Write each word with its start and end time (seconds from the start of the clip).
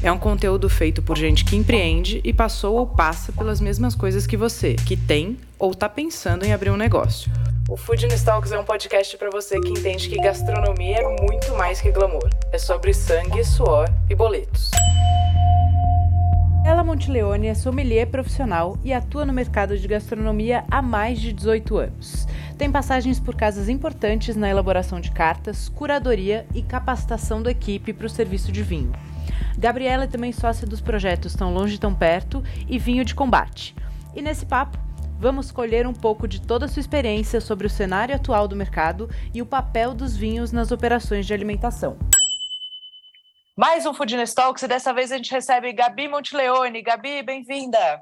É 0.00 0.12
um 0.12 0.18
conteúdo 0.18 0.68
feito 0.68 1.02
por 1.02 1.18
gente 1.18 1.44
que 1.44 1.56
empreende 1.56 2.20
e 2.22 2.32
passou 2.32 2.76
ou 2.76 2.86
passa 2.86 3.32
pelas 3.32 3.60
mesmas 3.60 3.96
coisas 3.96 4.28
que 4.28 4.36
você, 4.36 4.74
que 4.74 4.96
tem 4.96 5.36
ou 5.58 5.72
está 5.72 5.88
pensando 5.88 6.44
em 6.44 6.52
abrir 6.52 6.70
um 6.70 6.76
negócio. 6.76 7.28
O 7.68 7.76
Food 7.76 8.06
Talks 8.24 8.52
é 8.52 8.58
um 8.60 8.64
podcast 8.64 9.18
para 9.18 9.28
você 9.28 9.60
que 9.60 9.70
entende 9.70 10.08
que 10.08 10.14
gastronomia 10.16 10.98
é 10.98 11.16
muito 11.20 11.52
mais 11.56 11.80
que 11.80 11.90
glamour. 11.90 12.30
É 12.52 12.58
sobre 12.58 12.94
sangue, 12.94 13.44
suor 13.44 13.92
e 14.08 14.14
boletos. 14.14 14.70
Ela 16.64 16.84
Monteleone 16.84 17.48
é 17.48 17.54
sommelier 17.54 18.06
profissional 18.06 18.78
e 18.84 18.92
atua 18.92 19.26
no 19.26 19.32
mercado 19.32 19.76
de 19.76 19.88
gastronomia 19.88 20.64
há 20.70 20.80
mais 20.80 21.20
de 21.20 21.32
18 21.32 21.76
anos. 21.76 22.24
Tem 22.56 22.70
passagens 22.70 23.18
por 23.18 23.34
casas 23.34 23.68
importantes 23.68 24.36
na 24.36 24.48
elaboração 24.48 25.00
de 25.00 25.10
cartas, 25.10 25.68
curadoria 25.68 26.46
e 26.54 26.62
capacitação 26.62 27.42
da 27.42 27.50
equipe 27.50 27.92
para 27.92 28.06
o 28.06 28.10
serviço 28.10 28.52
de 28.52 28.62
vinho. 28.62 28.92
Gabriela 29.58 30.04
é 30.04 30.06
também 30.06 30.32
sócia 30.32 30.64
dos 30.64 30.80
projetos 30.80 31.34
Tão 31.34 31.52
Longe 31.52 31.80
Tão 31.80 31.92
Perto 31.92 32.44
e 32.68 32.78
Vinho 32.78 33.04
de 33.04 33.12
Combate. 33.12 33.74
E 34.14 34.22
nesse 34.22 34.46
papo, 34.46 34.78
vamos 35.18 35.50
colher 35.50 35.84
um 35.84 35.92
pouco 35.92 36.28
de 36.28 36.40
toda 36.40 36.66
a 36.66 36.68
sua 36.68 36.78
experiência 36.78 37.40
sobre 37.40 37.66
o 37.66 37.70
cenário 37.70 38.14
atual 38.14 38.46
do 38.46 38.54
mercado 38.54 39.10
e 39.34 39.42
o 39.42 39.46
papel 39.46 39.94
dos 39.94 40.16
vinhos 40.16 40.52
nas 40.52 40.70
operações 40.70 41.26
de 41.26 41.34
alimentação. 41.34 41.98
Mais 43.56 43.84
um 43.84 43.92
Foodness 43.92 44.32
Talks 44.32 44.62
e 44.62 44.68
dessa 44.68 44.94
vez 44.94 45.10
a 45.10 45.16
gente 45.16 45.32
recebe 45.32 45.72
Gabi 45.72 46.06
Monteleone. 46.06 46.80
Gabi, 46.80 47.20
bem-vinda! 47.24 48.00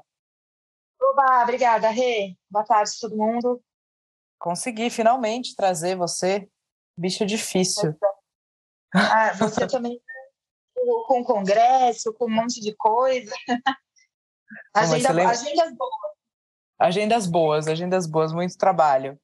Oba, 1.01 1.41
obrigada, 1.41 1.89
Rê. 1.89 2.35
Boa 2.51 2.65
tarde 2.65 2.91
todo 3.01 3.17
mundo. 3.17 3.59
Consegui 4.37 4.91
finalmente 4.91 5.55
trazer 5.55 5.95
você. 5.95 6.47
Bicho 6.95 7.25
difícil. 7.25 7.97
Ah, 8.93 9.33
você 9.33 9.65
também 9.65 9.99
com 11.05 11.23
congresso, 11.23 12.13
com 12.13 12.25
um 12.25 12.35
monte 12.35 12.61
de 12.61 12.75
coisa. 12.75 13.33
Agenda, 14.73 15.09
agendas 15.09 15.75
boas. 15.75 16.17
Agendas 16.79 17.27
boas, 17.27 17.67
agendas 17.67 18.07
boas, 18.07 18.33
muito 18.33 18.57
trabalho. 18.57 19.19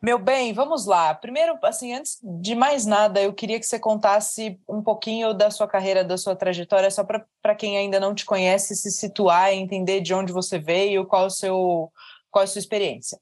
Meu 0.00 0.18
bem, 0.18 0.52
vamos 0.52 0.86
lá. 0.86 1.14
Primeiro, 1.14 1.56
assim, 1.62 1.94
antes 1.94 2.18
de 2.22 2.54
mais 2.54 2.84
nada, 2.84 3.22
eu 3.22 3.32
queria 3.32 3.60
que 3.60 3.66
você 3.66 3.78
contasse 3.78 4.60
um 4.68 4.82
pouquinho 4.82 5.32
da 5.32 5.50
sua 5.50 5.68
carreira, 5.68 6.02
da 6.02 6.18
sua 6.18 6.34
trajetória, 6.34 6.90
só 6.90 7.04
para 7.04 7.54
quem 7.54 7.78
ainda 7.78 8.00
não 8.00 8.14
te 8.14 8.24
conhece 8.24 8.74
se 8.74 8.90
situar 8.90 9.52
e 9.52 9.58
entender 9.58 10.00
de 10.00 10.12
onde 10.12 10.32
você 10.32 10.58
veio, 10.58 11.06
qual, 11.06 11.26
o 11.26 11.30
seu, 11.30 11.92
qual 12.30 12.42
a 12.42 12.46
sua 12.46 12.58
experiência. 12.58 13.18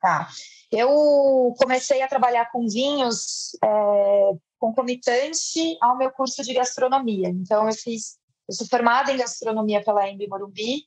Tá. 0.00 0.28
Eu 0.70 1.54
comecei 1.58 2.02
a 2.02 2.08
trabalhar 2.08 2.50
com 2.50 2.66
vinhos 2.66 3.56
é, 3.62 4.30
concomitante 4.62 5.76
ao 5.80 5.98
meu 5.98 6.12
curso 6.12 6.40
de 6.44 6.54
gastronomia. 6.54 7.28
Então, 7.30 7.66
eu 7.66 7.74
fiz, 7.74 8.16
eu 8.48 8.54
sou 8.54 8.64
formada 8.68 9.10
em 9.10 9.16
gastronomia 9.16 9.82
pela 9.82 10.08
Embi 10.08 10.28
Morumbi, 10.28 10.86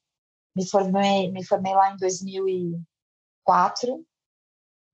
me 0.56 0.66
formei, 0.66 1.30
me 1.30 1.44
formei 1.44 1.76
lá 1.76 1.92
em 1.92 1.98
2004. 1.98 4.06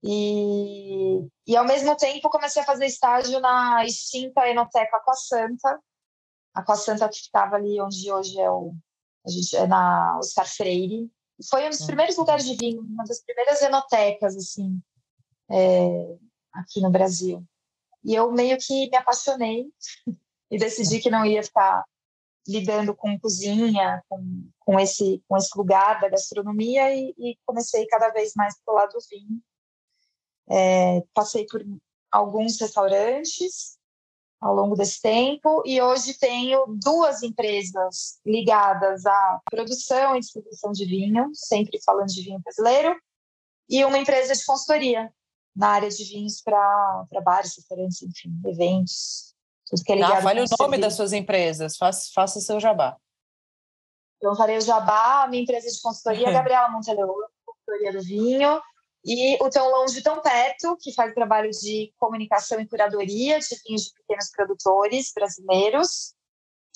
E, 0.04 1.20
e, 1.46 1.56
ao 1.56 1.64
mesmo 1.64 1.96
tempo, 1.96 2.28
comecei 2.32 2.64
a 2.64 2.66
fazer 2.66 2.88
estágio 2.88 3.40
na 3.40 3.86
extinta 3.86 4.50
Enoteca 4.50 4.98
Aqua 4.98 5.14
Santa, 5.14 5.80
Aqua 6.52 6.76
Santa 6.76 7.08
que 7.08 7.20
ficava 7.20 7.58
ali 7.58 7.80
onde 7.80 8.12
hoje 8.12 8.40
é 8.40 8.50
o 8.50 8.74
a 9.24 9.30
gente 9.30 9.56
é 9.56 9.68
na 9.68 10.18
Oscar 10.18 10.48
Freire. 10.48 11.08
Foi 11.48 11.68
um 11.68 11.70
dos 11.70 11.86
primeiros 11.86 12.18
lugares 12.18 12.44
de 12.44 12.56
vinho, 12.56 12.82
uma 12.82 13.04
das 13.04 13.22
primeiras 13.22 13.62
enotecas 13.62 14.36
assim 14.36 14.82
é, 15.52 16.18
aqui 16.52 16.82
no 16.82 16.90
Brasil. 16.90 17.46
E 18.04 18.16
eu 18.16 18.32
meio 18.32 18.58
que 18.58 18.90
me 18.90 18.98
apaixonei 18.98 19.72
e 20.50 20.58
decidi 20.58 21.00
que 21.00 21.10
não 21.10 21.26
ia 21.26 21.44
ficar 21.44 21.86
lidando 22.48 22.96
com 22.96 23.20
cozinha, 23.20 24.04
com, 24.10 24.50
com, 24.60 24.80
esse, 24.80 25.24
com 25.28 25.38
esse 25.38 25.56
lugar 25.56 26.00
da 26.02 26.10
gastronomia 26.10 26.94
e, 26.94 27.14
e 27.18 27.38
comecei 27.46 27.86
cada 27.88 28.10
vez 28.10 28.34
mais 28.36 28.56
para 28.64 28.74
o 28.74 28.78
lado 28.78 28.94
do 28.94 29.00
vinho. 29.10 29.42
É, 30.50 31.02
passei 31.14 31.46
por 31.46 31.64
alguns 32.12 32.60
restaurantes 32.60 33.78
ao 34.42 34.56
longo 34.56 34.76
desse 34.76 35.00
tempo 35.00 35.62
e 35.66 35.80
hoje 35.80 36.18
tenho 36.18 36.66
duas 36.84 37.22
empresas 37.22 38.20
ligadas 38.26 39.06
à 39.06 39.40
produção 39.50 40.16
e 40.16 40.20
distribuição 40.20 40.72
de 40.72 40.86
vinho, 40.86 41.30
sempre 41.34 41.80
falando 41.86 42.10
de 42.10 42.24
vinho 42.24 42.40
brasileiro, 42.40 43.00
e 43.70 43.86
uma 43.86 44.00
empresa 44.00 44.34
de 44.34 44.44
consultoria 44.44 45.14
na 45.56 45.70
área 45.70 45.90
de 45.90 46.04
vinhos 46.04 46.42
para 46.42 47.06
bares, 47.24 47.56
restaurantes, 47.56 48.02
enfim, 48.02 48.32
eventos, 48.46 49.36
tudo 49.66 49.84
que 49.84 49.92
é 49.92 49.96
ligado. 49.96 50.16
Não, 50.16 50.22
fale 50.22 50.40
o 50.40 50.44
nome 50.44 50.56
serviço. 50.58 50.82
das 50.82 50.94
suas 50.96 51.14
empresas, 51.14 51.78
faça, 51.78 52.10
faça 52.14 52.40
seu 52.40 52.60
jabá. 52.60 52.98
Então, 54.18 54.36
farei 54.36 54.58
o 54.58 54.62
jabá, 54.62 55.28
minha 55.28 55.44
empresa 55.44 55.68
de 55.70 55.82
consultoria, 55.82 56.32
Gabriela 56.32 56.70
Monteleone, 56.70 57.28
consultoria 57.46 57.92
do 57.92 58.02
vinho, 58.02 58.62
e 59.04 59.44
o 59.44 59.50
Tão 59.50 59.70
Longe 59.70 60.02
Tão 60.02 60.22
Perto, 60.22 60.78
que 60.80 60.94
faz 60.94 61.14
trabalho 61.14 61.50
de 61.50 61.92
comunicação 61.98 62.60
e 62.60 62.68
curadoria 62.68 63.40
de 63.40 63.56
vinhos 63.66 63.84
de 63.84 63.94
pequenos 63.94 64.30
produtores 64.30 65.12
brasileiros, 65.14 66.14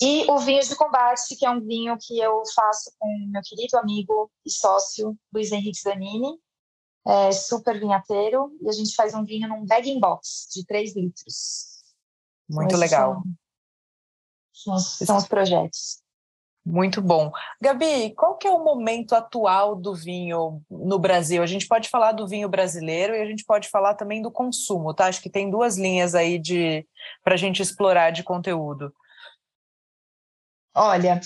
e 0.00 0.30
o 0.30 0.38
Vinho 0.38 0.60
de 0.60 0.76
Combate, 0.76 1.36
que 1.36 1.46
é 1.46 1.50
um 1.50 1.60
vinho 1.60 1.96
que 1.98 2.18
eu 2.18 2.42
faço 2.54 2.92
com 2.98 3.08
meu 3.30 3.40
querido 3.42 3.78
amigo 3.78 4.30
e 4.44 4.50
sócio 4.50 5.16
Luiz 5.32 5.50
Henrique 5.52 5.80
Zanini, 5.80 6.38
é 7.06 7.32
super 7.32 7.78
vinhateiro, 7.78 8.50
e 8.60 8.68
a 8.68 8.72
gente 8.72 8.94
faz 8.94 9.14
um 9.14 9.24
vinho 9.24 9.48
num 9.48 9.64
bag 9.64 9.98
box 10.00 10.48
de 10.52 10.64
3 10.66 10.96
litros. 10.96 11.76
Muito 12.48 12.76
legal. 12.76 13.22
São, 14.52 14.78
são 14.78 15.16
os 15.16 15.26
projetos. 15.26 16.02
Muito 16.64 17.00
bom. 17.00 17.30
Gabi, 17.60 18.12
qual 18.16 18.36
que 18.36 18.48
é 18.48 18.50
o 18.50 18.64
momento 18.64 19.14
atual 19.14 19.76
do 19.76 19.94
vinho 19.94 20.60
no 20.68 20.98
Brasil? 20.98 21.40
A 21.40 21.46
gente 21.46 21.68
pode 21.68 21.88
falar 21.88 22.10
do 22.10 22.26
vinho 22.26 22.48
brasileiro 22.48 23.14
e 23.14 23.20
a 23.20 23.24
gente 23.24 23.44
pode 23.44 23.68
falar 23.68 23.94
também 23.94 24.20
do 24.20 24.32
consumo, 24.32 24.92
tá? 24.92 25.06
Acho 25.06 25.22
que 25.22 25.30
tem 25.30 25.48
duas 25.48 25.78
linhas 25.78 26.12
aí 26.12 26.40
de 26.40 26.84
para 27.22 27.34
a 27.34 27.36
gente 27.36 27.62
explorar 27.62 28.10
de 28.10 28.24
conteúdo. 28.24 28.92
Olha, 30.74 31.20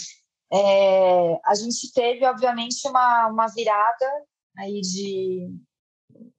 é, 0.52 1.40
a 1.42 1.54
gente 1.54 1.90
teve, 1.94 2.26
obviamente, 2.26 2.86
uma, 2.86 3.28
uma 3.28 3.46
virada 3.46 4.06
aí 4.58 4.82
de, 4.82 5.48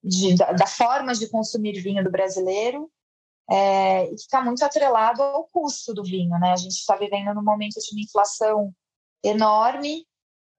de 0.03 0.35
da, 0.35 0.51
da 0.53 0.67
forma 0.67 1.13
de 1.13 1.29
consumir 1.29 1.81
vinho 1.81 2.03
do 2.03 2.11
brasileiro 2.11 2.91
é, 3.49 4.05
e 4.05 4.09
que 4.09 4.21
está 4.21 4.41
muito 4.43 4.63
atrelado 4.63 5.21
ao 5.21 5.45
custo 5.45 5.93
do 5.93 6.03
vinho. 6.03 6.37
Né? 6.39 6.51
A 6.51 6.55
gente 6.55 6.73
está 6.73 6.95
vivendo 6.95 7.33
num 7.33 7.43
momento 7.43 7.79
de 7.79 7.91
uma 7.93 8.01
inflação 8.01 8.73
enorme, 9.23 10.05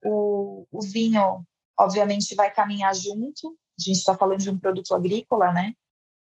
o, 0.05 0.65
o 0.71 0.81
vinho, 0.81 1.45
obviamente, 1.77 2.35
vai 2.35 2.51
caminhar 2.51 2.93
junto, 2.95 3.57
a 3.79 3.81
gente 3.81 3.97
está 3.97 4.15
falando 4.15 4.39
de 4.39 4.49
um 4.49 4.59
produto 4.59 4.93
agrícola, 4.93 5.51
né? 5.51 5.73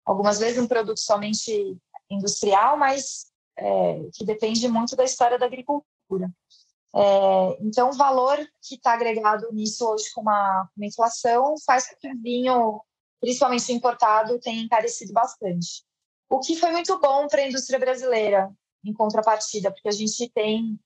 algumas 0.04 0.38
vezes 0.38 0.58
um 0.58 0.66
produto 0.66 0.98
somente 0.98 1.76
industrial, 2.10 2.76
mas 2.76 3.26
é, 3.56 4.08
que 4.14 4.24
depende 4.24 4.68
muito 4.68 4.96
da 4.96 5.04
história 5.04 5.38
da 5.38 5.46
agricultura. 5.46 6.30
É, 6.94 7.58
então, 7.60 7.88
o 7.88 7.96
valor 7.96 8.36
que 8.62 8.74
está 8.74 8.92
agregado 8.92 9.50
nisso 9.52 9.88
hoje 9.88 10.12
com 10.14 10.20
uma, 10.20 10.68
uma, 10.76 10.86
inflação 10.86 11.54
faz 11.64 11.88
com 11.88 11.96
que 11.96 12.08
o 12.08 12.20
vinho, 12.20 12.82
principalmente 13.22 13.72
importado, 13.72 14.40
tenha 14.40 14.60
encarecido 14.60 15.12
bastante. 15.12 15.84
O 16.28 16.40
que 16.40 16.56
foi 16.56 16.72
muito 16.72 16.98
bom 16.98 17.28
para 17.28 17.40
a 17.40 17.46
indústria 17.46 17.78
brasileira, 17.78 18.52
em 18.84 18.92
contrapartida, 18.92 19.70
porque 19.70 19.88
a 19.88 19.92
gente 19.92 20.28
tem 20.30 20.76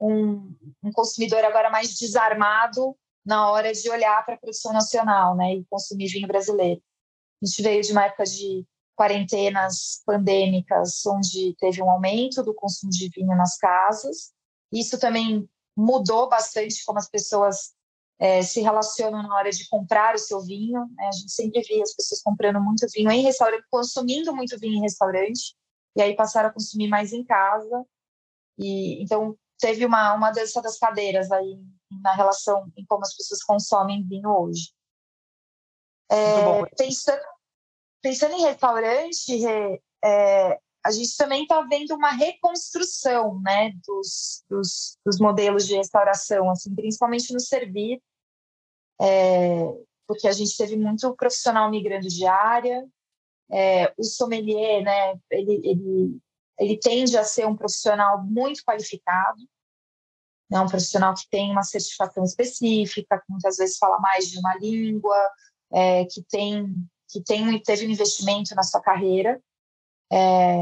um, 0.00 0.56
um 0.82 0.90
consumidor 0.92 1.44
agora 1.44 1.70
mais 1.70 1.94
desarmado 1.94 2.96
na 3.24 3.48
hora 3.48 3.72
de 3.72 3.88
olhar 3.88 4.24
para 4.24 4.34
a 4.34 4.38
produção 4.38 4.72
nacional 4.72 5.36
né, 5.36 5.54
e 5.54 5.64
consumir 5.70 6.08
vinho 6.08 6.26
brasileiro. 6.26 6.82
A 7.40 7.46
gente 7.46 7.62
veio 7.62 7.82
de 7.82 7.92
uma 7.92 8.06
época 8.06 8.24
de 8.24 8.66
quarentenas 8.96 10.02
pandêmicas, 10.04 11.06
onde 11.06 11.54
teve 11.60 11.80
um 11.80 11.90
aumento 11.90 12.42
do 12.42 12.54
consumo 12.54 12.90
de 12.90 13.08
vinho 13.08 13.36
nas 13.36 13.56
casas. 13.56 14.32
Isso 14.72 14.98
também 14.98 15.48
mudou 15.76 16.28
bastante 16.28 16.84
como 16.84 16.98
as 16.98 17.08
pessoas 17.08 17.73
é, 18.18 18.42
se 18.42 18.60
relacionam 18.60 19.22
na 19.22 19.34
hora 19.34 19.50
de 19.50 19.68
comprar 19.68 20.14
o 20.14 20.18
seu 20.18 20.40
vinho. 20.40 20.86
Né? 20.96 21.08
A 21.08 21.12
gente 21.12 21.32
sempre 21.32 21.60
via 21.62 21.82
as 21.82 21.94
pessoas 21.94 22.22
comprando 22.22 22.60
muito 22.60 22.86
vinho 22.92 23.10
em 23.10 23.22
restaurante, 23.22 23.64
consumindo 23.70 24.34
muito 24.34 24.58
vinho 24.58 24.78
em 24.78 24.82
restaurante, 24.82 25.56
e 25.96 26.02
aí 26.02 26.14
passaram 26.14 26.48
a 26.48 26.52
consumir 26.52 26.88
mais 26.88 27.12
em 27.12 27.24
casa. 27.24 27.84
E 28.58 29.02
então 29.02 29.36
teve 29.58 29.84
uma 29.84 30.14
uma 30.14 30.30
dessas 30.30 30.62
das 30.62 30.78
cadeiras 30.78 31.30
aí 31.30 31.58
na 32.02 32.14
relação 32.14 32.70
em 32.76 32.84
como 32.86 33.02
as 33.02 33.14
pessoas 33.16 33.42
consomem 33.42 34.06
vinho 34.06 34.30
hoje. 34.30 34.72
É, 36.10 36.66
pensando, 36.76 37.22
pensando 38.02 38.34
em 38.34 38.42
restaurante, 38.42 39.46
é, 40.04 40.60
a 40.84 40.90
gente 40.90 41.16
também 41.16 41.42
está 41.42 41.62
vendo 41.62 41.94
uma 41.94 42.10
reconstrução 42.10 43.40
né, 43.40 43.72
dos, 43.86 44.44
dos, 44.50 44.98
dos, 45.04 45.18
modelos 45.18 45.66
de 45.66 45.76
restauração, 45.76 46.50
assim, 46.50 46.74
principalmente 46.74 47.32
no 47.32 47.40
servir, 47.40 48.02
é, 49.00 49.64
porque 50.06 50.28
a 50.28 50.32
gente 50.32 50.54
teve 50.56 50.76
muito 50.76 51.16
profissional 51.16 51.70
migrando 51.70 52.06
de 52.06 52.26
área, 52.26 52.86
é, 53.50 53.94
o 53.96 54.04
sommelier, 54.04 54.82
né, 54.82 55.18
ele, 55.30 55.60
ele, 55.64 56.18
ele 56.58 56.78
tende 56.78 57.16
a 57.16 57.24
ser 57.24 57.46
um 57.46 57.56
profissional 57.56 58.22
muito 58.22 58.62
qualificado, 58.62 59.40
né, 60.50 60.60
um 60.60 60.68
profissional 60.68 61.14
que 61.14 61.26
tem 61.30 61.50
uma 61.50 61.62
certificação 61.62 62.24
específica, 62.24 63.18
que 63.18 63.32
muitas 63.32 63.56
vezes 63.56 63.78
fala 63.78 63.98
mais 64.00 64.28
de 64.28 64.38
uma 64.38 64.54
língua, 64.56 65.16
é, 65.72 66.04
que 66.04 66.22
tem 66.22 66.74
que 67.08 67.22
tem 67.22 67.62
teve 67.62 67.86
um 67.86 67.90
investimento 67.90 68.54
na 68.54 68.62
sua 68.62 68.80
carreira 68.80 69.40
é, 70.14 70.56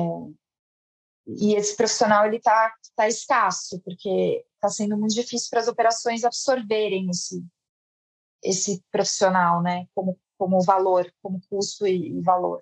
e 1.27 1.55
esse 1.55 1.77
profissional 1.77 2.27
ele 2.27 2.37
está 2.37 2.73
tá 2.97 3.07
escasso 3.07 3.81
porque 3.81 4.45
está 4.55 4.69
sendo 4.69 4.97
muito 4.97 5.15
difícil 5.15 5.49
para 5.51 5.61
as 5.61 5.69
operações 5.69 6.25
absorverem 6.25 7.11
esse 7.11 7.45
esse 8.45 8.83
profissional, 8.91 9.63
né, 9.63 9.87
como 9.95 10.19
como 10.37 10.61
valor, 10.61 11.09
como 11.23 11.41
custo 11.49 11.87
e, 11.87 12.19
e 12.19 12.21
valor. 12.21 12.61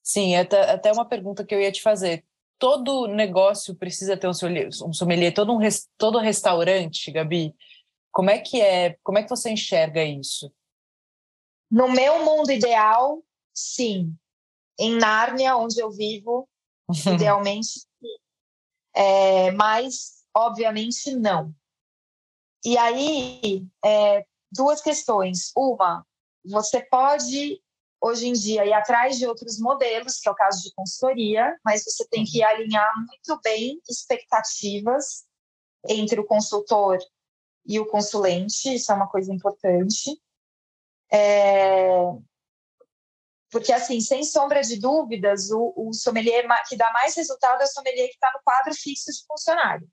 Sim, 0.00 0.36
até, 0.36 0.70
até 0.70 0.92
uma 0.92 1.04
pergunta 1.04 1.44
que 1.44 1.52
eu 1.52 1.60
ia 1.60 1.72
te 1.72 1.82
fazer. 1.82 2.24
Todo 2.56 3.08
negócio 3.08 3.74
precisa 3.74 4.16
ter 4.16 4.28
um 4.28 4.32
sommelier, 4.32 4.68
um 4.86 4.92
sommelier 4.92 5.34
todo 5.34 5.52
um 5.52 5.58
todo 5.96 6.20
restaurante, 6.20 7.10
Gabi. 7.10 7.52
Como 8.12 8.30
é 8.30 8.38
que 8.38 8.60
é? 8.60 8.96
Como 9.02 9.18
é 9.18 9.24
que 9.24 9.28
você 9.28 9.50
enxerga 9.50 10.04
isso? 10.04 10.52
No 11.68 11.90
meu 11.90 12.24
mundo 12.24 12.52
ideal, 12.52 13.20
sim. 13.52 14.16
Em 14.78 14.96
Nárnia, 14.96 15.56
onde 15.56 15.80
eu 15.80 15.90
vivo, 15.90 16.48
idealmente. 17.06 17.86
É, 18.94 19.52
mas, 19.52 20.24
obviamente, 20.34 21.14
não. 21.14 21.54
E 22.64 22.76
aí, 22.76 23.64
é, 23.84 24.26
duas 24.50 24.80
questões. 24.80 25.52
Uma, 25.56 26.04
você 26.44 26.80
pode, 26.80 27.62
hoje 28.00 28.26
em 28.26 28.32
dia, 28.32 28.66
ir 28.66 28.72
atrás 28.72 29.16
de 29.16 29.26
outros 29.26 29.58
modelos, 29.60 30.18
que 30.18 30.28
é 30.28 30.32
o 30.32 30.34
caso 30.34 30.62
de 30.62 30.74
consultoria, 30.74 31.56
mas 31.64 31.84
você 31.84 32.08
tem 32.08 32.24
que 32.24 32.42
alinhar 32.42 32.92
muito 32.96 33.40
bem 33.40 33.80
expectativas 33.88 35.24
entre 35.88 36.18
o 36.18 36.26
consultor 36.26 36.98
e 37.64 37.78
o 37.78 37.86
consulente, 37.86 38.74
isso 38.74 38.90
é 38.90 38.94
uma 38.94 39.08
coisa 39.08 39.32
importante. 39.32 40.18
É... 41.12 42.00
Porque, 43.50 43.72
assim, 43.72 44.00
sem 44.00 44.22
sombra 44.24 44.60
de 44.60 44.78
dúvidas, 44.78 45.50
o, 45.50 45.72
o 45.76 45.92
sommelier 45.92 46.46
que 46.68 46.76
dá 46.76 46.92
mais 46.92 47.16
resultado 47.16 47.60
é 47.62 47.64
o 47.64 47.68
sommelier 47.68 48.08
que 48.08 48.14
está 48.14 48.30
no 48.34 48.40
quadro 48.44 48.74
fixo 48.74 49.10
de 49.10 49.24
funcionário. 49.26 49.88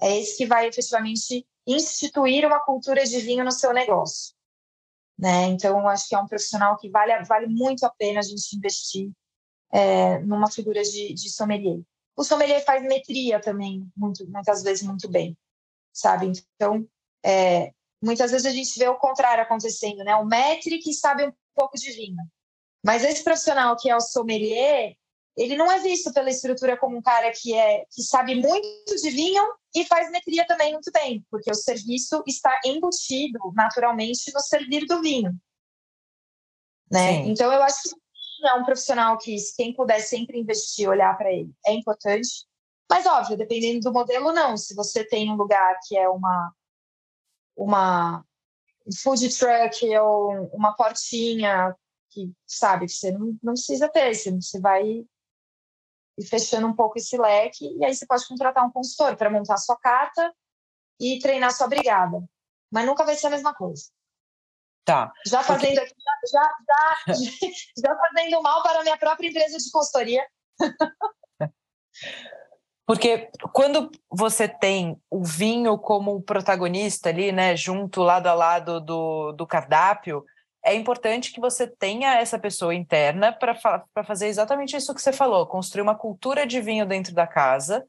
É 0.00 0.18
esse 0.18 0.36
que 0.36 0.46
vai 0.46 0.68
efetivamente 0.68 1.46
instituir 1.66 2.46
uma 2.46 2.60
cultura 2.60 3.04
de 3.04 3.18
vinho 3.20 3.44
no 3.44 3.50
seu 3.50 3.72
negócio. 3.72 4.34
Né? 5.18 5.46
Então, 5.46 5.88
acho 5.88 6.08
que 6.08 6.14
é 6.14 6.18
um 6.18 6.26
profissional 6.26 6.76
que 6.76 6.88
vale, 6.90 7.24
vale 7.24 7.46
muito 7.46 7.84
a 7.84 7.90
pena 7.90 8.20
a 8.20 8.22
gente 8.22 8.56
investir 8.56 9.10
é, 9.72 10.18
numa 10.20 10.50
figura 10.50 10.82
de, 10.82 11.12
de 11.12 11.30
sommelier. 11.30 11.80
O 12.16 12.22
sommelier 12.22 12.64
faz 12.64 12.82
metria 12.82 13.40
também, 13.40 13.88
muito, 13.96 14.28
muitas 14.30 14.62
vezes, 14.62 14.84
muito 14.84 15.08
bem, 15.08 15.36
sabe? 15.92 16.30
Então, 16.56 16.86
é, 17.24 17.72
Muitas 18.04 18.32
vezes 18.32 18.46
a 18.46 18.50
gente 18.50 18.78
vê 18.78 18.86
o 18.86 18.98
contrário 18.98 19.42
acontecendo, 19.42 20.04
né? 20.04 20.14
O 20.16 20.26
maître 20.26 20.78
que 20.78 20.92
sabe 20.92 21.26
um 21.26 21.32
pouco 21.54 21.78
de 21.78 21.90
vinho. 21.92 22.22
Mas 22.84 23.02
esse 23.02 23.24
profissional 23.24 23.76
que 23.76 23.88
é 23.88 23.96
o 23.96 24.00
sommelier, 24.00 24.94
ele 25.36 25.56
não 25.56 25.72
é 25.72 25.80
visto 25.80 26.12
pela 26.12 26.28
estrutura 26.28 26.76
como 26.76 26.98
um 26.98 27.02
cara 27.02 27.32
que 27.32 27.54
é 27.54 27.84
que 27.90 28.02
sabe 28.02 28.34
muito 28.34 28.94
de 29.00 29.10
vinho 29.10 29.42
e 29.74 29.84
faz 29.86 30.10
metria 30.10 30.46
também 30.46 30.72
muito 30.72 30.92
bem, 30.92 31.24
porque 31.30 31.50
o 31.50 31.54
serviço 31.54 32.22
está 32.26 32.60
embutido 32.64 33.38
naturalmente 33.54 34.30
no 34.32 34.40
servir 34.40 34.86
do 34.86 35.00
vinho. 35.00 35.34
Né? 36.92 37.26
Então 37.26 37.50
eu 37.50 37.62
acho 37.62 37.82
que 37.82 38.46
é 38.46 38.54
um 38.54 38.64
profissional 38.64 39.16
que 39.16 39.34
quem 39.56 39.74
puder 39.74 40.00
sempre 40.00 40.38
investir, 40.38 40.88
olhar 40.88 41.16
para 41.16 41.32
ele, 41.32 41.50
é 41.66 41.72
importante. 41.72 42.46
Mas 42.88 43.06
óbvio, 43.06 43.38
dependendo 43.38 43.80
do 43.80 43.92
modelo 43.92 44.30
não. 44.30 44.58
Se 44.58 44.74
você 44.74 45.02
tem 45.02 45.32
um 45.32 45.36
lugar 45.36 45.78
que 45.88 45.96
é 45.96 46.06
uma 46.06 46.52
uma 47.56 48.24
food 49.02 49.28
truck 49.36 49.98
ou 49.98 50.50
uma 50.52 50.76
portinha 50.76 51.74
que, 52.14 52.32
sabe, 52.46 52.88
você 52.88 53.10
não, 53.10 53.36
não 53.42 53.54
precisa 53.54 53.88
ter, 53.88 54.14
você, 54.14 54.30
você 54.30 54.60
vai 54.60 55.04
fechando 56.28 56.68
um 56.68 56.74
pouco 56.74 56.96
esse 56.96 57.18
leque 57.18 57.76
e 57.76 57.84
aí 57.84 57.92
você 57.94 58.06
pode 58.06 58.26
contratar 58.28 58.64
um 58.64 58.70
consultor 58.70 59.16
para 59.16 59.28
montar 59.28 59.54
a 59.54 59.58
sua 59.58 59.76
carta 59.76 60.32
e 61.00 61.18
treinar 61.18 61.50
a 61.50 61.52
sua 61.52 61.66
brigada. 61.66 62.22
Mas 62.70 62.86
nunca 62.86 63.04
vai 63.04 63.16
ser 63.16 63.26
a 63.26 63.30
mesma 63.30 63.52
coisa. 63.52 63.84
Tá. 64.84 65.12
Já 65.26 65.42
fazendo 65.42 65.78
aqui, 65.78 65.94
já, 66.30 66.50
já, 66.70 66.96
já 67.82 67.96
fazendo 67.96 68.42
mal 68.42 68.62
para 68.62 68.80
a 68.80 68.82
minha 68.82 68.96
própria 68.96 69.28
empresa 69.28 69.58
de 69.58 69.70
consultoria. 69.70 70.24
Porque 72.86 73.30
quando 73.52 73.90
você 74.10 74.46
tem 74.46 75.00
o 75.10 75.24
vinho 75.24 75.78
como 75.78 76.22
protagonista 76.22 77.08
ali, 77.08 77.32
né, 77.32 77.56
junto 77.56 78.02
lado 78.02 78.26
a 78.26 78.34
lado 78.34 78.78
do, 78.78 79.32
do 79.32 79.46
cardápio, 79.46 80.22
é 80.64 80.74
importante 80.74 81.32
que 81.32 81.40
você 81.40 81.66
tenha 81.66 82.14
essa 82.14 82.38
pessoa 82.38 82.74
interna 82.74 83.32
para 83.32 83.54
fa 83.54 83.84
fazer 84.06 84.28
exatamente 84.28 84.76
isso 84.76 84.94
que 84.94 85.02
você 85.02 85.12
falou, 85.12 85.46
construir 85.46 85.82
uma 85.82 85.94
cultura 85.94 86.46
de 86.46 86.60
vinho 86.60 86.86
dentro 86.86 87.14
da 87.14 87.26
casa. 87.26 87.86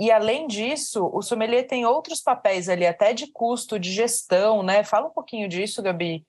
E 0.00 0.10
além 0.12 0.46
disso, 0.46 1.10
o 1.12 1.20
sommelier 1.20 1.66
tem 1.66 1.84
outros 1.84 2.22
papéis 2.22 2.68
ali, 2.68 2.86
até 2.86 3.12
de 3.12 3.26
custo, 3.32 3.78
de 3.78 3.92
gestão, 3.92 4.62
né? 4.62 4.84
Fala 4.84 5.08
um 5.08 5.12
pouquinho 5.12 5.48
disso, 5.48 5.82
Gabi. 5.82 6.24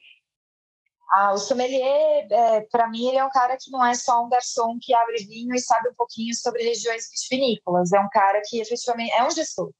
Ah, 1.13 1.33
o 1.33 1.37
sommelier, 1.37 2.25
é, 2.31 2.61
para 2.71 2.89
mim, 2.89 3.09
ele 3.09 3.17
é 3.17 3.25
um 3.25 3.29
cara 3.29 3.57
que 3.57 3.69
não 3.69 3.85
é 3.85 3.93
só 3.93 4.23
um 4.23 4.29
garçom 4.29 4.79
que 4.81 4.93
abre 4.93 5.25
vinho 5.25 5.53
e 5.53 5.59
sabe 5.59 5.89
um 5.89 5.93
pouquinho 5.93 6.33
sobre 6.33 6.63
regiões 6.63 7.09
vitivinícolas. 7.11 7.91
É 7.91 7.99
um 7.99 8.09
cara 8.09 8.41
que 8.45 8.59
efetivamente 8.59 9.11
é 9.11 9.23
um 9.23 9.29
gestor. 9.29 9.71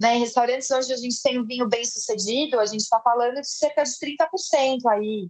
Né? 0.00 0.16
Em 0.16 0.20
restaurantes 0.20 0.70
onde 0.70 0.92
a 0.92 0.96
gente 0.96 1.20
tem 1.22 1.38
um 1.40 1.44
vinho 1.44 1.68
bem 1.68 1.84
sucedido, 1.84 2.60
a 2.60 2.66
gente 2.66 2.82
está 2.82 3.00
falando 3.00 3.40
de 3.40 3.48
cerca 3.48 3.82
de 3.82 3.90
30% 3.90 4.86
aí, 4.86 5.28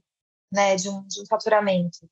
né, 0.53 0.76
de 0.76 0.88
um, 0.88 1.06
de 1.06 1.23
um 1.23 1.26
faturamento. 1.26 2.09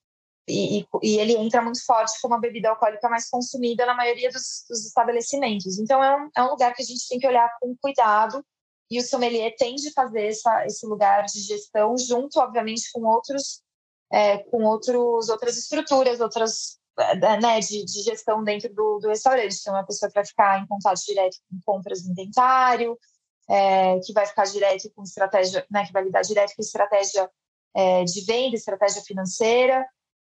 E, 0.48 0.80
e, 0.80 0.86
e, 1.02 1.18
ele 1.18 1.36
entra 1.36 1.60
muito 1.60 1.84
forte 1.84 2.20
como 2.22 2.34
a 2.34 2.38
bebida 2.38 2.70
alcoólica 2.70 3.08
mais 3.08 3.28
consumida 3.28 3.84
na 3.84 3.94
maioria 3.94 4.30
dos, 4.30 4.64
dos 4.68 4.86
estabelecimentos. 4.86 5.78
Então, 5.78 6.02
é 6.02 6.16
um, 6.16 6.30
é 6.36 6.42
um 6.42 6.50
lugar 6.50 6.72
que 6.72 6.82
a 6.82 6.84
gente 6.84 7.08
tem 7.08 7.18
que 7.18 7.26
olhar 7.26 7.50
com 7.60 7.76
cuidado 7.76 8.44
e 8.88 9.00
o 9.00 9.02
sommelier 9.02 9.54
tem 9.56 9.74
de 9.74 9.92
fazer 9.92 10.28
essa, 10.28 10.64
esse 10.64 10.86
lugar 10.86 11.24
de 11.24 11.40
gestão 11.40 11.98
junto, 11.98 12.38
obviamente, 12.38 12.90
com 12.92 13.02
outros, 13.02 13.60
é, 14.12 14.38
com 14.38 14.62
outros, 14.62 15.28
outras 15.28 15.58
estruturas, 15.58 16.20
outras 16.20 16.78
né, 17.40 17.60
de, 17.60 17.84
de, 17.84 18.02
gestão 18.02 18.42
dentro 18.42 18.72
do, 18.72 18.98
do 18.98 19.08
restaurante. 19.08 19.56
Então, 19.60 19.74
uma 19.74 19.84
pessoa 19.84 20.08
que 20.08 20.14
vai 20.14 20.24
ficar 20.24 20.60
em 20.60 20.66
contato 20.66 21.04
direto 21.04 21.36
com 21.50 21.60
compras 21.64 22.02
de 22.02 22.10
inventário, 22.10 22.98
é, 23.48 23.98
que 24.00 24.12
vai 24.12 24.26
ficar 24.26 24.44
direto 24.44 24.90
com 24.94 25.02
estratégia, 25.02 25.66
né, 25.70 25.86
que 25.86 25.92
vai 25.92 26.04
lidar 26.04 26.22
direto 26.22 26.54
com 26.56 26.62
estratégia 26.62 27.30
é, 27.74 28.04
de 28.04 28.24
venda, 28.24 28.56
estratégia 28.56 29.02
financeira, 29.02 29.86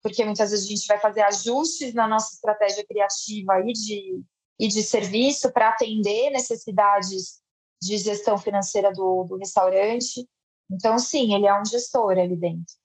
porque 0.01 0.23
muitas 0.23 0.51
vezes 0.51 0.65
a 0.65 0.69
gente 0.69 0.87
vai 0.87 0.99
fazer 0.99 1.21
ajustes 1.21 1.93
na 1.93 2.07
nossa 2.07 2.33
estratégia 2.33 2.85
criativa 2.85 3.59
e 3.59 3.73
de, 3.73 4.23
e 4.59 4.67
de 4.67 4.83
serviço 4.83 5.51
para 5.51 5.69
atender 5.69 6.29
necessidades 6.29 7.41
de 7.81 7.97
gestão 7.97 8.37
financeira 8.37 8.91
do, 8.91 9.23
do 9.23 9.37
restaurante. 9.37 10.27
Então, 10.69 10.97
sim, 10.99 11.33
ele 11.33 11.47
é 11.47 11.59
um 11.59 11.65
gestor 11.65 12.11
ali 12.11 12.35
dentro. 12.35 12.75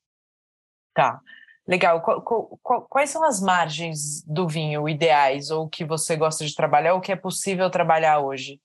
Tá. 0.94 1.20
Legal. 1.66 2.00
Quais 2.88 3.10
são 3.10 3.24
as 3.24 3.40
margens 3.40 4.22
do 4.22 4.46
vinho 4.46 4.88
ideais 4.88 5.50
ou 5.50 5.68
que 5.68 5.84
você 5.84 6.16
gosta 6.16 6.46
de 6.46 6.54
trabalhar 6.54 6.94
ou 6.94 7.00
que 7.00 7.10
é 7.10 7.16
possível 7.16 7.68
trabalhar 7.70 8.20
hoje? 8.20 8.60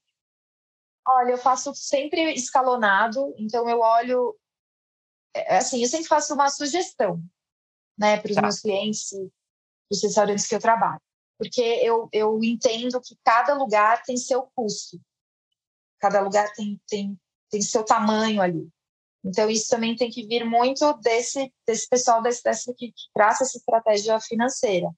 Olha, 1.07 1.31
eu 1.31 1.37
faço 1.37 1.73
sempre 1.73 2.31
escalonado, 2.33 3.33
então 3.37 3.67
eu 3.67 3.79
olho. 3.79 4.37
É, 5.33 5.57
assim, 5.57 5.81
eu 5.81 5.89
sempre 5.89 6.07
faço 6.07 6.33
uma 6.35 6.49
sugestão 6.49 7.19
né, 7.97 8.17
para 8.17 8.29
os 8.29 8.35
tá. 8.35 8.41
meus 8.41 8.59
clientes, 8.59 9.11
os 9.91 10.03
restaurantes 10.03 10.47
que 10.47 10.53
eu 10.53 10.59
trabalho. 10.59 11.01
Porque 11.39 11.61
eu, 11.61 12.07
eu 12.13 12.43
entendo 12.43 13.01
que 13.01 13.17
cada 13.23 13.55
lugar 13.55 14.03
tem 14.03 14.15
seu 14.15 14.43
custo. 14.55 15.01
Cada 15.99 16.21
lugar 16.21 16.53
tem, 16.53 16.79
tem, 16.87 17.19
tem 17.49 17.61
seu 17.61 17.83
tamanho 17.83 18.41
ali. 18.41 18.69
Então, 19.23 19.49
isso 19.49 19.69
também 19.69 19.95
tem 19.95 20.09
que 20.09 20.25
vir 20.25 20.43
muito 20.43 20.93
desse, 20.93 21.53
desse 21.65 21.87
pessoal 21.87 22.21
desse, 22.21 22.43
desse, 22.43 22.73
que, 22.73 22.87
que 22.87 23.03
traça 23.13 23.43
essa 23.43 23.57
estratégia 23.57 24.19
financeira. 24.19 24.89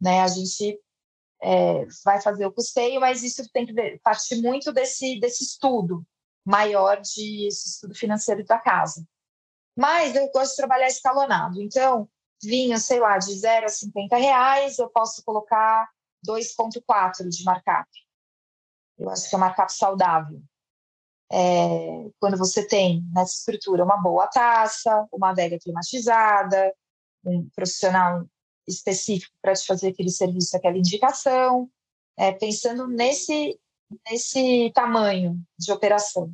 Né? 0.00 0.20
A 0.20 0.26
gente 0.26 0.80
é, 1.40 1.86
vai 2.04 2.20
fazer 2.20 2.44
o 2.44 2.52
custeio, 2.52 3.00
mas 3.00 3.22
isso 3.22 3.48
tem 3.52 3.64
que 3.66 3.98
partir 4.02 4.36
muito 4.42 4.72
desse, 4.72 5.18
desse 5.20 5.44
estudo 5.44 6.04
maior 6.44 7.00
de 7.00 7.46
estudo 7.46 7.94
financeiro 7.94 8.44
da 8.44 8.58
casa. 8.58 9.06
Mas 9.76 10.14
eu 10.14 10.28
gosto 10.30 10.50
de 10.50 10.56
trabalhar 10.56 10.88
escalonado. 10.88 11.62
Então, 11.62 12.08
vinho, 12.42 12.76
sei 12.78 12.98
lá, 12.98 13.16
de 13.18 13.32
0 13.32 13.66
a 13.66 13.68
50 13.68 14.16
reais, 14.16 14.78
eu 14.78 14.88
posso 14.90 15.22
colocar 15.24 15.88
2,4 16.26 17.28
de 17.28 17.44
markup. 17.44 17.88
Eu 18.98 19.08
acho 19.08 19.28
que 19.28 19.34
é 19.34 19.38
um 19.38 19.40
markup 19.40 19.72
saudável. 19.72 20.42
É, 21.34 22.10
quando 22.20 22.36
você 22.36 22.66
tem 22.66 23.02
nessa 23.14 23.32
estrutura 23.32 23.84
uma 23.84 23.96
boa 23.96 24.26
taça, 24.26 25.06
uma 25.10 25.30
adega 25.30 25.58
climatizada, 25.58 26.74
um 27.24 27.48
profissional 27.54 28.26
específico 28.66 29.34
para 29.40 29.54
te 29.54 29.64
fazer 29.64 29.88
aquele 29.88 30.10
serviço, 30.10 30.54
aquela 30.54 30.76
indicação, 30.76 31.70
é, 32.18 32.32
pensando 32.32 32.86
nesse, 32.86 33.58
nesse 34.10 34.70
tamanho 34.74 35.40
de 35.58 35.72
operação. 35.72 36.32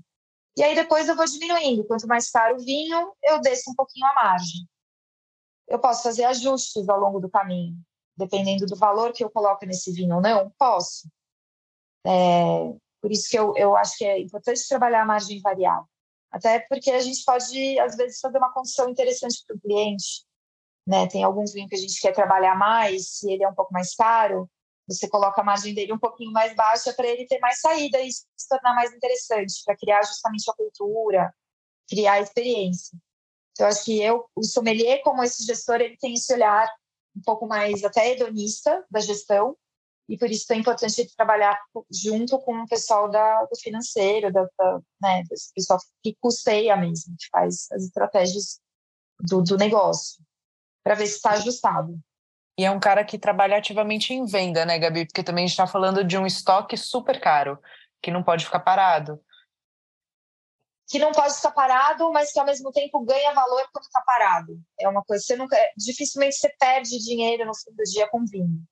E 0.57 0.63
aí 0.65 0.75
depois 0.75 1.09
eu 1.09 1.15
vou 1.15 1.25
diminuindo. 1.25 1.85
Quanto 1.85 2.09
mais 2.09 2.29
caro 2.31 2.57
o 2.57 2.65
vinho, 2.65 3.13
eu 3.23 3.41
desço 3.41 3.71
um 3.71 3.75
pouquinho 3.75 4.05
a 4.07 4.15
margem. 4.15 4.69
Eu 5.69 5.79
posso 5.79 6.03
fazer 6.03 6.25
ajustes 6.25 6.89
ao 6.89 6.99
longo 6.99 7.21
do 7.21 7.31
caminho, 7.31 7.77
dependendo 8.17 8.67
do 8.67 8.75
valor 8.75 9.13
que 9.13 9.23
eu 9.23 9.31
coloco 9.31 9.65
nesse 9.65 9.93
vinho 9.93 10.17
ou 10.17 10.21
não, 10.21 10.51
posso. 10.59 11.09
É, 12.05 12.75
por 13.01 13.13
isso 13.13 13.29
que 13.29 13.39
eu, 13.39 13.55
eu 13.57 13.77
acho 13.77 13.97
que 13.97 14.05
é 14.05 14.21
importante 14.21 14.67
trabalhar 14.69 15.03
a 15.03 15.07
margem 15.07 15.41
variável. 15.41 15.89
Até 16.31 16.61
porque 16.61 16.91
a 16.91 17.01
gente 17.01 17.25
pode, 17.25 17.79
às 17.79 17.97
vezes, 17.97 18.21
fazer 18.21 18.39
uma 18.39 18.53
condição 18.53 18.89
interessante 18.89 19.43
para 19.47 19.57
o 19.57 19.61
cliente. 19.61 20.25
Né? 20.87 21.07
Tem 21.07 21.25
alguns 21.25 21.53
vinhos 21.53 21.69
que 21.69 21.77
a 21.77 21.79
gente 21.79 22.01
quer 22.01 22.13
trabalhar 22.13 22.55
mais, 22.55 23.19
se 23.19 23.31
ele 23.31 23.45
é 23.45 23.49
um 23.49 23.55
pouco 23.55 23.73
mais 23.73 23.95
caro, 23.95 24.49
você 24.89 25.07
coloca 25.07 25.41
a 25.41 25.45
margem 25.45 25.75
dele 25.75 25.93
um 25.93 25.99
pouquinho 25.99 26.33
mais 26.33 26.55
baixa 26.55 26.93
para 26.95 27.07
ele 27.07 27.27
ter 27.27 27.39
mais 27.41 27.61
saída 27.61 28.01
e 28.01 28.11
se 28.11 28.49
tornar 28.49 28.75
mais 28.75 28.93
interessante, 28.93 29.63
para 29.65 29.77
criar 29.77 30.03
justamente 30.03 30.51
a 30.51 30.55
cultura, 30.55 31.35
criar 31.89 32.15
a 32.15 32.21
experiência. 32.21 32.97
Então, 33.53 33.67
acho 33.67 33.85
que 33.85 34.01
eu, 34.01 34.25
o 34.35 34.43
sommelier, 34.43 35.03
como 35.03 35.23
esse 35.23 35.45
gestor, 35.45 35.81
ele 35.81 35.97
tem 35.99 36.15
esse 36.15 36.33
olhar 36.33 36.73
um 37.15 37.21
pouco 37.21 37.47
mais 37.47 37.85
até 37.85 38.13
hedonista 38.13 38.85
da 38.91 39.01
gestão, 39.01 39.57
e 40.09 40.17
por 40.17 40.31
isso 40.31 40.51
é 40.53 40.57
importante 40.57 41.15
trabalhar 41.15 41.61
junto 41.91 42.39
com 42.41 42.63
o 42.63 42.67
pessoal 42.67 43.11
da, 43.11 43.45
do 43.45 43.57
financeiro, 43.61 44.33
da, 44.33 44.49
da, 44.59 44.81
né, 45.03 45.23
desse 45.29 45.53
pessoal 45.53 45.79
que 46.03 46.17
custeia 46.19 46.75
mesmo, 46.77 47.15
que 47.19 47.29
faz 47.31 47.71
as 47.71 47.85
estratégias 47.85 48.59
do, 49.21 49.43
do 49.43 49.59
negócio, 49.59 50.25
para 50.83 50.95
ver 50.95 51.07
se 51.07 51.17
está 51.17 51.33
ajustado. 51.33 51.99
E 52.59 52.65
é 52.65 52.71
um 52.71 52.81
cara 52.81 53.05
que 53.05 53.19
trabalha 53.19 53.59
ativamente 53.59 54.15
em 54.15 54.25
venda, 54.25 54.65
né, 54.65 54.79
Gabi? 54.79 55.07
Porque 55.07 55.23
também 55.23 55.45
a 55.45 55.47
gente 55.47 55.53
está 55.53 55.67
falando 55.67 56.03
de 56.03 56.17
um 56.17 56.27
estoque 56.27 56.77
super 56.77 57.21
caro, 57.21 57.61
que 58.03 58.11
não 58.11 58.23
pode 58.23 58.47
ficar 58.47 58.61
parado. 58.61 59.23
Que 60.89 60.99
não 60.99 61.13
pode 61.13 61.35
ficar 61.35 61.51
parado, 61.51 62.11
mas 62.11 62.33
que 62.33 62.41
ao 62.41 62.47
mesmo 62.47 62.73
tempo 62.73 63.05
ganha 63.05 63.35
valor 63.35 63.69
quando 63.73 63.85
está 63.85 64.01
parado. 64.01 64.59
É 64.81 64.89
uma 64.89 65.05
coisa, 65.05 65.23
você 65.23 65.37
nunca. 65.37 65.57
Dificilmente 65.77 66.35
você 66.35 66.49
perde 66.59 66.99
dinheiro 66.99 67.45
no 67.45 67.55
fim 67.55 67.71
do 67.77 67.85
dia 67.85 68.09
com 68.09 68.25
vinho. 68.25 68.67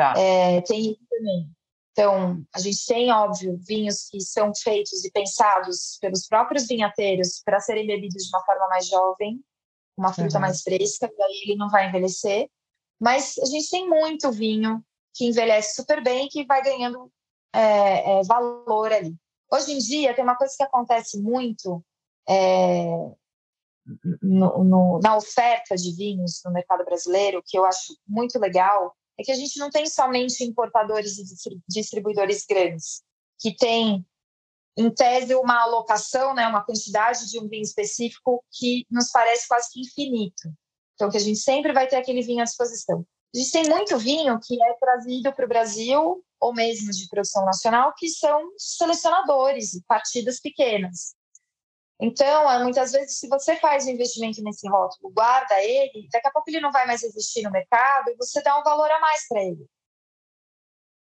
Tá. 0.00 0.14
É, 0.16 0.62
tem 0.62 0.92
isso 0.92 1.06
também. 1.10 1.50
Então, 1.92 2.42
a 2.54 2.58
gente 2.58 2.86
tem, 2.86 3.12
óbvio, 3.12 3.58
vinhos 3.58 4.08
que 4.08 4.18
são 4.18 4.50
feitos 4.54 5.04
e 5.04 5.10
pensados 5.10 5.98
pelos 6.00 6.26
próprios 6.26 6.66
vinhateiros 6.66 7.42
para 7.44 7.60
serem 7.60 7.86
bebidos 7.86 8.24
de 8.24 8.30
uma 8.34 8.42
forma 8.46 8.66
mais 8.68 8.88
jovem, 8.88 9.44
uma 9.98 10.10
fruta 10.10 10.36
uhum. 10.36 10.40
mais 10.40 10.62
fresca, 10.62 11.06
e 11.06 11.22
aí 11.22 11.42
ele 11.44 11.56
não 11.56 11.68
vai 11.68 11.86
envelhecer. 11.86 12.48
Mas 12.98 13.36
a 13.40 13.44
gente 13.44 13.68
tem 13.68 13.86
muito 13.86 14.32
vinho 14.32 14.82
que 15.14 15.26
envelhece 15.26 15.74
super 15.74 16.02
bem 16.02 16.24
e 16.24 16.28
que 16.30 16.46
vai 16.46 16.62
ganhando 16.62 17.12
é, 17.52 18.20
é, 18.20 18.22
valor 18.22 18.90
ali. 18.90 19.14
Hoje 19.52 19.72
em 19.72 19.78
dia, 19.78 20.14
tem 20.14 20.24
uma 20.24 20.36
coisa 20.36 20.54
que 20.56 20.62
acontece 20.62 21.20
muito 21.20 21.84
é, 22.26 22.86
no, 24.22 24.64
no, 24.64 25.00
na 25.02 25.14
oferta 25.14 25.76
de 25.76 25.94
vinhos 25.94 26.40
no 26.42 26.52
mercado 26.52 26.86
brasileiro, 26.86 27.42
que 27.44 27.58
eu 27.58 27.66
acho 27.66 27.94
muito 28.08 28.38
legal, 28.38 28.96
é 29.20 29.24
que 29.24 29.32
a 29.32 29.36
gente 29.36 29.58
não 29.58 29.70
tem 29.70 29.86
somente 29.86 30.42
importadores 30.42 31.18
e 31.18 31.24
distribuidores 31.68 32.44
grandes, 32.48 33.02
que 33.38 33.54
tem, 33.54 34.04
em 34.76 34.90
tese, 34.90 35.34
uma 35.34 35.62
alocação, 35.62 36.34
né, 36.34 36.46
uma 36.46 36.64
quantidade 36.64 37.28
de 37.28 37.38
um 37.38 37.48
vinho 37.48 37.62
específico 37.62 38.42
que 38.50 38.86
nos 38.90 39.10
parece 39.10 39.46
quase 39.46 39.68
que 39.70 39.80
infinito. 39.80 40.50
Então, 40.94 41.10
que 41.10 41.16
a 41.16 41.20
gente 41.20 41.38
sempre 41.38 41.72
vai 41.72 41.86
ter 41.86 41.96
aquele 41.96 42.22
vinho 42.22 42.40
à 42.40 42.44
disposição. 42.44 43.04
A 43.34 43.38
gente 43.38 43.52
tem 43.52 43.68
muito 43.68 43.96
vinho 43.98 44.38
que 44.40 44.60
é 44.62 44.74
trazido 44.74 45.32
para 45.32 45.44
o 45.44 45.48
Brasil, 45.48 46.24
ou 46.40 46.54
mesmo 46.54 46.90
de 46.90 47.06
produção 47.08 47.44
nacional, 47.44 47.94
que 47.96 48.08
são 48.08 48.50
selecionadores, 48.56 49.80
partidas 49.86 50.40
pequenas. 50.40 51.14
Então, 52.00 52.50
é, 52.50 52.62
muitas 52.62 52.92
vezes, 52.92 53.18
se 53.18 53.28
você 53.28 53.56
faz 53.56 53.86
um 53.86 53.90
investimento 53.90 54.42
nesse 54.42 54.66
rótulo, 54.68 55.12
guarda 55.12 55.62
ele, 55.62 56.08
daqui 56.10 56.28
a 56.28 56.30
pouco 56.30 56.48
ele 56.48 56.60
não 56.60 56.72
vai 56.72 56.86
mais 56.86 57.02
existir 57.02 57.42
no 57.42 57.50
mercado 57.50 58.10
e 58.10 58.16
você 58.16 58.42
dá 58.42 58.58
um 58.58 58.62
valor 58.62 58.90
a 58.90 58.98
mais 59.00 59.28
para 59.28 59.42
ele. 59.42 59.66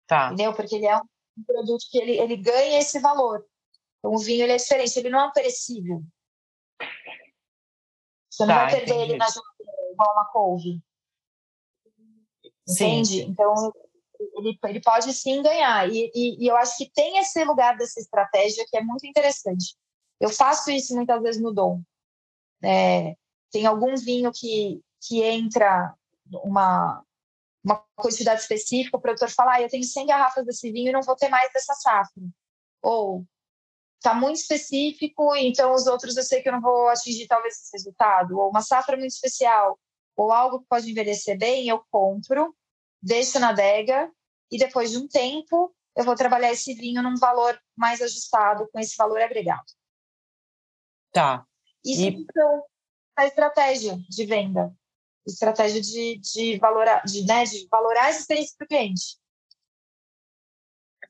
Tá. 0.07 0.27
Entendeu? 0.27 0.53
Porque 0.53 0.75
ele 0.75 0.87
é 0.87 0.97
um 0.97 1.43
produto 1.45 1.85
que 1.91 1.97
ele, 1.99 2.19
ele 2.19 2.37
ganha 2.37 2.79
esse 2.79 2.99
valor. 2.99 3.45
Então, 3.99 4.11
o 4.11 4.17
vinho 4.17 4.43
ele 4.43 4.53
é 4.53 4.57
diferente, 4.57 4.97
ele 4.97 5.09
não 5.09 5.29
é 5.29 5.31
perecível. 5.31 6.01
Você 8.31 8.45
não 8.45 8.55
tá, 8.55 8.61
vai 8.61 8.71
perder 8.71 8.93
entendi. 8.93 9.11
ele 9.11 9.17
na 9.17 9.27
igual 9.91 10.13
uma 10.13 10.25
couve. 10.31 10.81
Entende? 12.67 13.23
Sim. 13.23 13.29
Então, 13.29 13.73
ele, 14.37 14.57
ele 14.63 14.81
pode 14.81 15.13
sim 15.13 15.41
ganhar. 15.43 15.87
E, 15.89 16.11
e, 16.15 16.43
e, 16.43 16.47
eu 16.47 16.55
acho 16.55 16.77
que 16.77 16.89
tem 16.89 17.17
esse 17.17 17.43
lugar 17.43 17.77
dessa 17.77 17.99
estratégia 17.99 18.65
que 18.67 18.77
é 18.77 18.81
muito 18.81 19.05
interessante. 19.05 19.75
Eu 20.19 20.29
faço 20.29 20.69
isso 20.71 20.95
muitas 20.95 21.21
vezes 21.21 21.41
no 21.41 21.53
Dom. 21.53 21.81
É, 22.63 23.15
tem 23.51 23.65
algum 23.65 23.95
vinho 23.95 24.31
que, 24.31 24.81
que 25.01 25.23
entra 25.23 25.93
uma, 26.43 27.03
uma 27.63 27.83
quantidade 27.95 28.41
específica, 28.41 28.97
o 28.97 29.01
produtor 29.01 29.29
fala, 29.29 29.53
ah, 29.55 29.61
eu 29.61 29.69
tenho 29.69 29.83
100 29.83 30.07
garrafas 30.07 30.45
desse 30.45 30.71
vinho 30.71 30.89
e 30.89 30.93
não 30.93 31.01
vou 31.01 31.15
ter 31.15 31.29
mais 31.29 31.51
dessa 31.53 31.73
safra. 31.73 32.23
Ou 32.81 33.25
está 33.97 34.13
muito 34.13 34.37
específico, 34.37 35.35
então 35.35 35.73
os 35.73 35.87
outros 35.87 36.15
eu 36.15 36.23
sei 36.23 36.41
que 36.41 36.49
eu 36.49 36.53
não 36.53 36.61
vou 36.61 36.87
atingir 36.89 37.27
talvez 37.27 37.55
esse 37.55 37.71
resultado. 37.73 38.37
Ou 38.37 38.49
uma 38.49 38.61
safra 38.61 38.97
muito 38.97 39.11
especial, 39.11 39.79
ou 40.15 40.31
algo 40.31 40.59
que 40.59 40.67
pode 40.67 40.89
envelhecer 40.89 41.37
bem, 41.37 41.67
eu 41.67 41.83
compro, 41.91 42.55
deixo 43.01 43.39
na 43.39 43.49
adega 43.49 44.11
e 44.51 44.57
depois 44.57 44.91
de 44.91 44.97
um 44.97 45.07
tempo 45.07 45.73
eu 45.95 46.03
vou 46.03 46.15
trabalhar 46.15 46.51
esse 46.51 46.73
vinho 46.73 47.03
num 47.03 47.15
valor 47.17 47.59
mais 47.75 48.01
ajustado, 48.01 48.69
com 48.71 48.79
esse 48.79 48.95
valor 48.97 49.21
agregado. 49.21 49.78
Tá. 51.11 51.45
Isso 51.83 52.01
e... 52.01 52.07
então, 52.07 52.63
a 53.15 53.25
estratégia 53.25 53.97
de 54.09 54.25
venda, 54.25 54.73
estratégia 55.27 55.81
de, 55.81 56.17
de, 56.19 56.57
valorar, 56.57 57.03
de, 57.03 57.25
né, 57.25 57.43
de 57.43 57.67
valorar 57.69 58.05
a 58.05 58.09
experiência 58.09 58.55
do 58.59 58.67
cliente. 58.67 59.17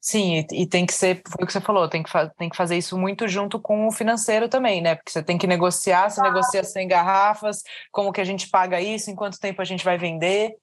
Sim, 0.01 0.45
e, 0.51 0.65
tem 0.65 0.85
que 0.85 0.93
ser, 0.93 1.21
foi 1.27 1.43
o 1.43 1.45
que 1.45 1.51
você 1.51 1.59
falou, 1.59 1.89
tem 1.89 2.01
que, 2.01 2.09
tem 2.37 2.49
que 2.49 2.55
fazer 2.55 2.77
isso 2.77 2.97
muito 2.97 3.27
junto 3.27 3.59
com 3.59 3.85
o 3.85 3.91
financeiro 3.91 4.47
também, 4.47 4.81
né? 4.81 4.95
Porque 4.95 5.11
você 5.11 5.21
tem 5.21 5.37
que 5.37 5.45
negociar, 5.45 6.09
se 6.09 6.21
ah. 6.21 6.23
negocia 6.23 6.63
sem 6.63 6.87
garrafas, 6.87 7.61
como 7.91 8.13
que 8.13 8.21
a 8.21 8.23
gente 8.23 8.49
paga 8.49 8.79
isso, 8.79 9.11
em 9.11 9.15
quanto 9.15 9.39
tempo 9.39 9.61
a 9.61 9.65
gente 9.65 9.83
vai 9.83 9.97
vender. 9.97 10.55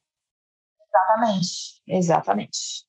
Exatamente, 0.89 1.83
exatamente. 1.87 2.87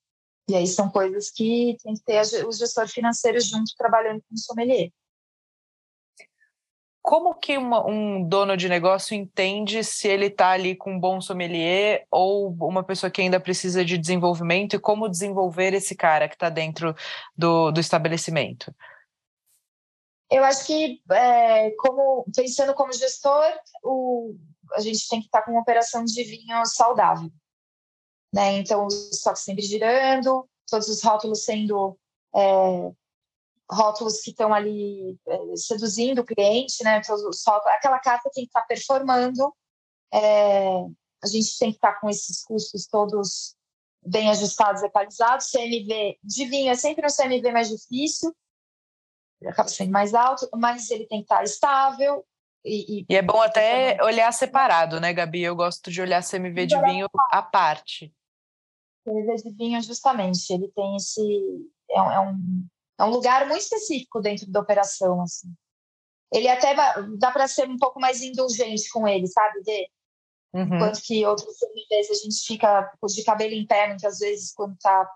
E 0.50 0.56
aí 0.56 0.66
são 0.66 0.90
coisas 0.90 1.30
que 1.30 1.76
tem 1.84 1.94
que 1.94 2.04
ter 2.04 2.22
o 2.46 2.52
gestor 2.54 2.88
financeiro 2.88 3.42
junto 3.42 3.76
trabalhando 3.78 4.22
com 4.22 4.34
o 4.34 4.38
sommelier 4.38 4.90
como 7.08 7.34
que 7.34 7.58
uma, 7.58 7.88
um 7.88 8.22
dono 8.22 8.58
de 8.58 8.68
negócio 8.68 9.16
entende 9.16 9.82
se 9.82 10.10
ele 10.10 10.26
está 10.26 10.50
ali 10.50 10.76
com 10.76 10.92
um 10.92 11.00
bom 11.00 11.22
sommelier 11.22 12.06
ou 12.12 12.50
uma 12.60 12.84
pessoa 12.84 13.10
que 13.10 13.22
ainda 13.22 13.40
precisa 13.40 13.86
de 13.86 13.98
desenvolvimento 13.98 14.76
e 14.76 14.80
como 14.80 15.08
desenvolver 15.08 15.74
esse 15.74 15.96
cara 15.96 16.28
que 16.28 16.36
está 16.36 16.50
dentro 16.50 16.94
do, 17.34 17.72
do 17.72 17.80
estabelecimento? 17.80 18.76
Eu 20.30 20.44
acho 20.44 20.68
que, 20.68 21.02
é, 21.10 21.72
como 21.78 22.26
pensando 22.36 22.74
como 22.74 22.92
gestor, 22.92 23.54
o, 23.82 24.36
a 24.74 24.82
gente 24.82 25.08
tem 25.08 25.22
que 25.22 25.28
estar 25.28 25.40
tá 25.40 25.46
com 25.46 25.52
uma 25.52 25.62
operação 25.62 26.04
de 26.04 26.22
vinho 26.26 26.66
saudável. 26.66 27.32
Né? 28.34 28.58
Então, 28.58 28.86
os 28.86 29.12
estoques 29.14 29.44
sempre 29.44 29.64
girando, 29.64 30.46
todos 30.70 30.90
os 30.90 31.02
rótulos 31.02 31.46
sendo 31.46 31.98
é, 32.36 32.92
rótulos 33.70 34.22
que 34.22 34.32
estão 34.32 34.54
ali 34.54 35.18
é, 35.28 35.56
seduzindo 35.56 36.20
o 36.20 36.26
cliente, 36.26 36.84
né? 36.84 37.02
aquela 37.68 38.00
carta 38.00 38.30
tem 38.34 38.46
que 38.46 38.50
estar 38.50 38.62
tá 38.62 38.68
performando, 38.68 39.54
é, 40.14 40.80
a 41.24 41.28
gente 41.28 41.58
tem 41.58 41.72
que 41.72 41.78
estar 41.78 41.94
tá 41.94 42.00
com 42.00 42.10
esses 42.10 42.44
custos 42.44 42.88
todos 42.88 43.56
bem 44.06 44.30
ajustados, 44.30 44.84
equalizados. 44.84 45.52
CMV 45.52 46.18
de 46.24 46.46
vinho 46.46 46.72
é 46.72 46.76
sempre 46.76 47.06
um 47.06 47.10
CMV 47.10 47.52
mais 47.52 47.70
difícil, 47.70 48.34
ele 49.42 49.52
acaba 49.52 49.70
sendo 49.70 49.92
mais 49.92 50.14
alto, 50.14 50.48
mas 50.56 50.90
ele 50.90 51.06
tem 51.06 51.20
que 51.20 51.26
estar 51.26 51.38
tá 51.38 51.44
estável. 51.44 52.26
E, 52.64 53.02
e, 53.02 53.06
e 53.10 53.16
é 53.16 53.22
bom 53.22 53.42
até 53.42 53.98
olhar 54.04 54.32
separado, 54.32 55.00
né, 55.00 55.14
Gabi? 55.14 55.42
Eu 55.42 55.56
gosto 55.56 55.92
de 55.92 56.02
olhar 56.02 56.24
CMV 56.24 56.66
de 56.66 56.82
vinho 56.82 57.08
à 57.32 57.42
parte. 57.42 58.14
CMV 59.06 59.36
de 59.36 59.52
vinho, 59.56 59.82
justamente, 59.82 60.52
ele 60.52 60.70
tem 60.76 60.96
esse. 60.96 61.22
É 61.90 62.02
um, 62.02 62.12
é 62.12 62.20
um 62.20 62.68
é 63.00 63.04
um 63.04 63.10
lugar 63.10 63.48
muito 63.48 63.62
específico 63.62 64.20
dentro 64.20 64.50
da 64.50 64.60
operação, 64.60 65.22
assim. 65.22 65.54
Ele 66.34 66.48
até 66.48 66.76
dá 67.18 67.32
para 67.32 67.48
ser 67.48 67.70
um 67.70 67.78
pouco 67.78 68.00
mais 68.00 68.22
indulgente 68.22 68.90
com 68.90 69.08
ele, 69.08 69.28
sabe? 69.28 69.62
De, 69.62 69.90
Uhum. 70.54 70.76
Enquanto 70.76 71.02
que 71.02 71.26
outras 71.26 71.56
vezes 71.90 72.12
a 72.12 72.24
gente 72.24 72.46
fica 72.46 72.92
de 73.06 73.24
cabelo 73.24 73.54
em 73.54 73.66
pé, 73.66 73.88
muitas 73.90 74.20
vezes, 74.20 74.54
quando 74.54 74.74
está, 74.74 75.16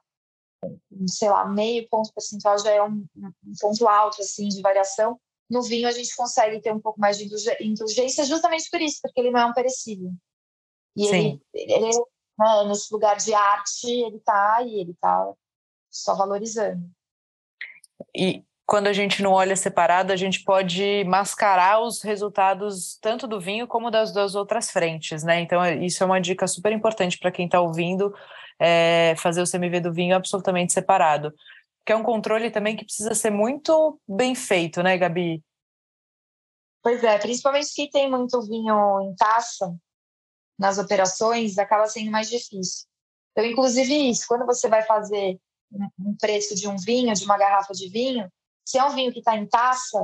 sei 1.08 1.30
lá, 1.30 1.48
meio 1.48 1.88
ponto 1.90 2.14
percentual 2.14 2.60
já 2.60 2.72
é 2.72 2.84
um, 2.84 3.06
um, 3.16 3.54
ponto 3.60 3.88
alto, 3.88 4.22
assim, 4.22 4.48
de 4.50 4.62
variação. 4.62 5.20
No 5.50 5.62
vinho 5.64 5.88
a 5.88 5.92
gente 5.92 6.16
consegue 6.16 6.62
ter 6.62 6.74
um 6.74 6.80
pouco 6.80 7.00
mais 7.00 7.18
de 7.18 7.30
indulgência 7.62 8.24
justamente 8.26 8.70
por 8.70 8.82
isso, 8.82 9.00
porque 9.02 9.20
ele 9.20 9.32
não 9.32 9.40
é 9.40 9.46
um 9.46 9.54
perecível. 9.54 10.12
E 10.96 11.08
Sim. 11.08 11.42
ele, 11.54 11.74
ele 11.74 11.90
né, 12.38 12.64
nesse 12.68 12.94
lugar 12.94 13.18
de 13.18 13.34
arte, 13.34 13.90
ele 13.90 14.18
está 14.18 14.62
e 14.62 14.80
ele 14.80 14.92
está 14.92 15.34
só 15.90 16.16
valorizando. 16.16 16.90
E 18.16 18.44
quando 18.66 18.88
a 18.88 18.94
gente 18.94 19.22
não 19.22 19.34
olha 19.34 19.56
separado, 19.56 20.14
a 20.14 20.16
gente 20.16 20.44
pode 20.44 21.04
mascarar 21.04 21.82
os 21.82 22.02
resultados 22.02 22.98
tanto 23.02 23.28
do 23.28 23.40
vinho 23.40 23.68
como 23.68 23.92
das 23.92 24.14
duas 24.14 24.34
outras 24.34 24.72
frentes, 24.72 25.24
né? 25.24 25.42
Então, 25.42 25.64
é, 25.64 25.76
isso 25.76 26.02
é 26.02 26.06
uma 26.06 26.22
dica 26.22 26.48
super 26.48 26.72
importante 26.72 27.20
para 27.20 27.32
quem 27.32 27.48
está 27.48 27.60
ouvindo, 27.60 28.16
é 28.60 29.14
fazer 29.18 29.42
o 29.42 29.50
CMV 29.50 29.82
do 29.82 29.94
vinho 29.94 30.16
absolutamente 30.16 30.72
separado. 30.72 31.34
Que 31.86 31.92
é 31.92 31.96
um 31.96 32.04
controle 32.04 32.50
também 32.50 32.76
que 32.76 32.86
precisa 32.86 33.14
ser 33.14 33.30
muito 33.30 34.00
bem 34.08 34.36
feito, 34.36 34.82
né, 34.82 34.98
Gabi? 34.98 35.44
Pois 36.82 37.04
é, 37.04 37.18
principalmente 37.18 37.74
quem 37.76 37.90
tem 37.90 38.10
muito 38.10 38.42
vinho 38.42 39.02
em 39.02 39.16
taça, 39.16 39.76
nas 40.58 40.78
operações, 40.78 41.58
acaba 41.58 41.88
sendo 41.88 42.10
mais 42.10 42.30
difícil. 42.30 42.86
Então, 43.32 43.44
inclusive 43.44 44.10
isso, 44.10 44.26
quando 44.28 44.46
você 44.46 44.70
vai 44.70 44.84
fazer 44.84 45.38
um 46.00 46.16
preço 46.16 46.56
de 46.56 46.68
um 46.68 46.76
vinho, 46.78 47.14
de 47.14 47.24
uma 47.24 47.38
garrafa 47.38 47.74
de 47.74 47.88
vinho, 47.90 48.32
se 48.66 48.78
é 48.78 48.84
um 48.84 48.94
vinho 48.94 49.12
que 49.12 49.20
está 49.20 49.36
em 49.36 49.48
taça, 49.48 50.00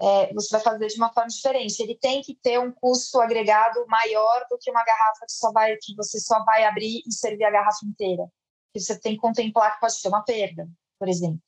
é, 0.00 0.32
você 0.32 0.48
vai 0.50 0.60
fazer 0.60 0.86
de 0.86 0.96
uma 0.96 1.12
forma 1.12 1.28
diferente. 1.28 1.80
Ele 1.80 1.96
tem 1.96 2.22
que 2.22 2.34
ter 2.34 2.58
um 2.58 2.72
custo 2.72 3.20
agregado 3.20 3.84
maior 3.86 4.46
do 4.50 4.58
que 4.58 4.70
uma 4.70 4.84
garrafa 4.84 5.26
que, 5.26 5.32
só 5.32 5.52
vai, 5.52 5.76
que 5.76 5.94
você 5.94 6.18
só 6.20 6.44
vai 6.44 6.64
abrir 6.64 7.02
e 7.06 7.12
servir 7.12 7.44
a 7.44 7.50
garrafa 7.50 7.84
inteira. 7.86 8.26
E 8.74 8.80
você 8.80 8.98
tem 8.98 9.14
que 9.14 9.20
contemplar 9.20 9.74
que 9.74 9.80
pode 9.80 10.00
ter 10.00 10.08
uma 10.08 10.22
perda, 10.22 10.68
por 10.98 11.08
exemplo. 11.08 11.42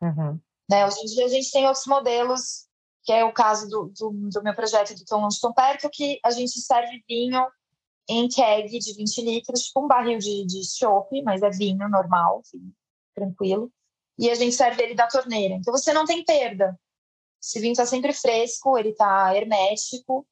Uhum. 0.00 0.40
Né? 0.70 0.86
Hoje 0.86 1.00
em 1.02 1.06
dia 1.06 1.26
a 1.26 1.28
gente 1.28 1.50
tem 1.50 1.66
outros 1.66 1.86
modelos, 1.86 2.66
que 3.02 3.12
é 3.12 3.24
o 3.24 3.32
caso 3.32 3.68
do, 3.68 3.92
do, 3.98 4.10
do 4.30 4.42
meu 4.42 4.54
projeto 4.54 4.94
do 4.94 5.04
Tão 5.04 5.20
Longe 5.20 5.40
Tão 5.40 5.52
Perto, 5.52 5.90
que 5.90 6.18
a 6.24 6.30
gente 6.30 6.58
serve 6.60 7.02
vinho 7.06 7.46
em 8.08 8.28
keg 8.28 8.78
de 8.78 8.94
20 8.94 9.22
litros, 9.22 9.70
com 9.70 9.84
um 9.84 9.88
barril 9.88 10.18
de, 10.18 10.44
de 10.46 10.62
chopp, 10.64 11.22
mas 11.22 11.42
é 11.42 11.50
vinho 11.50 11.88
normal, 11.88 12.42
tranquilo 13.14 13.72
e 14.18 14.30
a 14.30 14.34
gente 14.34 14.54
serve 14.54 14.82
ele 14.82 14.94
da 14.94 15.06
torneira. 15.06 15.54
Então 15.54 15.72
você 15.72 15.92
não 15.92 16.04
tem 16.04 16.24
perda. 16.24 16.78
Esse 17.42 17.60
vinho 17.60 17.72
está 17.72 17.84
sempre 17.84 18.12
fresco, 18.12 18.78
ele 18.78 18.90
está 18.90 19.34
hermético, 19.36 20.26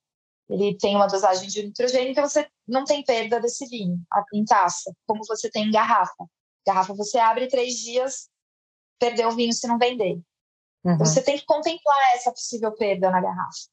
ele 0.49 0.77
tem 0.77 0.97
uma 0.97 1.07
dosagem 1.07 1.49
de 1.49 1.63
nitrogênio, 1.63 2.11
então 2.11 2.29
você 2.29 2.49
não 2.67 2.85
tem 2.85 3.05
perda 3.05 3.41
desse 3.41 3.67
vinho 3.67 4.01
em 4.33 4.45
taça, 4.45 4.95
como 5.07 5.25
você 5.27 5.51
tem 5.51 5.69
em 5.69 5.71
garrafa. 5.71 6.27
Garrafa 6.67 6.95
você 6.95 7.19
abre 7.19 7.49
três 7.49 7.75
dias, 7.75 8.31
perdeu 8.99 9.29
o 9.29 9.33
vinho 9.33 9.53
se 9.53 9.67
não 9.67 9.79
vender. 9.79 10.15
Uhum. 10.85 10.95
Então 10.95 11.07
você 11.07 11.23
tem 11.23 11.39
que 11.39 11.45
contemplar 11.45 12.15
essa 12.15 12.31
possível 12.31 12.73
perda 12.73 13.11
na 13.11 13.21
garrafa. 13.21 13.69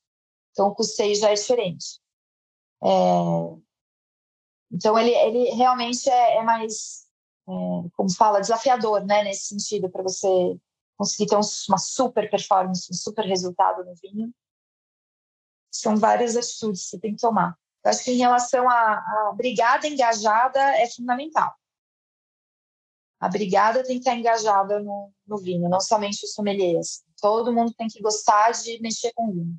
Então 0.52 0.68
o 0.68 0.76
custeio 0.76 1.16
já 1.16 1.30
é 1.30 1.34
diferente. 1.34 2.00
É... 2.84 3.69
Então 4.72 4.98
ele, 4.98 5.12
ele 5.12 5.52
realmente 5.56 6.10
é, 6.10 6.38
é 6.38 6.44
mais 6.44 7.08
é, 7.50 7.90
como 7.94 8.14
fala, 8.14 8.40
desafiador, 8.40 9.04
né, 9.04 9.24
nesse 9.24 9.48
sentido, 9.48 9.90
para 9.90 10.04
você 10.04 10.28
conseguir 10.96 11.28
ter 11.28 11.36
um, 11.36 11.42
uma 11.68 11.78
super 11.78 12.30
performance, 12.30 12.92
um 12.92 12.96
super 12.96 13.26
resultado 13.26 13.84
no 13.84 13.96
vinho. 13.96 14.32
São 15.72 15.98
várias 15.98 16.36
atitudes 16.36 16.84
que 16.84 16.90
você 16.90 17.00
tem 17.00 17.16
que 17.16 17.22
tomar. 17.22 17.58
Eu 17.84 17.90
acho 17.90 18.04
que 18.04 18.12
em 18.12 18.18
relação 18.18 18.70
à, 18.70 19.34
brigada 19.36 19.88
engajada 19.88 20.60
é 20.78 20.88
fundamental. 20.90 21.52
A 23.20 23.28
brigada 23.28 23.84
tem 23.84 23.96
que 23.96 24.00
estar 24.00 24.16
engajada 24.16 24.80
no, 24.80 25.12
no 25.26 25.38
vinho, 25.38 25.70
não 25.70 25.80
somente 25.80 26.26
os 26.26 26.34
sommeliers. 26.34 27.04
Todo 27.20 27.54
mundo 27.54 27.74
tem 27.74 27.88
que 27.88 28.02
gostar 28.02 28.52
de 28.52 28.80
mexer 28.82 29.12
com 29.14 29.32
vinho. 29.32 29.58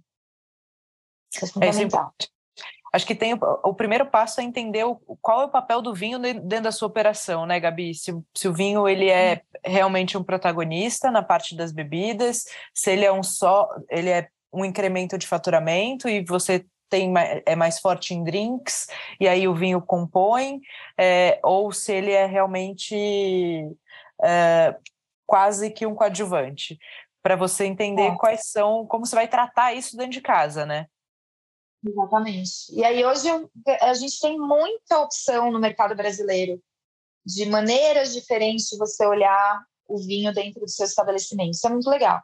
Isso 1.32 1.44
é, 1.44 1.48
é 1.48 1.52
fundamental. 1.52 2.14
É 2.20 2.24
Acho 2.92 3.06
que 3.06 3.14
tem 3.14 3.34
o, 3.34 3.38
o, 3.64 3.74
primeiro 3.74 4.06
passo 4.06 4.40
é 4.40 4.44
entender 4.44 4.84
o, 4.84 4.96
qual 5.20 5.42
é 5.42 5.44
o 5.44 5.50
papel 5.50 5.80
do 5.80 5.94
vinho 5.94 6.18
dentro 6.18 6.62
da 6.62 6.72
sua 6.72 6.88
operação, 6.88 7.46
né, 7.46 7.60
Gabi? 7.60 7.94
Se, 7.94 8.12
se, 8.34 8.48
o 8.48 8.52
vinho 8.52 8.88
ele 8.88 9.08
é 9.08 9.42
realmente 9.64 10.18
um 10.18 10.24
protagonista 10.24 11.10
na 11.10 11.22
parte 11.22 11.56
das 11.56 11.72
bebidas, 11.72 12.44
se 12.74 12.90
ele 12.90 13.04
é 13.04 13.12
um 13.12 13.22
só, 13.22 13.68
ele 13.88 14.10
é 14.10 14.28
um 14.52 14.64
incremento 14.64 15.16
de 15.16 15.26
faturamento 15.26 16.08
e 16.08 16.24
você 16.24 16.64
tem 16.88 17.12
é 17.46 17.54
mais 17.54 17.78
forte 17.78 18.12
em 18.12 18.24
drinks 18.24 18.88
e 19.20 19.28
aí 19.28 19.46
o 19.46 19.54
vinho 19.54 19.80
compõe, 19.80 20.60
é, 20.98 21.38
ou 21.44 21.70
se 21.70 21.92
ele 21.92 22.10
é 22.10 22.26
realmente 22.26 22.96
é, 24.22 24.74
quase 25.24 25.70
que 25.70 25.86
um 25.86 25.94
coadjuvante, 25.94 26.76
para 27.22 27.36
você 27.36 27.64
entender 27.64 28.08
é. 28.08 28.16
quais 28.16 28.48
são, 28.50 28.84
como 28.86 29.06
você 29.06 29.14
vai 29.14 29.28
tratar 29.28 29.72
isso 29.72 29.96
dentro 29.96 30.12
de 30.12 30.20
casa, 30.20 30.66
né? 30.66 30.86
Exatamente. 31.84 32.72
E 32.72 32.84
aí 32.84 33.04
hoje 33.04 33.26
a 33.80 33.94
gente 33.94 34.20
tem 34.20 34.38
muita 34.38 35.00
opção 35.00 35.50
no 35.50 35.58
mercado 35.58 35.94
brasileiro 35.94 36.62
de 37.24 37.46
maneiras 37.46 38.12
diferentes 38.12 38.66
de 38.66 38.76
você 38.76 39.06
olhar 39.06 39.64
o 39.86 39.98
vinho 39.98 40.32
dentro 40.32 40.60
do 40.60 40.68
seu 40.68 40.84
estabelecimento. 40.84 41.52
Isso 41.52 41.66
é 41.66 41.70
muito 41.70 41.88
legal. 41.88 42.20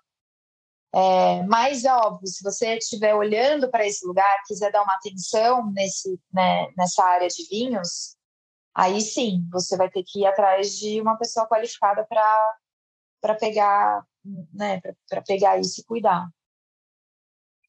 É, 0.95 1.43
mas 1.45 1.85
é 1.85 1.93
óbvio, 1.93 2.27
se 2.27 2.43
você 2.43 2.77
estiver 2.77 3.15
olhando 3.15 3.71
para 3.71 3.87
esse 3.87 4.07
lugar, 4.07 4.43
quiser 4.47 4.71
dar 4.71 4.83
uma 4.83 4.95
atenção 4.95 5.71
nesse, 5.73 6.19
né, 6.33 6.71
nessa 6.77 7.05
área 7.05 7.29
de 7.29 7.47
vinhos, 7.49 8.17
aí 8.75 9.01
sim, 9.01 9.47
você 9.51 9.77
vai 9.77 9.91
ter 9.91 10.03
que 10.07 10.21
ir 10.21 10.27
atrás 10.27 10.79
de 10.79 11.01
uma 11.01 11.19
pessoa 11.19 11.47
qualificada 11.47 12.07
para 12.09 13.35
pegar, 13.35 14.07
né, 14.55 14.81
para 15.09 15.21
pegar 15.23 15.59
isso 15.59 15.81
e 15.81 15.85
cuidar. 15.85 16.29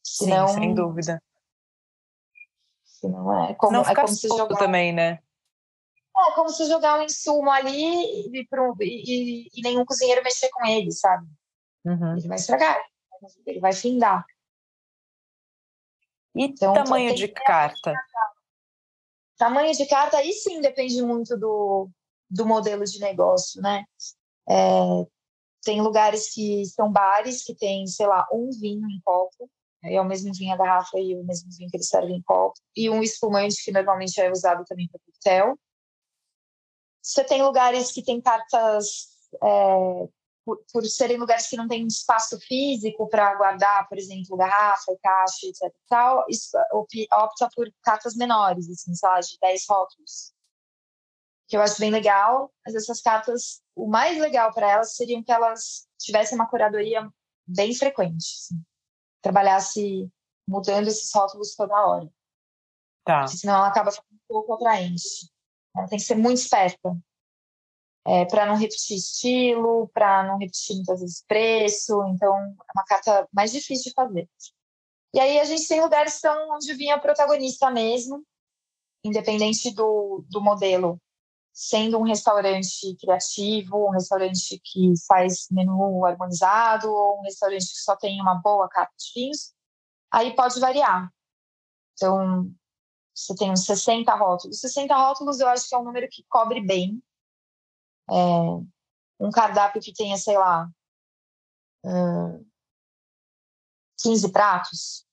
Senão, 0.03 0.47
sim, 0.47 0.59
sem 0.59 0.73
dúvida 0.73 1.21
não 3.03 3.45
é 3.45 3.53
como, 3.53 3.73
não 3.73 3.81
é 3.81 3.95
como 3.95 4.07
se 4.07 4.27
jogar 4.27 4.57
também, 4.57 4.93
né? 4.93 5.19
É 6.29 6.31
como 6.33 6.49
se 6.49 6.65
jogar 6.65 6.99
um 6.99 7.03
insumo 7.03 7.49
ali 7.51 8.31
e, 8.31 8.47
e, 8.81 9.49
e 9.53 9.61
nenhum 9.61 9.85
cozinheiro 9.85 10.23
mexer 10.23 10.49
com 10.49 10.65
ele, 10.65 10.91
sabe? 10.91 11.27
Uhum. 11.85 12.17
Ele 12.17 12.27
vai 12.27 12.37
estragar, 12.37 12.77
ele 13.45 13.59
vai 13.59 13.73
findar. 13.73 14.25
E 16.35 16.43
então, 16.43 16.73
tamanho 16.73 17.13
de 17.15 17.27
carta? 17.27 17.93
Tamanho 19.37 19.73
de 19.73 19.85
carta, 19.85 20.17
aí 20.17 20.33
sim 20.33 20.59
depende 20.59 21.01
muito 21.03 21.37
do, 21.37 21.89
do 22.29 22.45
modelo 22.45 22.83
de 22.83 22.99
negócio, 22.99 23.61
né? 23.61 23.85
É, 24.49 25.05
tem 25.63 25.81
lugares 25.81 26.33
que 26.33 26.65
são 26.65 26.91
bares 26.91 27.43
que 27.43 27.55
tem, 27.55 27.85
sei 27.87 28.07
lá, 28.07 28.27
um 28.31 28.49
vinho 28.51 28.87
em 28.89 29.01
copo, 29.03 29.49
é 29.83 30.01
o 30.01 30.05
mesmo 30.05 30.33
vinho 30.33 30.53
a 30.53 30.57
garrafa 30.57 30.99
e 30.99 31.15
o 31.15 31.23
mesmo 31.23 31.49
vinho 31.51 31.69
que 31.69 31.77
eles 31.77 31.87
servem 31.87 32.17
em 32.17 32.21
copo. 32.21 32.59
E 32.75 32.89
um 32.89 33.01
espumante 33.03 33.63
que 33.63 33.71
normalmente 33.71 34.19
é 34.19 34.31
usado 34.31 34.63
também 34.65 34.87
para 34.87 34.99
coquetel. 34.99 35.57
Você 37.01 37.23
tem 37.23 37.41
lugares 37.41 37.91
que 37.91 38.03
tem 38.03 38.19
cartas, 38.19 39.07
é, 39.41 40.07
por, 40.43 40.61
por, 40.73 40.85
serem 40.85 41.17
lugares 41.17 41.47
que 41.47 41.55
não 41.55 41.67
tem 41.67 41.85
espaço 41.85 42.39
físico 42.39 43.07
para 43.07 43.35
guardar, 43.35 43.87
por 43.87 43.97
exemplo, 43.97 44.35
garrafa, 44.35 44.97
caixa, 45.01 45.45
etc. 45.45 45.73
Tal, 45.87 46.25
opta 47.13 47.49
por 47.55 47.71
cartas 47.81 48.15
menores, 48.15 48.69
assim, 48.69 48.93
sei 48.93 49.09
lá, 49.09 49.19
de 49.19 49.37
10 49.41 49.65
rótulos. 49.69 50.33
Que 51.47 51.55
eu 51.55 51.61
acho 51.61 51.79
bem 51.79 51.91
legal, 51.91 52.51
mas 52.65 52.75
essas 52.75 53.01
cartas, 53.01 53.61
o 53.73 53.87
mais 53.87 54.17
legal 54.17 54.53
para 54.53 54.69
elas 54.69 54.95
seriam 54.95 55.23
que 55.23 55.31
elas 55.31 55.87
tivessem 55.97 56.37
uma 56.37 56.49
curadoria 56.49 57.09
bem 57.47 57.73
frequente. 57.73 58.25
Assim 58.25 58.61
trabalhasse 59.21 60.09
mudando 60.47 60.87
esses 60.87 61.13
rótulos 61.13 61.55
toda 61.55 61.85
hora. 61.85 62.09
Tá. 63.03 63.21
Porque 63.21 63.37
senão 63.37 63.55
ela 63.55 63.67
acaba 63.67 63.91
ficando 63.91 64.15
um 64.15 64.27
pouco 64.27 64.53
atraente. 64.53 65.31
Ela 65.75 65.87
tem 65.87 65.97
que 65.97 66.03
ser 66.03 66.15
muito 66.15 66.37
esperta. 66.37 66.97
É, 68.05 68.23
para 68.25 68.45
não 68.45 68.55
repetir 68.55 68.95
estilo, 68.95 69.89
para 69.93 70.23
não 70.23 70.37
repetir 70.37 70.75
muitas 70.77 71.01
vezes 71.01 71.23
preço. 71.27 72.01
Então, 72.07 72.33
é 72.35 72.71
uma 72.75 72.85
carta 72.85 73.27
mais 73.33 73.51
difícil 73.51 73.91
de 73.91 73.93
fazer. 73.93 74.29
E 75.13 75.19
aí 75.19 75.39
a 75.39 75.43
gente 75.45 75.67
tem 75.67 75.81
lugares 75.81 76.15
que 76.15 76.19
são 76.21 76.55
onde 76.55 76.73
vinha 76.73 76.99
protagonista 76.99 77.69
mesmo, 77.69 78.23
independente 79.03 79.73
do, 79.73 80.23
do 80.29 80.41
modelo 80.41 80.99
sendo 81.59 81.97
um 81.97 82.03
restaurante 82.03 82.95
criativo, 82.97 83.87
um 83.87 83.89
restaurante 83.89 84.61
que 84.63 84.93
faz 85.07 85.47
menu 85.49 86.05
harmonizado, 86.05 86.87
ou 86.87 87.17
um 87.17 87.23
restaurante 87.23 87.65
que 87.65 87.79
só 87.79 87.95
tem 87.95 88.21
uma 88.21 88.35
boa 88.35 88.69
carta 88.69 88.93
de 88.95 89.11
vinhos, 89.19 89.55
aí 90.11 90.35
pode 90.35 90.59
variar. 90.59 91.11
Então, 91.93 92.53
você 93.11 93.35
tem 93.35 93.49
uns 93.49 93.65
60 93.65 94.13
rótulos. 94.13 94.59
60 94.59 94.95
rótulos 94.95 95.39
eu 95.39 95.47
acho 95.47 95.67
que 95.67 95.73
é 95.73 95.79
um 95.79 95.83
número 95.83 96.07
que 96.11 96.23
cobre 96.29 96.61
bem. 96.61 97.01
É, 98.07 98.13
um 99.19 99.31
cardápio 99.31 99.81
que 99.81 99.91
tenha, 99.91 100.15
sei 100.15 100.37
lá, 100.37 100.69
uh, 101.83 102.47
15 103.99 104.31
pratos. 104.31 105.07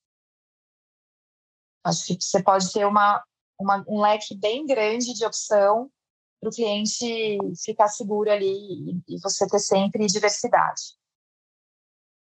Acho 1.82 2.04
que 2.04 2.22
você 2.22 2.42
pode 2.42 2.70
ter 2.70 2.86
uma, 2.86 3.24
uma, 3.58 3.82
um 3.88 4.02
leque 4.02 4.36
bem 4.36 4.66
grande 4.66 5.14
de 5.14 5.24
opção 5.24 5.90
para 6.44 6.50
o 6.50 6.52
cliente 6.52 7.38
ficar 7.64 7.88
seguro 7.88 8.30
ali 8.30 9.02
e, 9.08 9.18
você 9.22 9.46
ter 9.46 9.58
sempre 9.58 10.06
diversidade. 10.06 10.82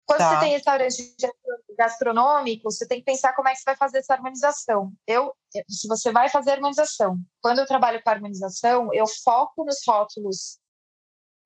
Quando 0.05 0.19
tá. 0.19 0.29
você 0.29 0.39
tem 0.41 0.51
restaurante 0.51 1.15
gastronômico, 1.77 2.69
você 2.69 2.87
tem 2.87 2.99
que 2.99 3.05
pensar 3.05 3.33
como 3.33 3.47
é 3.47 3.53
que 3.53 3.59
você 3.59 3.65
vai 3.65 3.75
fazer 3.75 3.99
essa 3.99 4.13
harmonização. 4.13 4.91
Eu, 5.07 5.33
se 5.67 5.87
você 5.87 6.11
vai 6.11 6.29
fazer 6.29 6.51
harmonização, 6.51 7.17
quando 7.41 7.59
eu 7.59 7.65
trabalho 7.65 8.01
com 8.03 8.09
harmonização, 8.09 8.93
eu 8.93 9.05
foco 9.23 9.63
nos 9.63 9.79
rótulos, 9.87 10.59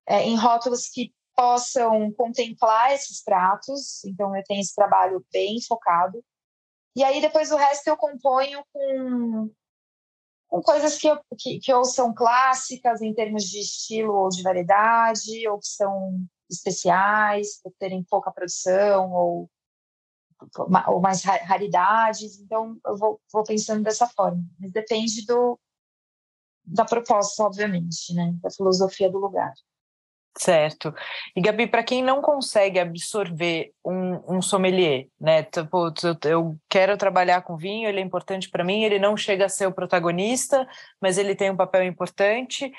é, 0.07 0.23
em 0.23 0.35
rótulos 0.35 0.89
que 0.89 1.13
possam 1.35 2.11
contemplar 2.13 2.93
esses 2.93 3.23
pratos. 3.23 4.03
Então, 4.05 4.35
eu 4.35 4.43
tenho 4.43 4.61
esse 4.61 4.73
trabalho 4.73 5.23
bem 5.31 5.61
focado. 5.61 6.23
E 6.95 7.03
aí, 7.03 7.21
depois, 7.21 7.51
o 7.51 7.57
resto 7.57 7.87
eu 7.87 7.97
componho 7.97 8.65
com, 8.73 9.51
com 10.47 10.61
coisas 10.61 10.97
que, 10.97 11.09
que, 11.37 11.59
que 11.59 11.73
ou 11.73 11.83
são 11.83 12.13
clássicas 12.13 13.01
em 13.01 13.13
termos 13.13 13.43
de 13.43 13.59
estilo 13.59 14.13
ou 14.13 14.29
de 14.29 14.43
variedade, 14.43 15.47
ou 15.47 15.59
que 15.59 15.67
são 15.67 16.25
especiais, 16.49 17.59
por 17.61 17.73
terem 17.79 18.03
pouca 18.03 18.31
produção, 18.31 19.11
ou, 19.11 19.49
ou 20.87 21.01
mais 21.01 21.23
raridades. 21.23 22.39
Então, 22.39 22.79
eu 22.85 22.97
vou, 22.97 23.21
vou 23.31 23.43
pensando 23.43 23.83
dessa 23.83 24.07
forma. 24.07 24.43
Mas 24.59 24.71
depende 24.71 25.25
do, 25.25 25.59
da 26.63 26.85
proposta, 26.85 27.43
obviamente, 27.43 28.13
né? 28.13 28.33
da 28.41 28.49
filosofia 28.49 29.09
do 29.09 29.19
lugar. 29.19 29.53
Certo. 30.37 30.93
E 31.33 31.39
Gabi, 31.39 31.65
para 31.65 31.83
quem 31.83 32.03
não 32.03 32.21
consegue 32.21 32.77
absorver 32.77 33.71
um, 33.85 34.35
um 34.35 34.41
sommelier, 34.41 35.07
né? 35.19 35.43
Tipo, 35.43 35.93
eu 36.25 36.57
quero 36.69 36.97
trabalhar 36.97 37.41
com 37.41 37.55
vinho, 37.55 37.87
ele 37.87 38.01
é 38.01 38.03
importante 38.03 38.49
para 38.49 38.63
mim, 38.63 38.83
ele 38.83 38.99
não 38.99 39.15
chega 39.15 39.45
a 39.45 39.49
ser 39.49 39.65
o 39.65 39.73
protagonista, 39.73 40.67
mas 41.01 41.17
ele 41.17 41.35
tem 41.35 41.51
um 41.51 41.55
papel 41.55 41.83
importante. 41.83 42.69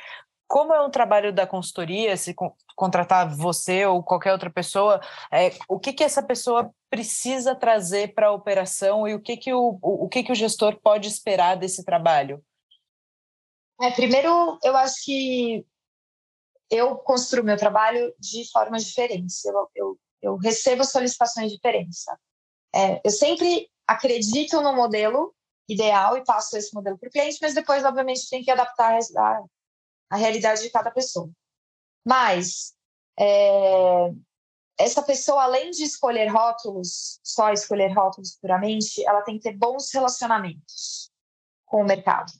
Como 0.46 0.72
é 0.74 0.82
um 0.82 0.90
trabalho 0.90 1.32
da 1.32 1.46
consultoria, 1.46 2.14
se 2.16 2.34
contratar 2.76 3.34
você 3.34 3.86
ou 3.86 4.02
qualquer 4.02 4.32
outra 4.32 4.50
pessoa, 4.50 5.00
é, 5.32 5.50
o 5.66 5.78
que, 5.78 5.94
que 5.94 6.04
essa 6.04 6.22
pessoa 6.22 6.70
precisa 6.90 7.54
trazer 7.54 8.12
para 8.14 8.28
a 8.28 8.32
operação 8.32 9.08
e 9.08 9.14
o 9.14 9.20
que, 9.20 9.36
que 9.36 9.52
o, 9.54 9.78
o, 9.82 10.04
o 10.04 10.08
que, 10.08 10.22
que 10.22 10.30
o 10.30 10.36
gestor 10.36 10.78
pode 10.80 11.08
esperar 11.08 11.56
desse 11.56 11.84
trabalho? 11.84 12.44
É, 13.80 13.90
primeiro, 13.90 14.58
eu 14.62 14.76
acho 14.76 15.04
que 15.04 15.64
eu 16.70 16.96
construo 16.96 17.44
meu 17.44 17.56
trabalho 17.56 18.14
de 18.18 18.50
formas 18.50 18.84
diferentes. 18.84 19.44
Eu, 19.44 19.70
eu, 19.74 19.98
eu 20.22 20.36
recebo 20.36 20.84
solicitações 20.84 21.52
diferentes. 21.52 22.04
É, 22.74 23.00
eu 23.04 23.10
sempre 23.10 23.68
acredito 23.86 24.60
no 24.60 24.74
modelo 24.74 25.34
ideal 25.68 26.16
e 26.16 26.24
passo 26.24 26.56
esse 26.56 26.74
modelo 26.74 26.98
para 26.98 27.08
o 27.08 27.12
cliente, 27.12 27.38
mas 27.40 27.54
depois, 27.54 27.84
obviamente, 27.84 28.28
tem 28.28 28.42
que 28.42 28.50
adaptar 28.50 28.98
a, 29.16 29.44
a 30.10 30.16
realidade 30.16 30.62
de 30.62 30.70
cada 30.70 30.90
pessoa. 30.90 31.30
Mas 32.04 32.74
é, 33.18 34.12
essa 34.78 35.02
pessoa, 35.02 35.44
além 35.44 35.70
de 35.70 35.84
escolher 35.84 36.28
rótulos, 36.28 37.18
só 37.22 37.50
escolher 37.50 37.92
rótulos 37.92 38.36
puramente, 38.40 39.04
ela 39.06 39.22
tem 39.22 39.38
que 39.38 39.44
ter 39.44 39.56
bons 39.56 39.92
relacionamentos 39.92 41.10
com 41.64 41.82
o 41.82 41.86
mercado. 41.86 42.32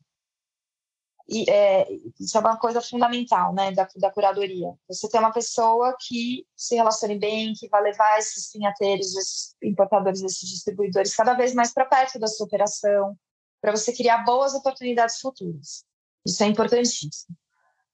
E, 1.29 1.51
é, 1.51 1.89
isso 2.21 2.37
é 2.37 2.41
uma 2.41 2.57
coisa 2.57 2.81
fundamental 2.81 3.53
né, 3.53 3.73
da, 3.73 3.89
da 3.97 4.11
curadoria. 4.11 4.73
Você 4.89 5.09
ter 5.09 5.19
uma 5.19 5.33
pessoa 5.33 5.97
que 6.01 6.47
se 6.57 6.77
relacione 6.77 7.19
bem, 7.19 7.53
que 7.55 7.69
vai 7.69 7.83
levar 7.83 8.19
esses 8.19 8.53
pinhateiros, 8.53 9.17
esses 9.17 9.57
importadores, 9.63 10.23
esses 10.23 10.49
distribuidores 10.49 11.15
cada 11.15 11.35
vez 11.35 11.53
mais 11.53 11.73
para 11.73 11.85
perto 11.85 12.19
da 12.19 12.29
sua 12.29 12.47
operação, 12.47 13.17
para 13.61 13.73
você 13.75 13.93
criar 13.93 14.19
boas 14.19 14.55
oportunidades 14.55 15.19
futuras. 15.21 15.85
Isso 16.25 16.43
é 16.45 16.47
importantíssimo. 16.47 17.35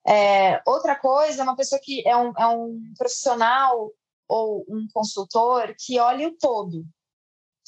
É, 0.07 0.61
outra 0.67 0.97
coisa 0.97 1.41
é 1.41 1.45
uma 1.45 1.57
pessoa 1.57 1.81
que 1.83 2.07
é 2.07 2.17
um, 2.17 2.33
é 2.37 2.47
um 2.49 2.83
profissional 2.99 3.91
ou 4.29 4.65
um 4.69 4.87
consultor 4.93 5.75
que 5.79 5.99
olhe 5.99 6.27
o 6.27 6.37
todo, 6.37 6.85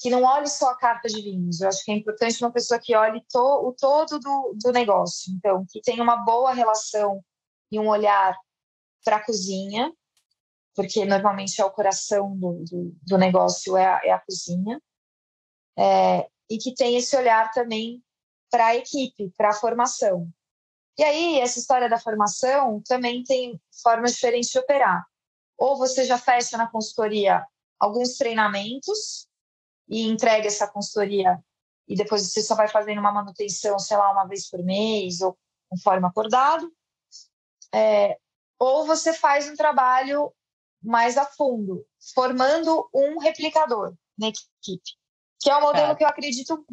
que 0.05 0.11
não 0.11 0.23
olhe 0.23 0.47
só 0.49 0.69
a 0.69 0.77
carta 0.77 1.09
de 1.09 1.23
vinhos. 1.23 1.62
Eu 1.62 1.69
acho 1.71 1.83
que 1.83 1.90
é 1.90 1.95
importante 1.95 2.45
uma 2.45 2.53
pessoa 2.53 2.79
que 2.79 2.95
olhe 2.95 3.25
to, 3.27 3.38
o 3.38 3.73
todo 3.73 4.19
do, 4.19 4.55
do 4.62 4.71
negócio. 4.71 5.33
Então, 5.33 5.64
que 5.67 5.81
tenha 5.81 6.03
uma 6.03 6.17
boa 6.17 6.53
relação 6.53 7.25
e 7.73 7.81
um 7.81 7.88
olhar 7.88 8.38
para 9.03 9.17
a 9.17 9.25
cozinha, 9.25 9.90
porque 10.75 11.07
normalmente 11.07 11.59
é 11.59 11.64
o 11.64 11.71
coração 11.71 12.37
do, 12.37 12.62
do, 12.71 12.95
do 13.01 13.17
negócio, 13.17 13.79
é 13.79 13.87
a, 13.87 14.01
é 14.05 14.11
a 14.11 14.21
cozinha. 14.21 14.79
É, 15.75 16.29
e 16.51 16.59
que 16.59 16.75
tenha 16.75 16.99
esse 16.99 17.17
olhar 17.17 17.51
também 17.53 18.05
para 18.51 18.67
a 18.67 18.77
equipe, 18.77 19.33
para 19.38 19.49
a 19.49 19.55
formação. 19.55 20.29
E 20.99 21.03
aí, 21.03 21.40
essa 21.40 21.59
história 21.59 21.88
da 21.88 21.99
formação 21.99 22.83
também 22.87 23.25
tem 23.25 23.59
formas 23.83 24.12
diferentes 24.12 24.51
de 24.51 24.59
operar. 24.59 25.03
Ou 25.57 25.79
você 25.79 26.05
já 26.05 26.19
fecha 26.19 26.59
na 26.59 26.71
consultoria 26.71 27.43
alguns 27.81 28.19
treinamentos 28.19 29.33
e 29.88 30.03
entrega 30.03 30.47
essa 30.47 30.68
consultoria 30.68 31.38
e 31.87 31.94
depois 31.94 32.23
você 32.23 32.42
só 32.42 32.55
vai 32.55 32.68
fazendo 32.68 32.99
uma 32.99 33.12
manutenção, 33.12 33.79
sei 33.79 33.97
lá, 33.97 34.11
uma 34.12 34.27
vez 34.27 34.49
por 34.49 34.62
mês 34.62 35.20
ou 35.20 35.37
conforme 35.68 36.07
acordado, 36.07 36.73
é, 37.75 38.16
ou 38.59 38.87
você 38.87 39.12
faz 39.12 39.49
um 39.49 39.57
trabalho 39.57 40.33
mais 40.83 41.16
a 41.16 41.25
fundo, 41.25 41.85
formando 42.14 42.88
um 42.94 43.18
replicador 43.18 43.94
na 44.18 44.29
equipe, 44.29 44.92
que 45.40 45.51
é 45.51 45.57
um 45.57 45.62
modelo 45.62 45.92
é. 45.92 45.94
que 45.94 46.05
eu 46.05 46.09
acredito 46.09 46.64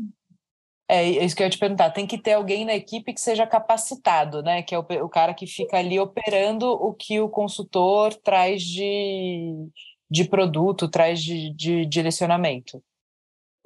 é 0.91 1.06
isso 1.06 1.34
que 1.34 1.41
eu 1.41 1.45
ia 1.45 1.50
te 1.50 1.58
perguntar. 1.58 1.89
Tem 1.91 2.06
que 2.06 2.17
ter 2.17 2.34
alguém 2.34 2.65
na 2.65 2.76
equipe 2.76 3.13
que 3.13 3.21
seja 3.21 3.47
capacitado, 3.47 4.43
né? 4.43 4.62
Que 4.62 4.76
é 4.76 4.78
o, 4.78 4.82
o 4.82 5.08
cara 5.08 5.34
que 5.34 5.47
fica 5.47 5.78
ali 5.78 5.97
operando 5.97 6.69
o 6.69 6.93
que 6.93 7.17
o 7.21 7.30
consultor 7.30 8.13
traz 8.13 8.62
de, 8.62 9.69
de 10.10 10.26
produto, 10.26 10.89
traz 10.89 11.24
de, 11.24 11.54
de 11.54 11.86
direcionamento. 11.86 12.84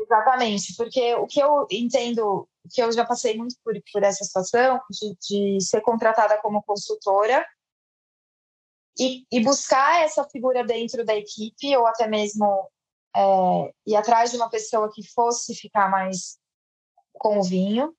Exatamente, 0.06 0.76
porque 0.76 1.16
o 1.16 1.26
que 1.26 1.40
eu 1.40 1.68
entendo, 1.72 2.48
que 2.72 2.82
eu 2.82 2.92
já 2.92 3.04
passei 3.04 3.36
muito 3.36 3.56
por, 3.64 3.74
por 3.92 4.04
essa 4.04 4.24
situação, 4.24 4.80
de, 4.90 5.18
de 5.58 5.66
ser 5.66 5.82
contratada 5.82 6.40
como 6.42 6.62
consultora 6.62 7.46
e, 9.00 9.26
e, 9.32 9.44
buscar 9.44 10.04
essa 10.04 10.24
figura 10.30 10.64
dentro 10.64 11.04
da 11.04 11.16
equipe, 11.16 11.76
ou 11.76 11.88
até 11.88 12.08
mesmo 12.08 12.70
é, 13.16 13.74
ir 13.88 13.96
atrás 13.96 14.30
de 14.30 14.38
uma 14.38 14.50
pessoa 14.50 14.92
que 14.94 15.02
fosse 15.12 15.56
ficar 15.56 15.90
mais 15.90 16.38
com 17.14 17.40
o 17.40 17.44
vinho. 17.44 17.96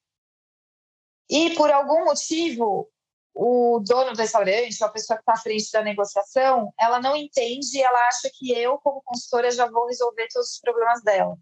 E 1.29 1.57
por 1.57 1.73
algum 1.73 2.05
motivo, 2.05 2.89
o 3.35 3.81
dono 3.81 4.13
do 4.13 4.19
restaurante, 4.19 4.83
a 4.83 4.89
pessoa 4.89 5.17
que 5.17 5.23
está 5.23 5.33
à 5.33 5.43
frente 5.43 5.73
da 5.73 5.83
negociação, 5.83 6.73
ela 6.79 7.01
não 7.01 7.17
entende, 7.17 7.83
ela 7.83 8.09
acha 8.09 8.31
que 8.33 8.53
eu, 8.53 8.79
como 8.79 9.03
consultora, 9.03 9.51
já 9.51 9.69
vou 9.69 9.87
resolver 9.89 10.29
todos 10.33 10.53
os 10.53 10.61
problemas 10.61 11.03
dela 11.03 11.37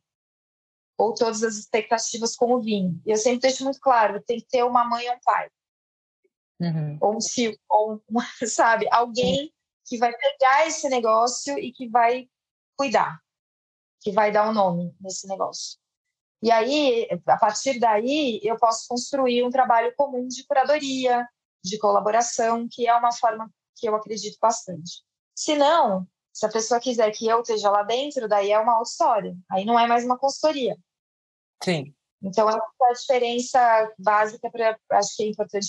ou 0.97 1.15
todas 1.15 1.43
as 1.43 1.57
expectativas 1.57 2.37
com 2.37 2.53
o 2.55 2.61
vinho. 2.61 3.01
E 3.05 3.11
eu 3.11 3.17
sempre 3.17 3.41
deixo 3.41 3.65
muito 3.65 3.81
claro, 3.81 4.23
tem 4.23 4.39
que 4.39 4.47
ter 4.47 4.65
uma 4.65 4.85
mãe 4.85 5.09
ou 5.09 5.17
um 5.17 5.21
pai. 5.25 5.51
Uhum. 6.61 6.99
Ou 7.01 7.17
um 7.17 7.19
tio, 7.19 7.57
ou 7.69 7.95
um, 7.95 8.21
sabe, 8.47 8.87
alguém 8.91 9.53
que 9.87 9.99
vai 9.99 10.13
pegar 10.17 10.67
esse 10.67 10.89
negócio 10.89 11.59
e 11.59 11.73
que 11.73 11.89
vai 11.89 12.29
cuidar, 12.77 13.21
que 14.01 14.13
vai 14.13 14.33
dar 14.33 14.47
o 14.47 14.51
um 14.51 14.55
nome 14.55 14.97
nesse 15.01 15.27
negócio. 15.27 15.79
E 16.43 16.51
aí, 16.51 17.09
a 17.27 17.39
partir 17.39 17.79
daí, 17.79 18.41
eu 18.43 18.57
posso 18.59 18.87
construir 18.89 19.43
um 19.43 19.51
trabalho 19.51 19.95
comum 19.97 20.29
de 20.29 20.47
curadoria, 20.47 21.27
de 21.63 21.79
colaboração, 21.79 22.69
que 22.71 22.87
é 22.87 22.95
uma 22.95 23.13
forma 23.13 23.51
que 23.77 23.89
eu 23.89 23.97
acredito 23.97 24.37
bastante. 24.41 25.03
Se 25.35 25.57
não, 25.57 26.07
se 26.35 26.45
a 26.45 26.49
pessoa 26.49 26.81
quiser 26.81 27.13
que 27.13 27.29
eu 27.29 27.43
esteja 27.43 27.71
lá 27.71 27.85
dentro, 27.85 28.29
daí 28.29 28.51
é 28.51 28.59
uma 28.59 28.83
história. 28.83 29.37
Aí 29.49 29.65
não 29.65 29.79
é 29.79 29.87
mais 29.87 30.05
uma 30.05 30.19
consultoria. 30.19 30.77
Sim. 31.63 31.95
Então, 32.21 32.49
essa 32.49 32.59
é 32.59 32.91
a 32.91 32.93
diferença 32.93 33.95
básica, 33.97 34.51
para 34.51 34.77
acho 34.91 35.15
que 35.15 35.23
é 35.23 35.29
importante 35.29 35.69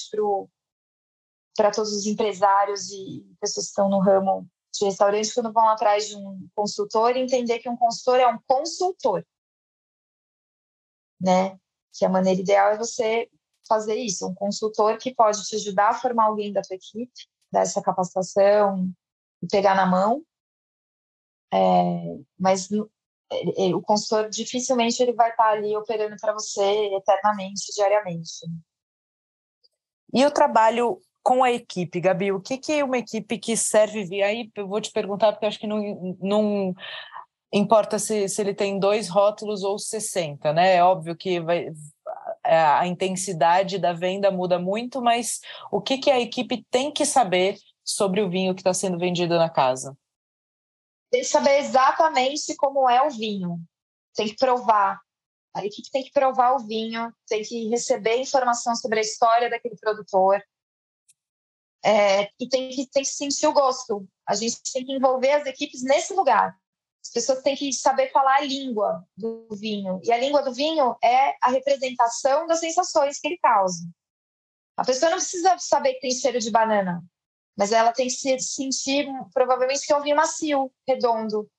para 1.56 1.72
todos 1.72 1.94
os 1.94 2.08
empresários 2.08 2.90
e 2.90 3.24
pessoas 3.40 3.68
que 3.68 3.70
estão 3.70 3.90
no 3.90 4.00
ramo 4.00 4.50
de 4.74 4.86
restaurante, 4.86 5.34
quando 5.36 5.54
vão 5.54 5.70
atrás 5.70 6.08
de 6.08 6.16
um 6.16 6.50
consultor, 6.56 7.16
entender 7.16 7.60
que 7.60 7.70
um 7.70 7.78
consultor 7.78 8.20
é 8.20 8.28
um 8.28 8.40
consultor. 8.48 9.24
Né? 11.22 11.60
Que 11.94 12.06
a 12.06 12.10
maneira 12.10 12.42
ideal 12.42 12.72
é 12.72 12.78
você 12.78 13.30
fazer 13.68 13.96
isso, 13.96 14.28
um 14.28 14.34
consultor 14.34 14.98
que 14.98 15.14
pode 15.14 15.44
te 15.44 15.56
ajudar 15.58 15.90
a 15.90 15.94
formar 15.94 16.26
alguém 16.26 16.52
da 16.52 16.62
tua 16.62 16.76
equipe, 16.76 17.12
dar 17.52 17.62
essa 17.62 17.82
capacitação 17.82 18.90
e 19.44 19.48
pegar 19.48 19.76
na 19.76 19.86
mão, 19.86 20.24
é, 21.54 22.18
mas 22.40 22.70
o 22.72 23.82
consultor 23.82 24.30
dificilmente 24.30 25.02
ele 25.02 25.14
vai 25.14 25.30
estar 25.30 25.50
ali 25.50 25.76
operando 25.76 26.16
para 26.20 26.34
você 26.34 26.62
eternamente, 26.96 27.74
diariamente. 27.76 28.46
E 30.14 30.26
o 30.26 30.32
trabalho 30.32 31.00
com 31.24 31.44
a 31.44 31.52
equipe, 31.52 32.00
Gabi, 32.00 32.32
o 32.32 32.40
que, 32.40 32.58
que 32.58 32.72
é 32.74 32.84
uma 32.84 33.00
equipe 33.00 33.38
que 33.40 33.58
serve? 33.58 34.22
Aí 34.22 34.52
eu 34.56 34.68
vou 34.68 34.80
te 34.80 34.92
perguntar, 34.92 35.32
porque 35.32 35.48
acho 35.48 35.60
que 35.60 35.66
não, 35.66 36.16
não 36.22 36.76
importa 37.52 37.98
se, 37.98 38.30
se 38.30 38.42
ele 38.42 38.54
tem 38.54 38.80
dois 38.80 39.10
rótulos 39.10 39.64
ou 39.64 39.80
60, 39.80 40.54
né? 40.54 40.76
É 40.76 40.84
óbvio 40.84 41.16
que 41.16 41.40
vai, 41.40 41.70
a 42.44 42.86
intensidade 42.86 43.80
da 43.80 43.92
venda 43.92 44.30
muda 44.30 44.60
muito, 44.60 45.02
mas 45.02 45.40
o 45.72 45.82
que, 45.82 45.98
que 45.98 46.12
a 46.12 46.20
equipe 46.20 46.64
tem 46.70 46.92
que 46.92 47.06
saber 47.06 47.58
sobre 47.84 48.22
o 48.22 48.30
vinho 48.30 48.54
que 48.54 48.62
está 48.62 48.74
sendo 48.74 49.00
vendido 49.00 49.38
na 49.38 49.50
casa? 49.50 49.98
Tem 51.16 51.22
que 51.22 51.30
saber 51.30 51.60
exatamente 51.60 52.54
como 52.58 52.90
é 52.90 53.02
o 53.02 53.10
vinho. 53.10 53.58
Tem 54.14 54.28
que 54.28 54.36
provar. 54.36 55.00
A 55.56 55.66
equipe 55.66 55.90
tem 55.90 56.04
que 56.04 56.12
provar 56.12 56.56
o 56.56 56.60
vinho, 56.60 57.10
tem 57.26 57.42
que 57.42 57.70
receber 57.70 58.18
informação 58.18 58.76
sobre 58.76 59.00
a 59.00 59.02
história 59.02 59.50
daquele 59.50 59.78
produtor. 59.78 60.44
É, 61.86 62.24
e 62.38 62.50
tem 62.50 62.68
que, 62.68 62.86
tem 62.88 63.04
que 63.04 63.08
sentir 63.08 63.48
o 63.48 63.54
gosto. 63.54 64.06
A 64.28 64.36
gente 64.36 64.58
tem 64.74 64.86
que 64.86 64.92
envolver 64.92 65.32
as 65.32 65.46
equipes 65.46 65.84
nesse 65.84 66.14
lugar. 66.14 66.54
As 67.02 67.12
pessoas 67.14 67.42
têm 67.42 67.56
que 67.56 67.72
saber 67.72 68.12
falar 68.12 68.36
a 68.36 68.42
língua 68.42 69.02
do 69.16 69.48
vinho. 69.52 70.02
E 70.04 70.12
a 70.12 70.18
língua 70.18 70.44
do 70.44 70.54
vinho 70.54 70.98
é 71.02 71.34
a 71.42 71.50
representação 71.50 72.46
das 72.46 72.60
sensações 72.60 73.22
que 73.22 73.28
ele 73.30 73.38
causa. 73.38 73.88
A 74.76 74.84
pessoa 74.84 75.12
não 75.12 75.18
precisa 75.18 75.58
saber 75.60 75.94
que 75.94 76.02
tem 76.02 76.12
cheiro 76.12 76.40
de 76.40 76.52
banana, 76.52 77.02
mas 77.58 77.72
ela 77.72 77.92
tem 77.92 78.08
que 78.08 78.14
se 78.14 78.40
sentir, 78.40 79.08
provavelmente, 79.34 79.86
que 79.86 79.94
é 79.94 79.98
um 79.98 80.02
vinho 80.02 80.16
macio, 80.16 80.72
redondo. 80.88 81.50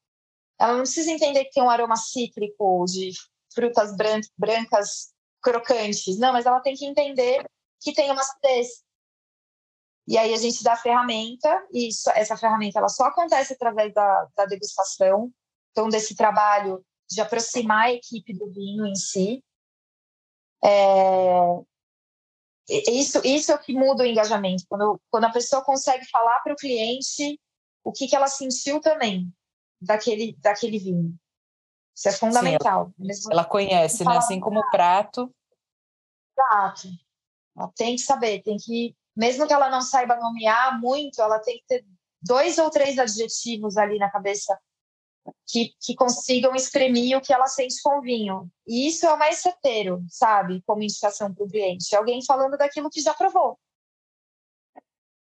Ela 0.58 0.72
não 0.72 0.82
precisa 0.82 1.10
entender 1.10 1.44
que 1.44 1.52
tem 1.52 1.62
um 1.62 1.70
aroma 1.70 1.96
cítrico 1.96 2.84
de 2.86 3.12
frutas 3.54 3.94
brancas 4.36 5.12
crocantes. 5.42 6.18
Não, 6.18 6.32
mas 6.32 6.44
ela 6.44 6.60
tem 6.60 6.74
que 6.74 6.86
entender 6.86 7.44
que 7.80 7.92
tem 7.92 8.10
uma 8.10 8.20
acidez. 8.20 8.84
E 10.08 10.16
aí 10.16 10.32
a 10.32 10.36
gente 10.36 10.62
dá 10.62 10.74
a 10.74 10.76
ferramenta, 10.76 11.66
e 11.72 11.88
isso, 11.88 12.08
essa 12.10 12.36
ferramenta 12.36 12.78
ela 12.78 12.88
só 12.88 13.04
acontece 13.04 13.54
através 13.54 13.92
da, 13.92 14.28
da 14.36 14.46
degustação, 14.46 15.32
então 15.72 15.88
desse 15.88 16.14
trabalho 16.14 16.84
de 17.08 17.20
aproximar 17.20 17.86
a 17.86 17.92
equipe 17.92 18.32
do 18.32 18.50
vinho 18.52 18.86
em 18.86 18.94
si. 18.94 19.42
É, 20.62 21.40
isso, 22.68 23.20
isso 23.24 23.52
é 23.52 23.54
o 23.54 23.58
que 23.58 23.72
muda 23.72 24.02
o 24.02 24.06
engajamento, 24.06 24.64
quando, 24.68 25.00
quando 25.10 25.24
a 25.24 25.32
pessoa 25.32 25.64
consegue 25.64 26.04
falar 26.10 26.40
para 26.40 26.52
o 26.52 26.56
cliente 26.56 27.40
o 27.84 27.92
que, 27.92 28.08
que 28.08 28.16
ela 28.16 28.26
sentiu 28.26 28.80
também 28.80 29.32
daquele, 29.80 30.36
daquele 30.40 30.78
vinho. 30.78 31.14
Isso 31.94 32.08
é 32.08 32.12
fundamental. 32.12 32.92
Sim, 32.98 33.04
ela, 33.04 33.40
ela, 33.40 33.44
conhece, 33.44 34.04
né? 34.04 34.16
Assim 34.16 34.40
como 34.40 34.60
o 34.60 34.70
prato. 34.70 35.32
Exato. 36.36 36.88
Ela 37.56 37.72
tem 37.74 37.94
que 37.94 38.02
saber, 38.02 38.42
tem 38.42 38.56
que 38.56 38.94
mesmo 39.16 39.46
que 39.46 39.52
ela 39.52 39.70
não 39.70 39.80
saiba 39.80 40.14
nomear 40.16 40.78
muito, 40.78 41.22
ela 41.22 41.38
tem 41.38 41.56
que 41.58 41.64
ter 41.66 41.86
dois 42.20 42.58
ou 42.58 42.68
três 42.68 42.98
adjetivos 42.98 43.78
ali 43.78 43.98
na 43.98 44.10
cabeça 44.10 44.58
que, 45.46 45.74
que 45.80 45.94
consigam 45.94 46.54
exprimir 46.54 47.16
o 47.16 47.20
que 47.20 47.32
ela 47.32 47.46
sente 47.46 47.80
com 47.82 47.98
o 47.98 48.02
vinho. 48.02 48.50
E 48.66 48.88
isso 48.88 49.06
é 49.06 49.12
o 49.12 49.18
mais 49.18 49.38
certeiro, 49.38 50.04
sabe? 50.08 50.62
Como 50.66 50.82
indicação 50.82 51.32
para 51.32 51.44
o 51.44 51.48
cliente. 51.48 51.94
É 51.94 51.98
alguém 51.98 52.24
falando 52.24 52.56
daquilo 52.56 52.90
que 52.90 53.00
já 53.00 53.14
provou. 53.14 53.58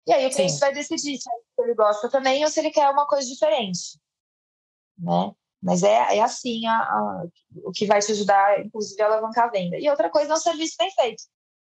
E 0.08 0.14
aí 0.14 0.26
o 0.28 0.32
cliente 0.32 0.54
Sim. 0.54 0.60
vai 0.60 0.74
decidir 0.74 1.18
se 1.18 1.30
ele 1.60 1.74
gosta 1.74 2.10
também 2.10 2.44
ou 2.44 2.50
se 2.50 2.60
ele 2.60 2.70
quer 2.70 2.90
uma 2.90 3.08
coisa 3.08 3.28
diferente. 3.28 4.00
Né? 4.98 5.34
Mas 5.62 5.82
é, 5.82 6.18
é 6.18 6.22
assim 6.22 6.66
a, 6.68 6.78
a, 6.78 7.26
o 7.64 7.72
que 7.72 7.88
vai 7.88 8.00
te 8.00 8.12
ajudar, 8.12 8.64
inclusive, 8.64 9.02
a 9.02 9.08
alavancar 9.08 9.46
a 9.46 9.50
venda. 9.50 9.78
E 9.78 9.90
outra 9.90 10.10
coisa 10.10 10.32
é 10.32 10.36
um 10.36 10.40
serviço 10.40 10.76
bem 10.78 10.92
feito. 10.92 11.24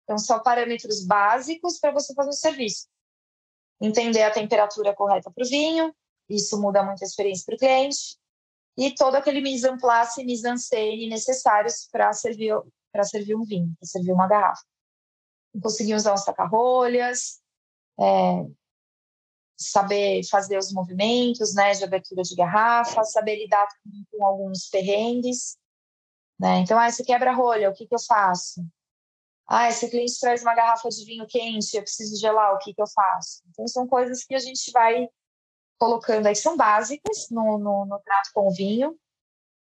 Então, 0.05 0.19
são 0.19 0.43
parâmetros 0.43 1.05
básicos 1.05 1.79
para 1.79 1.93
você 1.93 2.15
fazer 2.15 2.29
o 2.29 2.35
serviço. 2.35 2.87
Entender 3.81 4.23
a 4.23 4.31
temperatura 4.31 4.95
correta 4.95 5.31
para 5.31 5.45
o 5.45 5.49
vinho, 5.49 5.95
isso 6.29 6.61
muda 6.61 6.83
muito 6.83 7.03
a 7.03 7.07
experiência 7.07 7.45
para 7.47 7.55
o 7.55 7.59
cliente. 7.59 8.19
E 8.77 8.95
todo 8.95 9.15
aquele 9.15 9.41
mise 9.41 9.67
en 9.69 9.79
place 9.79 10.23
mise 10.25 10.47
en 10.49 10.59
scène 10.59 11.09
necessários 11.09 11.89
para 11.91 12.13
servir, 12.13 12.53
servir 13.05 13.35
um 13.35 13.45
vinho, 13.45 13.75
para 13.79 13.89
servir 13.89 14.13
uma 14.13 14.29
garrafa. 14.29 14.63
Conseguir 15.63 15.95
usar 15.95 16.13
uns 16.13 16.25
saca-rolhas, 16.25 17.41
é, 17.99 18.47
saber 19.57 20.23
fazer 20.29 20.59
os 20.59 20.73
movimentos 20.73 21.55
né, 21.55 21.73
de 21.73 21.85
abertura 21.85 22.23
de 22.23 22.35
garrafa, 22.35 23.03
saber 23.05 23.37
lidar 23.37 23.67
com, 23.83 24.05
com 24.11 24.27
alguns 24.27 24.69
perrengues. 24.69 25.57
Né? 26.39 26.59
Então, 26.59 26.79
ah, 26.79 26.91
você 26.91 27.03
quebra 27.03 27.31
a 27.31 27.35
rolha, 27.35 27.71
o 27.71 27.73
que, 27.73 27.87
que 27.87 27.95
eu 27.95 28.01
faço? 28.01 28.63
Ah, 29.49 29.69
esse 29.69 29.89
cliente 29.89 30.19
traz 30.21 30.43
uma 30.43 30.55
garrafa 30.55 30.89
de 30.89 31.05
vinho 31.05 31.27
quente, 31.27 31.77
eu 31.77 31.83
preciso 31.83 32.21
gelar, 32.21 32.55
o 32.55 32.59
que, 32.59 32.75
que 32.75 32.83
eu 32.83 32.87
faço? 32.87 33.43
Então, 33.49 33.67
são 33.67 33.87
coisas 33.87 34.25
que 34.25 34.35
a 34.35 34.39
gente 34.39 34.71
vai 34.73 35.09
colocando 35.79 36.27
aí, 36.27 36.37
são 36.37 36.57
básicas 36.57 37.29
no, 37.31 37.59
no, 37.59 37.87
no 37.87 37.99
trato 38.01 38.31
com 38.35 38.49
o 38.49 38.53
vinho. 38.53 38.97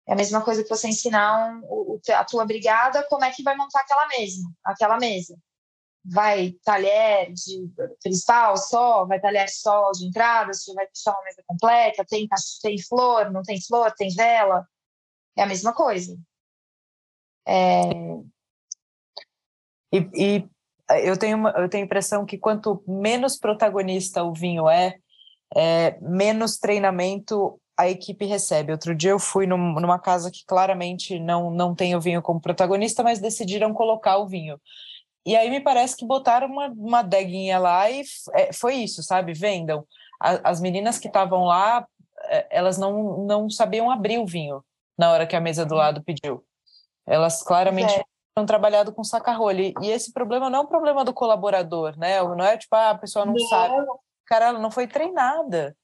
É 0.08 0.14
a 0.14 0.16
mesma 0.16 0.44
coisa 0.44 0.64
que 0.64 0.70
você 0.70 0.88
ensinar 0.88 1.60
um, 1.62 2.00
a 2.14 2.24
tua 2.24 2.46
brigada 2.46 3.06
como 3.10 3.26
é 3.26 3.32
que 3.32 3.44
vai 3.44 3.56
montar 3.56 3.82
aquela 3.82 4.08
mesa, 4.08 4.44
aquela 4.64 4.98
mesa. 4.98 5.36
Vai 6.04 6.54
talher 6.64 7.34
de 7.34 7.68
cristal 8.02 8.56
só, 8.58 9.06
vai 9.06 9.20
talher 9.20 9.50
só 9.50 9.92
de 9.92 10.06
entrada, 10.06 10.54
você 10.54 10.72
vai 10.74 10.86
deixar 10.86 11.12
uma 11.12 11.24
mesa 11.24 11.44
completa, 11.48 12.06
tem, 12.08 12.28
tem 12.62 12.82
flor, 12.84 13.32
não 13.32 13.42
tem 13.42 13.60
flor, 13.60 13.92
tem 13.94 14.10
vela. 14.10 14.68
É 15.36 15.44
a 15.44 15.48
mesma 15.48 15.74
coisa. 15.74 16.16
É, 17.48 17.82
e, 19.92 20.10
e 20.14 20.50
eu, 21.04 21.18
tenho 21.18 21.38
uma, 21.38 21.52
eu 21.52 21.70
tenho 21.70 21.84
a 21.84 21.86
impressão 21.86 22.26
que 22.26 22.38
quanto 22.38 22.84
menos 22.88 23.38
protagonista 23.38 24.24
o 24.24 24.34
vinho 24.34 24.70
é, 24.70 24.98
é, 25.56 25.98
menos 26.02 26.58
treinamento 26.58 27.60
a 27.78 27.90
equipe 27.90 28.26
recebe. 28.26 28.72
Outro 28.72 28.96
dia 28.96 29.12
eu 29.12 29.20
fui 29.20 29.46
num, 29.46 29.74
numa 29.80 30.00
casa 30.00 30.32
que 30.32 30.46
claramente 30.46 31.20
não, 31.20 31.52
não 31.52 31.76
tem 31.76 31.96
o 31.96 32.02
vinho 32.02 32.22
como 32.22 32.40
protagonista, 32.40 33.04
mas 33.04 33.20
decidiram 33.20 33.74
colocar 33.74 34.18
o 34.18 34.28
vinho. 34.28 34.60
E 35.26 35.36
aí 35.36 35.50
me 35.50 35.60
parece 35.60 35.96
que 35.96 36.06
botaram 36.06 36.48
uma, 36.48 36.68
uma 36.68 37.02
deguinha 37.02 37.58
lá 37.58 37.90
e 37.90 38.04
é, 38.34 38.54
foi 38.54 38.76
isso, 38.76 39.04
sabe? 39.04 39.34
Vendam. 39.34 39.86
A, 40.22 40.50
as 40.50 40.62
meninas 40.62 41.00
que 41.00 41.08
estavam 41.08 41.44
lá, 41.44 41.86
é, 42.26 42.48
elas 42.50 42.78
não, 42.78 43.26
não 43.26 43.50
sabiam 43.50 43.90
abrir 43.90 44.20
o 44.20 44.26
vinho 44.26 44.64
na 44.98 45.12
hora 45.12 45.28
que 45.28 45.36
a 45.36 45.42
mesa 45.42 45.66
do 45.66 45.76
lado 45.76 46.04
pediu. 46.04 46.44
Elas 47.06 47.44
claramente 47.44 47.94
é 47.94 48.46
trabalhado 48.46 48.94
com 48.94 49.04
saca-rolha. 49.04 49.74
E 49.82 49.90
esse 49.90 50.14
problema 50.14 50.50
não 50.50 50.60
é 50.60 50.62
um 50.62 50.68
problema 50.68 51.04
do 51.04 51.14
colaborador, 51.14 51.98
né? 51.98 52.22
Não 52.22 52.44
é 52.44 52.58
tipo, 52.58 52.76
ah, 52.76 52.92
a 52.92 52.98
pessoa 52.98 53.26
não, 53.26 53.34
não. 53.34 53.48
sabe. 53.48 53.76
Cara, 54.26 54.48
ela 54.48 54.60
não 54.60 54.72
foi 54.72 54.88
treinada. 54.88 55.76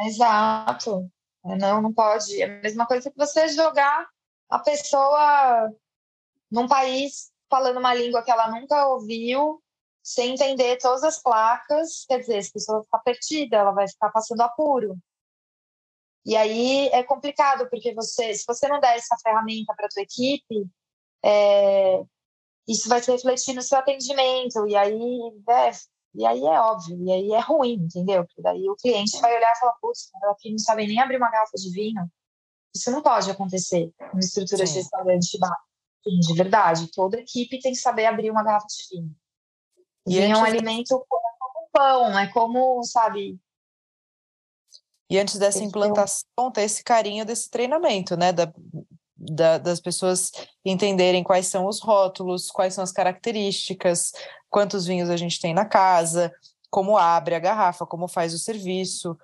Exato. 0.00 1.10
Não, 1.44 1.82
não 1.82 1.92
pode. 1.92 2.40
É 2.40 2.44
a 2.44 2.62
mesma 2.62 2.86
coisa 2.86 3.10
que 3.10 3.16
você 3.16 3.48
jogar 3.48 4.08
a 4.48 4.58
pessoa 4.58 5.70
num 6.50 6.68
país 6.68 7.32
falando 7.50 7.78
uma 7.78 7.94
língua 7.94 8.22
que 8.22 8.30
ela 8.30 8.50
nunca 8.50 8.86
ouviu, 8.86 9.62
sem 10.02 10.32
entender 10.32 10.78
todas 10.78 11.02
as 11.02 11.20
placas. 11.20 12.04
Quer 12.06 12.20
dizer, 12.20 12.36
essa 12.36 12.50
pessoa 12.52 12.78
vai 12.78 12.84
ficar 12.84 12.98
perdida, 13.00 13.56
ela 13.56 13.72
vai 13.72 13.88
ficar 13.88 14.10
passando 14.10 14.40
apuro. 14.40 14.96
E 16.24 16.36
aí 16.36 16.88
é 16.88 17.02
complicado, 17.02 17.68
porque 17.68 17.92
você, 17.94 18.32
se 18.34 18.44
você 18.46 18.68
não 18.68 18.78
der 18.80 18.96
essa 18.96 19.16
ferramenta 19.22 19.74
para 19.74 19.86
a 19.86 19.88
tua 19.88 20.02
equipe, 20.02 20.66
é, 21.24 22.02
isso 22.66 22.88
vai 22.88 23.02
se 23.02 23.10
refletir 23.10 23.54
no 23.54 23.62
seu 23.62 23.78
atendimento, 23.78 24.66
e 24.68 24.76
aí, 24.76 25.32
é, 25.48 25.70
e 26.14 26.26
aí 26.26 26.40
é 26.40 26.60
óbvio, 26.60 26.98
e 27.02 27.10
aí 27.10 27.32
é 27.32 27.40
ruim, 27.40 27.74
entendeu? 27.74 28.24
Porque 28.24 28.42
daí 28.42 28.68
o 28.68 28.76
cliente 28.76 29.20
vai 29.20 29.34
olhar 29.36 29.52
e 29.52 29.58
falar, 29.58 29.72
putz, 29.80 30.10
aqui 30.30 30.50
não 30.50 30.58
sabe 30.58 30.86
nem 30.86 31.00
abrir 31.00 31.16
uma 31.16 31.30
garrafa 31.30 31.56
de 31.56 31.70
vinho. 31.70 32.10
Isso 32.74 32.90
não 32.90 33.02
pode 33.02 33.30
acontecer 33.30 33.92
numa 33.98 34.20
estrutura 34.20 34.66
Sim. 34.66 34.72
de 34.72 34.78
restaurante 34.80 35.38
bar. 35.38 35.56
De 36.04 36.34
verdade, 36.34 36.90
toda 36.90 37.20
equipe 37.20 37.60
tem 37.60 37.72
que 37.72 37.78
saber 37.78 38.06
abrir 38.06 38.30
uma 38.30 38.42
garrafa 38.42 38.66
de 38.66 38.96
vinho. 38.96 39.14
E 40.06 40.14
vinho 40.14 40.36
é 40.36 40.38
um 40.38 40.44
alimento 40.44 41.04
como 41.08 41.68
pão, 41.72 42.18
é 42.18 42.26
como, 42.26 42.82
sabe, 42.82 43.38
e 45.12 45.18
antes 45.18 45.38
dessa 45.38 45.62
implantação, 45.62 46.50
ter 46.50 46.62
esse 46.62 46.82
carinho 46.82 47.26
desse 47.26 47.50
treinamento, 47.50 48.16
né? 48.16 48.32
Da, 48.32 48.50
da, 49.22 49.56
das 49.58 49.80
pessoas 49.80 50.32
entenderem 50.64 51.22
quais 51.22 51.46
são 51.46 51.66
os 51.66 51.80
rótulos, 51.80 52.50
quais 52.50 52.74
são 52.74 52.82
as 52.82 52.90
características, 52.90 54.12
quantos 54.50 54.84
vinhos 54.84 55.08
a 55.08 55.16
gente 55.16 55.40
tem 55.40 55.54
na 55.54 55.64
casa, 55.64 56.34
como 56.68 56.96
abre 56.96 57.34
a 57.36 57.38
garrafa, 57.38 57.86
como 57.86 58.08
faz 58.08 58.34
o 58.34 58.38
serviço. 58.38 59.16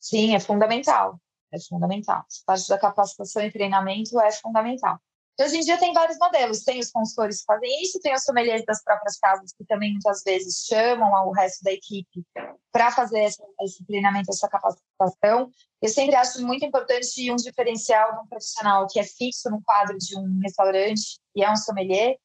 Sim, 0.00 0.34
é 0.34 0.40
fundamental. 0.40 1.20
É 1.52 1.60
fundamental. 1.60 2.24
Parte 2.44 2.68
da 2.68 2.78
capacitação 2.78 3.42
e 3.42 3.52
treinamento 3.52 4.20
é 4.20 4.32
fundamental. 4.32 4.98
Hoje 5.40 5.56
em 5.56 5.60
dia 5.60 5.76
tem 5.78 5.92
vários 5.92 6.16
modelos, 6.18 6.62
tem 6.62 6.78
os 6.78 6.92
consultores 6.92 7.40
que 7.40 7.44
fazem 7.46 7.82
isso, 7.82 7.98
tem 8.00 8.14
os 8.14 8.22
sommeliers 8.22 8.64
das 8.64 8.82
próprias 8.84 9.18
casas 9.18 9.52
que 9.52 9.64
também 9.64 9.90
muitas 9.90 10.22
vezes 10.22 10.64
chamam 10.64 11.10
o 11.26 11.32
resto 11.32 11.64
da 11.64 11.72
equipe 11.72 12.24
para 12.70 12.92
fazer 12.92 13.24
esse, 13.24 13.42
esse 13.62 13.84
treinamento, 13.84 14.30
essa 14.30 14.48
capacitação. 14.48 15.50
Eu 15.82 15.88
sempre 15.88 16.14
acho 16.14 16.40
muito 16.46 16.64
importante 16.64 17.32
um 17.32 17.36
diferencial 17.36 18.14
de 18.14 18.20
um 18.20 18.28
profissional 18.28 18.86
que 18.88 19.00
é 19.00 19.02
fixo 19.02 19.50
no 19.50 19.60
quadro 19.62 19.98
de 19.98 20.16
um 20.16 20.40
restaurante 20.40 21.18
e 21.34 21.42
é 21.42 21.50
um 21.50 21.56
sommelier, 21.56 22.16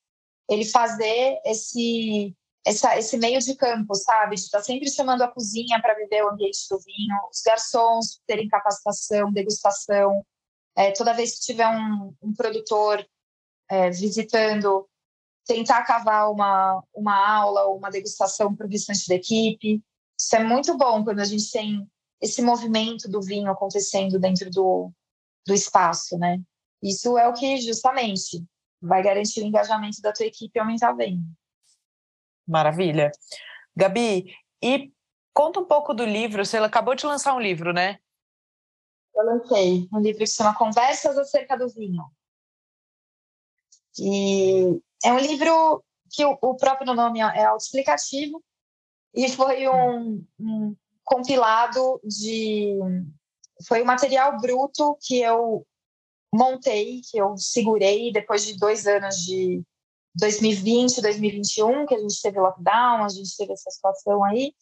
ele 0.47 0.65
fazer 0.65 1.39
esse 1.45 2.35
essa, 2.65 2.97
esse 2.97 3.17
meio 3.17 3.39
de 3.39 3.55
campo, 3.55 3.95
sabe? 3.95 4.35
De 4.35 4.41
estar 4.41 4.59
tá 4.59 4.63
sempre 4.63 4.89
chamando 4.89 5.23
a 5.23 5.27
cozinha 5.27 5.81
para 5.81 5.95
viver 5.95 6.23
o 6.23 6.29
ambiente 6.29 6.59
do 6.69 6.77
vinho, 6.79 7.15
os 7.31 7.41
garçons 7.41 8.19
terem 8.27 8.47
capacitação, 8.47 9.31
degustação, 9.31 10.23
é, 10.79 10.91
toda 10.91 11.13
vez 11.13 11.35
que 11.35 11.41
tiver 11.41 11.67
um, 11.67 12.15
um 12.21 12.33
produtor 12.33 13.05
é, 13.69 13.89
visitando, 13.89 14.87
tentar 15.45 15.83
cavar 15.83 16.31
uma, 16.31 16.81
uma 16.93 17.17
aula 17.17 17.65
ou 17.65 17.77
uma 17.77 17.91
degustação 17.91 18.55
para 18.55 18.65
o 18.65 18.69
restante 18.69 19.05
da 19.09 19.15
equipe. 19.15 19.83
Isso 20.17 20.35
é 20.37 20.41
muito 20.41 20.77
bom 20.77 21.03
quando 21.03 21.19
a 21.19 21.25
gente 21.25 21.51
tem 21.51 21.85
esse 22.21 22.41
movimento 22.41 23.09
do 23.09 23.21
vinho 23.21 23.51
acontecendo 23.51 24.17
dentro 24.17 24.49
do, 24.49 24.89
do 25.45 25.53
espaço, 25.53 26.17
né? 26.17 26.39
Isso 26.81 27.17
é 27.17 27.27
o 27.27 27.33
que 27.33 27.57
justamente 27.57 28.41
vai 28.81 29.03
garantir 29.03 29.41
o 29.41 29.45
engajamento 29.45 30.01
da 30.01 30.13
tua 30.13 30.27
equipe 30.27 30.57
e 30.57 30.59
aumentar 30.61 30.91
a 30.91 30.93
venda. 30.93 31.21
Maravilha. 32.47 33.11
Gabi, 33.75 34.33
e 34.63 34.93
conta 35.33 35.59
um 35.59 35.65
pouco 35.65 35.93
do 35.93 36.05
livro. 36.05 36.45
Você 36.45 36.55
acabou 36.57 36.95
de 36.95 37.05
lançar 37.05 37.35
um 37.35 37.39
livro, 37.39 37.73
né? 37.73 37.99
Eu 39.15 39.25
lancei 39.25 39.87
um 39.91 39.99
livro 39.99 40.19
que 40.19 40.27
se 40.27 40.35
chama 40.35 40.55
Conversas 40.55 41.17
acerca 41.17 41.57
do 41.57 41.69
vinho. 41.69 42.03
E 43.97 44.81
é 45.03 45.11
um 45.11 45.19
livro 45.19 45.83
que 46.09 46.25
o, 46.25 46.37
o 46.41 46.55
próprio 46.55 46.93
nome 46.93 47.19
é 47.19 47.45
autoexplicativo 47.45 48.43
e 49.13 49.29
foi 49.29 49.67
um, 49.67 50.25
um 50.39 50.75
compilado 51.03 51.99
de 52.03 52.77
foi 53.67 53.81
o 53.81 53.83
um 53.83 53.87
material 53.87 54.39
bruto 54.39 54.97
que 55.01 55.19
eu 55.19 55.65
montei, 56.33 57.01
que 57.09 57.17
eu 57.17 57.35
segurei 57.37 58.11
depois 58.11 58.45
de 58.45 58.57
dois 58.57 58.87
anos 58.87 59.17
de 59.17 59.63
2020, 60.15 61.01
2021, 61.01 61.85
que 61.85 61.95
a 61.95 61.99
gente 61.99 62.21
teve 62.21 62.39
lockdown, 62.39 63.03
a 63.03 63.09
gente 63.09 63.35
teve 63.35 63.53
essa 63.53 63.69
situação 63.69 64.23
aí. 64.23 64.53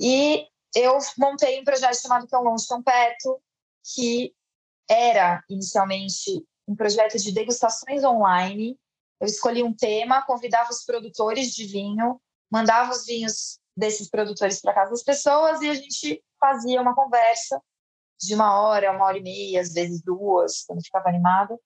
E 0.00 0.46
eu 0.74 0.98
montei 1.18 1.60
um 1.60 1.64
projeto 1.64 2.00
chamado 2.00 2.26
Tão 2.26 2.42
Longe, 2.42 2.66
Tão 2.66 2.82
Perto, 2.82 3.40
que 3.94 4.34
era 4.88 5.42
inicialmente 5.48 6.44
um 6.66 6.74
projeto 6.74 7.18
de 7.18 7.32
degustações 7.32 8.04
online. 8.04 8.78
Eu 9.20 9.26
escolhi 9.26 9.62
um 9.62 9.74
tema, 9.74 10.22
convidava 10.22 10.70
os 10.70 10.84
produtores 10.84 11.52
de 11.52 11.64
vinho, 11.64 12.20
mandava 12.50 12.92
os 12.92 13.04
vinhos 13.04 13.58
desses 13.76 14.08
produtores 14.08 14.60
para 14.60 14.74
casa 14.74 14.90
das 14.90 15.02
pessoas 15.02 15.60
e 15.60 15.68
a 15.68 15.74
gente 15.74 16.22
fazia 16.40 16.80
uma 16.80 16.94
conversa 16.94 17.60
de 18.20 18.34
uma 18.34 18.60
hora, 18.60 18.90
uma 18.92 19.04
hora 19.04 19.18
e 19.18 19.22
meia, 19.22 19.60
às 19.60 19.72
vezes 19.72 20.02
duas, 20.02 20.64
quando 20.64 20.82
ficava 20.82 21.08
animada, 21.08 21.56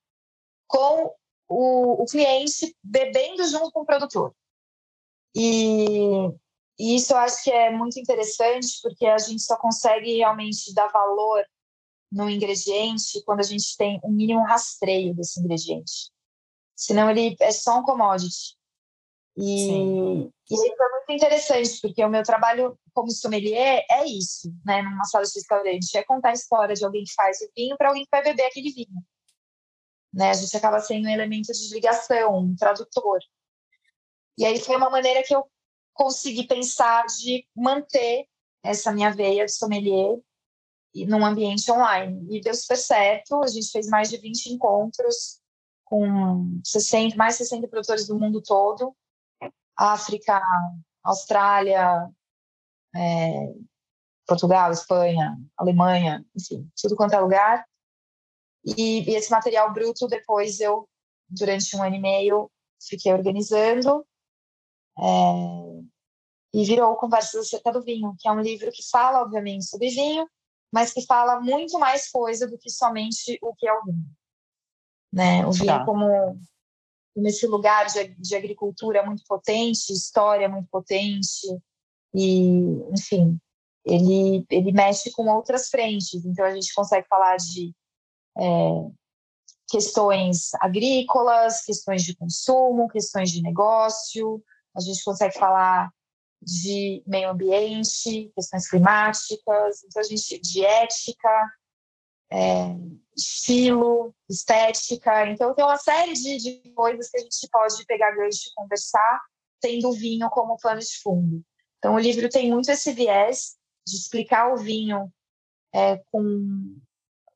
com 0.66 1.14
o, 1.48 2.02
o 2.02 2.04
cliente 2.06 2.76
bebendo 2.82 3.44
junto 3.46 3.72
com 3.72 3.80
o 3.80 3.86
produtor. 3.86 4.34
E, 5.34 6.28
e 6.78 6.96
isso 6.96 7.14
eu 7.14 7.16
acho 7.16 7.42
que 7.42 7.50
é 7.50 7.70
muito 7.70 7.98
interessante, 7.98 8.78
porque 8.82 9.06
a 9.06 9.18
gente 9.18 9.42
só 9.42 9.56
consegue 9.56 10.18
realmente 10.18 10.74
dar 10.74 10.88
valor 10.88 11.42
no 12.12 12.28
ingrediente 12.28 13.22
quando 13.24 13.40
a 13.40 13.44
gente 13.44 13.74
tem 13.76 13.98
um 14.04 14.12
mínimo 14.12 14.44
rastreio 14.44 15.14
desse 15.14 15.40
ingrediente. 15.40 16.12
Senão 16.76 17.10
ele 17.10 17.34
é 17.40 17.50
só 17.50 17.78
um 17.78 17.82
commodity. 17.82 18.56
E, 19.34 19.70
e 19.70 20.30
isso 20.50 20.62
é 20.62 20.90
muito 20.90 21.10
interessante, 21.10 21.80
porque 21.80 22.04
o 22.04 22.10
meu 22.10 22.22
trabalho 22.22 22.78
como 22.92 23.10
sommelier 23.10 23.82
é 23.90 24.04
isso, 24.04 24.52
né, 24.64 24.82
numa 24.82 25.04
sala 25.04 25.24
de 25.24 25.32
restaurante, 25.34 25.96
é 25.96 26.04
contar 26.04 26.30
a 26.30 26.34
história 26.34 26.74
de 26.74 26.84
alguém 26.84 27.04
que 27.04 27.14
faz 27.14 27.40
o 27.40 27.50
vinho 27.56 27.76
para 27.78 27.88
alguém 27.88 28.04
que 28.04 28.10
vai 28.10 28.22
beber 28.22 28.44
aquele 28.44 28.70
vinho. 28.70 29.02
Né? 30.12 30.30
A 30.30 30.34
gente 30.34 30.54
acaba 30.54 30.80
sendo 30.80 31.06
um 31.06 31.10
elemento 31.10 31.50
de 31.50 31.72
ligação, 31.72 32.36
um 32.36 32.54
tradutor. 32.54 33.20
E 34.36 34.44
aí 34.44 34.60
foi 34.60 34.76
uma 34.76 34.90
maneira 34.90 35.22
que 35.22 35.34
eu 35.34 35.50
consegui 35.94 36.46
pensar 36.46 37.06
de 37.06 37.46
manter 37.56 38.26
essa 38.62 38.92
minha 38.92 39.10
veia 39.10 39.46
de 39.46 39.52
sommelier 39.52 40.18
num 40.94 41.24
ambiente 41.24 41.70
online. 41.70 42.26
E 42.30 42.40
deu 42.40 42.54
super 42.54 42.76
certo, 42.76 43.42
a 43.42 43.46
gente 43.46 43.70
fez 43.70 43.88
mais 43.88 44.10
de 44.10 44.18
20 44.18 44.46
encontros 44.46 45.40
com 45.84 46.60
60, 46.64 47.16
mais 47.16 47.36
60 47.36 47.68
produtores 47.68 48.06
do 48.06 48.18
mundo 48.18 48.42
todo, 48.42 48.94
África, 49.76 50.40
Austrália, 51.04 52.08
é, 52.94 53.52
Portugal, 54.26 54.70
Espanha, 54.72 55.36
Alemanha, 55.56 56.24
enfim, 56.34 56.70
tudo 56.80 56.96
quanto 56.96 57.14
é 57.14 57.20
lugar. 57.20 57.66
E, 58.64 59.02
e, 59.10 59.14
esse 59.14 59.30
material 59.30 59.72
bruto, 59.72 60.06
depois 60.06 60.60
eu, 60.60 60.88
durante 61.28 61.76
um 61.76 61.82
ano 61.82 61.96
e 61.96 62.00
meio, 62.00 62.50
fiquei 62.88 63.12
organizando. 63.12 64.06
É, 64.98 65.02
e 66.54 66.64
virou 66.64 66.96
Conversas 66.96 67.46
acerca 67.46 67.72
do 67.72 67.82
Vinho, 67.82 68.14
que 68.18 68.28
é 68.28 68.32
um 68.32 68.40
livro 68.40 68.70
que 68.70 68.82
fala, 68.90 69.22
obviamente, 69.22 69.64
sobre 69.64 69.88
vinho, 69.88 70.28
mas 70.72 70.92
que 70.92 71.04
fala 71.04 71.40
muito 71.40 71.78
mais 71.78 72.10
coisa 72.10 72.46
do 72.46 72.58
que 72.58 72.70
somente 72.70 73.38
o 73.42 73.54
que 73.54 73.68
é 73.68 73.72
o 73.72 73.84
vinho. 73.84 74.06
Né? 75.12 75.46
O 75.46 75.52
vinho 75.52 75.66
tá. 75.66 75.84
como 75.84 76.06
nesse 77.14 77.46
lugar 77.46 77.86
de, 77.86 78.14
de 78.14 78.34
agricultura 78.34 79.04
muito 79.04 79.22
potente, 79.28 79.92
história 79.92 80.48
muito 80.48 80.68
potente, 80.70 81.46
e, 82.14 82.48
enfim, 82.90 83.38
ele, 83.84 84.46
ele 84.50 84.72
mexe 84.72 85.10
com 85.12 85.28
outras 85.28 85.68
frentes. 85.68 86.24
Então, 86.24 86.44
a 86.44 86.54
gente 86.54 86.72
consegue 86.72 87.06
falar 87.08 87.36
de 87.36 87.74
é, 88.38 88.90
questões 89.68 90.54
agrícolas, 90.54 91.64
questões 91.64 92.02
de 92.02 92.16
consumo, 92.16 92.88
questões 92.88 93.30
de 93.30 93.42
negócio, 93.42 94.42
a 94.74 94.80
gente 94.80 95.02
consegue 95.04 95.38
falar 95.38 95.90
de 96.42 97.02
meio 97.06 97.30
ambiente, 97.30 98.32
questões 98.34 98.68
climáticas, 98.68 99.84
então 99.84 100.00
a 100.00 100.04
gente 100.04 100.40
de 100.40 100.64
ética, 100.64 101.52
é, 102.32 102.74
estilo, 103.16 104.14
estética. 104.28 105.28
Então, 105.28 105.54
tem 105.54 105.64
uma 105.64 105.76
série 105.76 106.14
de, 106.14 106.38
de 106.38 106.72
coisas 106.74 107.08
que 107.10 107.18
a 107.18 107.20
gente 107.20 107.48
pode 107.50 107.84
pegar 107.86 108.10
gancho 108.12 108.48
e 108.48 108.54
conversar, 108.54 109.20
tendo 109.60 109.88
o 109.88 109.92
vinho 109.92 110.28
como 110.30 110.58
plano 110.58 110.80
de 110.80 111.00
fundo. 111.02 111.42
Então, 111.78 111.94
o 111.94 111.98
livro 111.98 112.28
tem 112.28 112.50
muito 112.50 112.70
esse 112.70 112.92
viés 112.92 113.56
de 113.86 113.96
explicar 113.96 114.52
o 114.52 114.56
vinho 114.56 115.12
é, 115.74 116.00
com 116.10 116.76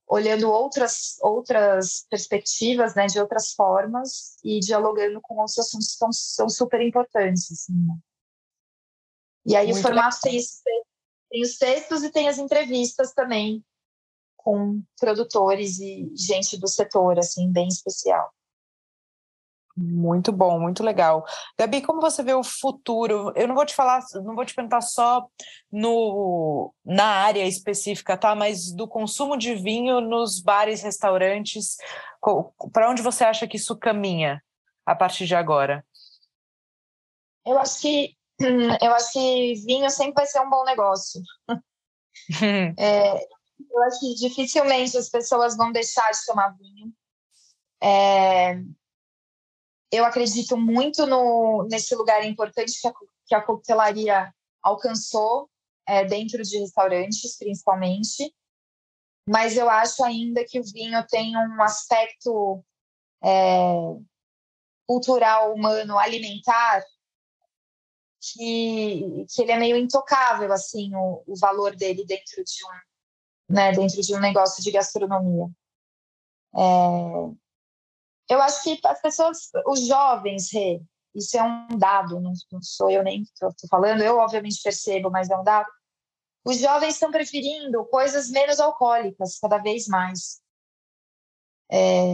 olhando 0.08 0.48
outras 0.48 1.16
outras 1.20 2.06
perspectivas, 2.08 2.94
né, 2.94 3.06
de 3.06 3.18
outras 3.18 3.52
formas 3.52 4.36
e 4.44 4.60
dialogando 4.60 5.20
com 5.20 5.34
outros 5.34 5.58
assuntos 5.58 5.88
que 5.88 5.96
são, 5.96 6.12
são 6.12 6.48
super 6.48 6.80
importantes. 6.80 7.50
Assim, 7.50 7.72
né? 7.72 7.94
E 9.46 9.54
aí 9.54 9.66
muito 9.66 9.78
o 9.78 9.82
formato 9.82 10.18
tem, 10.22 10.40
tem 11.30 11.42
os 11.42 11.56
textos 11.56 12.02
e 12.02 12.10
tem 12.10 12.28
as 12.28 12.38
entrevistas 12.38 13.12
também 13.12 13.64
com 14.36 14.82
produtores 14.98 15.78
e 15.78 16.12
gente 16.14 16.58
do 16.58 16.68
setor, 16.68 17.18
assim, 17.18 17.50
bem 17.50 17.68
especial. 17.68 18.32
Muito 19.76 20.32
bom, 20.32 20.58
muito 20.58 20.82
legal. 20.82 21.24
Gabi, 21.58 21.82
como 21.82 22.00
você 22.00 22.22
vê 22.22 22.32
o 22.32 22.42
futuro? 22.42 23.30
Eu 23.36 23.46
não 23.46 23.54
vou 23.54 23.66
te 23.66 23.74
falar, 23.74 24.00
não 24.14 24.34
vou 24.34 24.44
te 24.44 24.54
perguntar 24.54 24.80
só 24.80 25.28
no, 25.70 26.72
na 26.82 27.04
área 27.04 27.44
específica, 27.44 28.16
tá? 28.16 28.34
Mas 28.34 28.72
do 28.72 28.88
consumo 28.88 29.36
de 29.36 29.54
vinho 29.54 30.00
nos 30.00 30.40
bares, 30.40 30.82
restaurantes, 30.82 31.76
para 32.72 32.90
onde 32.90 33.02
você 33.02 33.24
acha 33.24 33.46
que 33.46 33.58
isso 33.58 33.76
caminha 33.76 34.42
a 34.86 34.94
partir 34.94 35.26
de 35.26 35.34
agora? 35.34 35.84
Eu 37.44 37.58
acho 37.58 37.80
que 37.80 38.16
eu 38.40 38.94
acho 38.94 39.12
que 39.12 39.54
vinho 39.66 39.88
sempre 39.90 40.14
vai 40.14 40.26
ser 40.26 40.40
um 40.40 40.50
bom 40.50 40.64
negócio. 40.64 41.20
é, 42.78 43.24
eu 43.70 43.82
acho 43.84 44.00
que 44.00 44.14
dificilmente 44.14 44.96
as 44.96 45.08
pessoas 45.08 45.56
vão 45.56 45.72
deixar 45.72 46.10
de 46.10 46.26
tomar 46.26 46.56
vinho. 46.56 46.92
É, 47.82 48.58
eu 49.92 50.04
acredito 50.04 50.56
muito 50.56 51.06
no, 51.06 51.66
nesse 51.70 51.94
lugar 51.94 52.24
importante 52.24 52.80
que 52.80 52.88
a, 52.88 52.92
que 53.26 53.34
a 53.34 53.42
coquetelaria 53.42 54.34
alcançou 54.62 55.48
é, 55.86 56.04
dentro 56.04 56.42
de 56.42 56.58
restaurantes, 56.58 57.38
principalmente. 57.38 58.34
Mas 59.28 59.56
eu 59.56 59.68
acho 59.68 60.04
ainda 60.04 60.44
que 60.44 60.60
o 60.60 60.64
vinho 60.64 61.04
tem 61.08 61.36
um 61.36 61.62
aspecto 61.62 62.64
é, 63.24 63.96
cultural, 64.86 65.52
humano, 65.52 65.98
alimentar, 65.98 66.82
que, 68.20 69.26
que 69.28 69.42
ele 69.42 69.52
é 69.52 69.58
meio 69.58 69.76
intocável, 69.76 70.52
assim, 70.52 70.94
o, 70.94 71.22
o 71.26 71.36
valor 71.38 71.74
dele 71.76 72.04
dentro 72.04 72.42
de 72.44 72.64
um, 72.64 73.54
né, 73.54 73.72
dentro 73.72 74.00
de 74.00 74.14
um 74.14 74.20
negócio 74.20 74.62
de 74.62 74.70
gastronomia. 74.70 75.46
É, 76.54 76.60
eu 78.28 78.42
acho 78.42 78.62
que 78.62 78.80
as 78.84 79.00
pessoas, 79.00 79.50
os 79.66 79.86
jovens, 79.86 80.50
isso 81.14 81.36
é 81.36 81.42
um 81.42 81.78
dado, 81.78 82.20
não, 82.20 82.32
sou 82.60 82.90
eu 82.90 83.02
nem 83.02 83.22
estou 83.22 83.52
falando, 83.70 84.02
eu 84.02 84.18
obviamente 84.18 84.62
percebo, 84.62 85.10
mas 85.10 85.30
é 85.30 85.36
um 85.36 85.44
dado. 85.44 85.68
Os 86.44 86.58
jovens 86.58 86.94
estão 86.94 87.10
preferindo 87.10 87.84
coisas 87.86 88.30
menos 88.30 88.60
alcoólicas 88.60 89.38
cada 89.38 89.58
vez 89.58 89.88
mais. 89.88 90.40
É, 91.70 92.08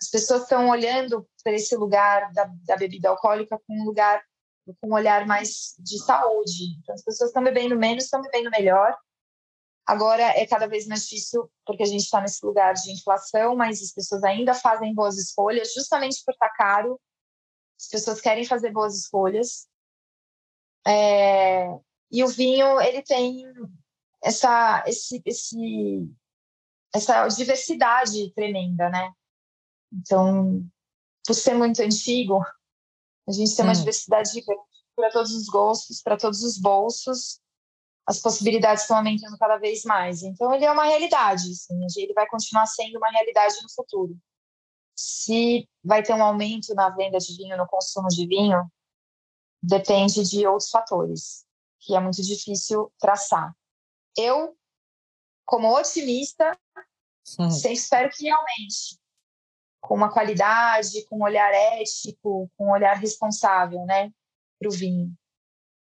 as 0.00 0.10
pessoas 0.10 0.42
estão 0.42 0.68
olhando 0.68 1.26
para 1.42 1.52
esse 1.52 1.74
lugar 1.74 2.30
da, 2.32 2.44
da, 2.66 2.76
bebida 2.76 3.08
alcoólica 3.08 3.58
com 3.66 3.80
um 3.80 3.84
lugar 3.84 4.22
com 4.80 4.88
um 4.88 4.94
olhar 4.94 5.26
mais 5.26 5.74
de 5.78 5.98
saúde. 6.04 6.76
Então, 6.78 6.94
as 6.94 7.02
pessoas 7.02 7.30
estão 7.30 7.42
bebendo 7.42 7.76
menos, 7.76 8.04
estão 8.04 8.20
bebendo 8.20 8.50
melhor. 8.50 8.96
Agora 9.86 10.22
é 10.22 10.46
cada 10.46 10.68
vez 10.68 10.86
mais 10.86 11.02
difícil 11.02 11.50
porque 11.66 11.82
a 11.82 11.86
gente 11.86 12.02
está 12.02 12.20
nesse 12.20 12.44
lugar 12.44 12.74
de 12.74 12.92
inflação, 12.92 13.56
mas 13.56 13.82
as 13.82 13.92
pessoas 13.92 14.22
ainda 14.22 14.54
fazem 14.54 14.94
boas 14.94 15.16
escolhas, 15.18 15.72
justamente 15.72 16.22
por 16.24 16.32
estar 16.32 16.48
tá 16.48 16.54
caro. 16.54 17.00
As 17.78 17.88
pessoas 17.88 18.20
querem 18.20 18.44
fazer 18.44 18.70
boas 18.70 18.96
escolhas. 18.96 19.66
É, 20.86 21.68
e 22.10 22.22
o 22.22 22.28
vinho 22.28 22.80
ele 22.80 23.02
tem 23.02 23.44
essa, 24.22 24.84
esse, 24.86 25.22
esse, 25.24 26.08
essa 26.94 27.26
diversidade 27.28 28.32
tremenda, 28.34 28.88
né? 28.90 29.12
Então, 29.92 30.64
por 31.26 31.34
ser 31.34 31.54
muito 31.54 31.82
antigo, 31.82 32.44
a 33.30 33.32
gente 33.32 33.54
tem 33.54 33.64
uma 33.64 33.72
hum. 33.72 33.76
diversidade 33.76 34.30
gigante 34.32 34.60
para 34.96 35.10
todos 35.10 35.32
os 35.32 35.46
gostos, 35.46 36.02
para 36.02 36.16
todos 36.16 36.42
os 36.42 36.58
bolsos. 36.58 37.40
As 38.06 38.18
possibilidades 38.18 38.82
estão 38.82 38.96
aumentando 38.96 39.38
cada 39.38 39.56
vez 39.56 39.84
mais. 39.84 40.22
Então, 40.22 40.52
ele 40.52 40.64
é 40.64 40.70
uma 40.70 40.84
realidade. 40.84 41.50
Assim, 41.50 41.78
ele 41.96 42.12
vai 42.12 42.26
continuar 42.28 42.66
sendo 42.66 42.98
uma 42.98 43.10
realidade 43.10 43.54
no 43.62 43.70
futuro. 43.72 44.18
Se 44.96 45.68
vai 45.82 46.02
ter 46.02 46.12
um 46.12 46.22
aumento 46.22 46.74
na 46.74 46.90
venda 46.90 47.18
de 47.18 47.36
vinho, 47.36 47.56
no 47.56 47.66
consumo 47.66 48.08
de 48.08 48.26
vinho, 48.26 48.70
depende 49.62 50.28
de 50.28 50.46
outros 50.46 50.70
fatores, 50.70 51.44
que 51.78 51.94
é 51.94 52.00
muito 52.00 52.20
difícil 52.22 52.92
traçar. 52.98 53.54
Eu, 54.16 54.56
como 55.46 55.72
otimista, 55.72 56.58
Sim. 57.24 57.50
sempre 57.50 57.78
espero 57.78 58.10
que 58.10 58.28
aumente, 58.28 58.99
com 59.80 59.94
uma 59.94 60.12
qualidade, 60.12 61.04
com 61.06 61.18
um 61.18 61.22
olhar 61.22 61.52
ético, 61.52 62.50
com 62.56 62.66
um 62.66 62.72
olhar 62.72 62.96
responsável, 62.96 63.84
né, 63.86 64.10
para 64.58 64.68
o 64.68 64.72
vinho. 64.72 65.12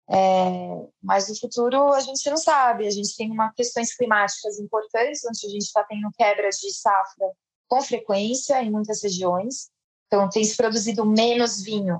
É, 0.09 0.88
mas 1.01 1.27
no 1.27 1.38
futuro 1.38 1.91
a 1.93 1.99
gente 1.99 2.29
não 2.29 2.38
sabe, 2.38 2.88
a 2.88 2.89
gente 2.89 3.15
tem 3.15 3.29
uma 3.29 3.51
questões 3.53 3.93
climáticas 3.93 4.57
importantes, 4.57 5.25
onde 5.25 5.45
a 5.45 5.49
gente 5.49 5.63
está 5.63 5.83
tendo 5.83 6.09
quebras 6.17 6.57
de 6.57 6.71
safra 6.73 7.29
com 7.67 7.81
frequência 7.81 8.61
em 8.63 8.71
muitas 8.71 9.03
regiões, 9.03 9.69
então 10.05 10.29
tem 10.29 10.43
se 10.43 10.55
produzido 10.55 11.05
menos 11.05 11.61
vinho 11.61 11.99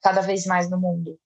cada 0.00 0.20
vez 0.22 0.46
mais 0.46 0.70
no 0.70 0.80
mundo. 0.80 1.18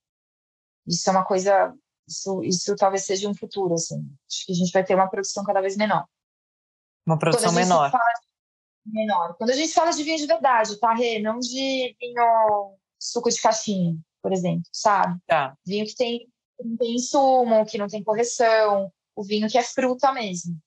Isso 0.87 1.09
é 1.09 1.13
uma 1.13 1.25
coisa, 1.25 1.73
isso, 2.09 2.43
isso 2.43 2.75
talvez 2.75 3.05
seja 3.05 3.29
um 3.29 3.35
futuro, 3.35 3.75
assim. 3.75 4.05
Acho 4.29 4.47
que 4.47 4.53
a 4.53 4.55
gente 4.55 4.73
vai 4.73 4.85
ter 4.85 4.95
uma 4.95 5.09
produção 5.09 5.45
cada 5.45 5.61
vez 5.61 5.77
menor. 5.77 6.05
Uma 7.07 7.19
produção 7.19 7.53
menor. 7.53 7.93
Menor. 8.85 9.35
Quando 9.37 9.51
a 9.51 9.55
gente 9.55 9.73
fala 9.73 9.91
de 9.91 10.03
vinho 10.03 10.19
de 10.19 10.27
verdade, 10.27 10.79
tá, 10.79 10.95
Rê? 10.95 11.19
Não 11.19 11.39
de 11.39 11.97
vinho 12.01 12.77
suco 12.99 13.31
de 13.31 13.41
caixinha, 13.41 13.97
por 14.23 14.33
exemplo, 14.33 14.69
sabe? 14.73 15.19
Tá. 15.27 15.57
Vinho 15.67 15.87
que 15.87 15.95
tem, 15.95 16.19
que 16.57 16.65
não 16.65 16.77
tem 16.77 16.95
insumo, 16.95 17.65
que 17.67 17.79
não 17.79 17.89
tem 17.89 18.05
correção, 18.05 18.93
o 19.15 19.23
vinho 19.23 19.49
que 19.49 19.59
é 19.59 19.63
fruta 19.63 20.13
mesmo. 20.13 20.59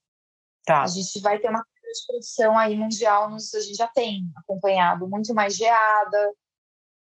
Tá. 0.65 0.83
A 0.83 0.87
gente 0.87 1.19
vai 1.21 1.39
ter 1.39 1.49
uma 1.49 1.63
de 1.93 2.07
produção 2.07 2.57
aí 2.57 2.75
mundial, 2.75 3.29
nos, 3.29 3.53
a 3.53 3.59
gente 3.59 3.75
já 3.75 3.87
tem 3.87 4.27
acompanhado 4.35 5.07
muito 5.07 5.33
mais 5.33 5.55
geada, 5.55 6.33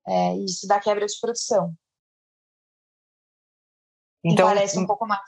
é, 0.07 0.37
isso 0.37 0.67
dá 0.67 0.81
quebra 0.81 1.07
de 1.07 1.21
produção. 1.21 1.75
Então, 4.25 4.47
Encarece 4.51 4.79
um 4.79 4.87
pouco 4.87 5.07
mais. 5.07 5.21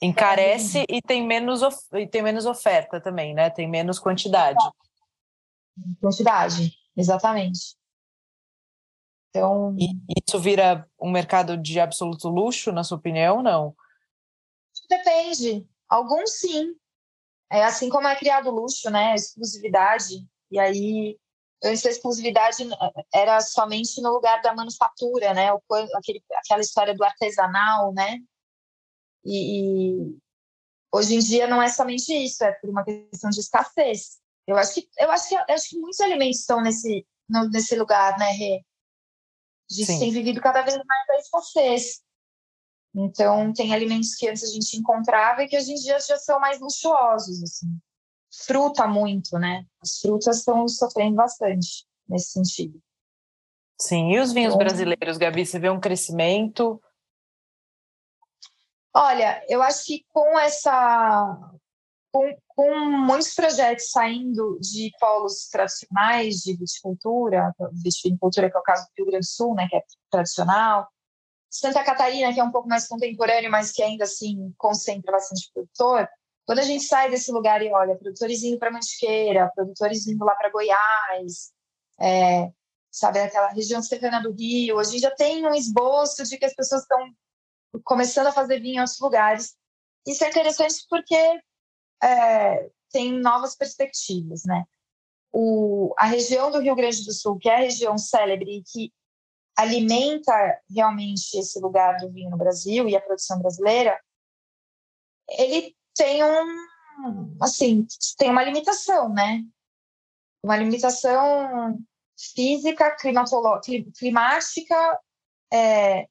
Encarece 0.00 0.84
e 0.88 1.02
tem, 1.02 1.26
menos 1.26 1.60
e 1.92 2.06
tem 2.06 2.22
menos 2.22 2.46
oferta 2.46 3.00
também, 3.00 3.34
né? 3.34 3.50
Tem 3.50 3.68
menos 3.68 3.98
quantidade. 3.98 4.58
Quantidade, 6.00 6.72
exatamente. 6.96 7.76
Então. 9.30 9.76
E 9.78 9.88
isso 10.26 10.38
vira 10.38 10.88
um 11.00 11.10
mercado 11.10 11.56
de 11.56 11.78
absoluto 11.78 12.28
luxo, 12.28 12.72
na 12.72 12.82
sua 12.82 12.98
opinião, 12.98 13.42
não? 13.42 13.74
Depende. 14.88 15.66
Alguns 15.88 16.40
sim. 16.40 16.74
É 17.50 17.64
assim 17.64 17.88
como 17.88 18.06
é 18.06 18.16
criado 18.16 18.50
luxo, 18.50 18.90
né? 18.90 19.14
Exclusividade. 19.14 20.26
E 20.50 20.58
aí 20.58 21.18
antes 21.62 21.84
a 21.84 21.90
exclusividade 21.90 22.68
era 23.14 23.40
somente 23.40 24.00
no 24.00 24.10
lugar 24.10 24.40
da 24.40 24.54
manufatura, 24.54 25.34
né? 25.34 25.52
O, 25.52 25.60
aquele, 25.96 26.22
aquela 26.34 26.60
história 26.60 26.94
do 26.94 27.04
artesanal, 27.04 27.92
né? 27.92 28.18
E, 29.24 29.60
e, 29.60 30.18
hoje 30.92 31.14
em 31.14 31.18
dia 31.18 31.46
não 31.46 31.62
é 31.62 31.68
somente 31.68 32.12
isso, 32.12 32.42
é 32.42 32.52
por 32.52 32.70
uma 32.70 32.84
questão 32.84 33.30
de 33.30 33.40
escassez. 33.40 34.18
Eu 34.52 34.58
acho 34.58 34.74
que 34.74 34.88
eu 34.98 35.10
acho 35.10 35.28
que 35.28 35.34
eu 35.34 35.54
acho 35.54 35.68
que 35.68 35.78
muitos 35.78 36.00
alimentos 36.00 36.40
estão 36.40 36.60
nesse 36.60 37.06
no, 37.28 37.48
nesse 37.48 37.76
lugar, 37.76 38.18
né, 38.18 38.30
Rê? 38.32 38.64
A 39.70 39.74
gente 39.74 39.86
Sim. 39.86 39.98
tem 40.00 40.10
vivido 40.10 40.40
cada 40.40 40.62
vez 40.62 40.76
mais 40.76 41.10
a 41.10 41.16
escassez. 41.16 42.02
Então, 42.92 43.52
tem 43.52 43.72
alimentos 43.72 44.16
que 44.16 44.28
antes 44.28 44.42
a 44.42 44.52
gente 44.52 44.76
encontrava 44.76 45.44
e 45.44 45.48
que 45.48 45.56
hoje 45.56 45.72
em 45.72 45.76
dia 45.76 46.00
já 46.00 46.18
são 46.18 46.40
mais 46.40 46.60
luxuosos, 46.60 47.40
assim 47.42 47.80
fruta 48.30 48.86
muito, 48.86 49.38
né? 49.38 49.66
As 49.82 49.98
frutas 49.98 50.38
estão 50.38 50.66
sofrendo 50.68 51.16
bastante 51.16 51.86
nesse 52.08 52.30
sentido. 52.30 52.80
Sim, 53.78 54.12
e 54.12 54.20
os 54.20 54.32
vinhos 54.32 54.54
então, 54.54 54.64
brasileiros, 54.64 55.16
Gabi, 55.16 55.44
você 55.44 55.58
vê 55.58 55.70
um 55.70 55.80
crescimento? 55.80 56.80
Olha, 58.94 59.44
eu 59.48 59.62
acho 59.62 59.84
que 59.86 60.04
com 60.12 60.38
essa. 60.38 61.38
Com, 62.12 62.36
com 62.48 62.74
muitos 62.90 63.34
projetos 63.34 63.90
saindo 63.90 64.58
de 64.60 64.90
polos 64.98 65.48
tradicionais 65.48 66.36
de 66.38 66.56
viticultura, 66.56 67.54
viticultura 67.72 68.50
que 68.50 68.56
é 68.56 68.60
o 68.60 68.64
caso 68.64 68.84
do 68.84 68.90
Rio 68.96 69.06
Grande 69.06 69.26
do 69.26 69.30
Sul, 69.30 69.54
né, 69.54 69.68
que 69.68 69.76
é 69.76 69.82
tradicional, 70.10 70.88
Santa 71.48 71.82
Catarina, 71.84 72.32
que 72.32 72.40
é 72.40 72.44
um 72.44 72.50
pouco 72.52 72.68
mais 72.68 72.86
contemporâneo, 72.86 73.50
mas 73.50 73.72
que 73.72 73.82
ainda 73.82 74.04
assim 74.04 74.52
concentra 74.56 75.12
bastante 75.12 75.50
produtor, 75.52 76.08
quando 76.46 76.60
a 76.60 76.62
gente 76.62 76.84
sai 76.84 77.10
desse 77.10 77.30
lugar 77.32 77.62
e 77.62 77.72
olha, 77.72 77.96
produtores 77.96 78.42
indo 78.42 78.58
para 78.58 78.70
Mantiqueira, 78.70 79.50
produtores 79.54 80.06
indo 80.06 80.24
lá 80.24 80.34
para 80.34 80.50
Goiás, 80.50 81.52
é, 82.00 82.50
sabe, 82.90 83.20
aquela 83.20 83.48
região 83.48 83.82
serrana 83.82 84.20
do 84.22 84.32
Rio, 84.32 84.78
a 84.78 84.84
gente 84.84 85.00
já 85.00 85.10
tem 85.10 85.46
um 85.46 85.54
esboço 85.54 86.24
de 86.24 86.38
que 86.38 86.44
as 86.44 86.54
pessoas 86.54 86.82
estão 86.82 86.98
começando 87.84 88.28
a 88.28 88.32
fazer 88.32 88.60
vinho 88.60 88.76
em 88.76 88.80
outros 88.80 88.98
lugares. 89.00 89.56
Isso 90.06 90.24
é 90.24 90.28
interessante 90.28 90.84
porque 90.88 91.40
é, 92.02 92.70
tem 92.90 93.12
novas 93.12 93.56
perspectivas, 93.56 94.44
né? 94.44 94.64
O, 95.32 95.94
a 95.96 96.06
região 96.06 96.50
do 96.50 96.58
Rio 96.58 96.74
Grande 96.74 97.04
do 97.04 97.12
Sul, 97.12 97.38
que 97.38 97.48
é 97.48 97.54
a 97.54 97.60
região 97.60 97.96
célebre 97.96 98.58
e 98.58 98.62
que 98.62 98.92
alimenta 99.56 100.32
realmente 100.68 101.38
esse 101.38 101.60
lugar 101.60 101.98
do 101.98 102.10
vinho 102.10 102.30
no 102.30 102.36
Brasil 102.36 102.88
e 102.88 102.96
a 102.96 103.00
produção 103.00 103.38
brasileira, 103.38 104.00
ele 105.28 105.76
tem 105.94 106.24
um, 106.24 107.36
assim, 107.40 107.86
tem 108.16 108.30
uma 108.30 108.42
limitação, 108.42 109.12
né? 109.12 109.44
Uma 110.42 110.56
limitação 110.56 111.78
física, 112.34 112.96
climática, 112.96 115.00
é, 115.52 116.08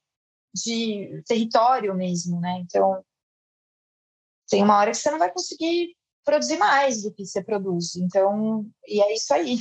de 0.54 1.24
território 1.28 1.94
mesmo, 1.96 2.40
né? 2.40 2.60
Então, 2.60 3.04
tem 4.50 4.64
uma 4.64 4.78
hora 4.78 4.92
que 4.92 4.98
você 4.98 5.12
não 5.12 5.20
vai 5.20 5.32
conseguir 5.32 5.96
produzir 6.26 6.58
mais 6.58 7.04
do 7.04 7.14
que 7.14 7.26
você 7.26 7.44
produz. 7.44 7.96
Então, 7.96 8.66
e 8.88 9.02
é 9.02 9.14
isso 9.14 9.34
aí. 9.34 9.58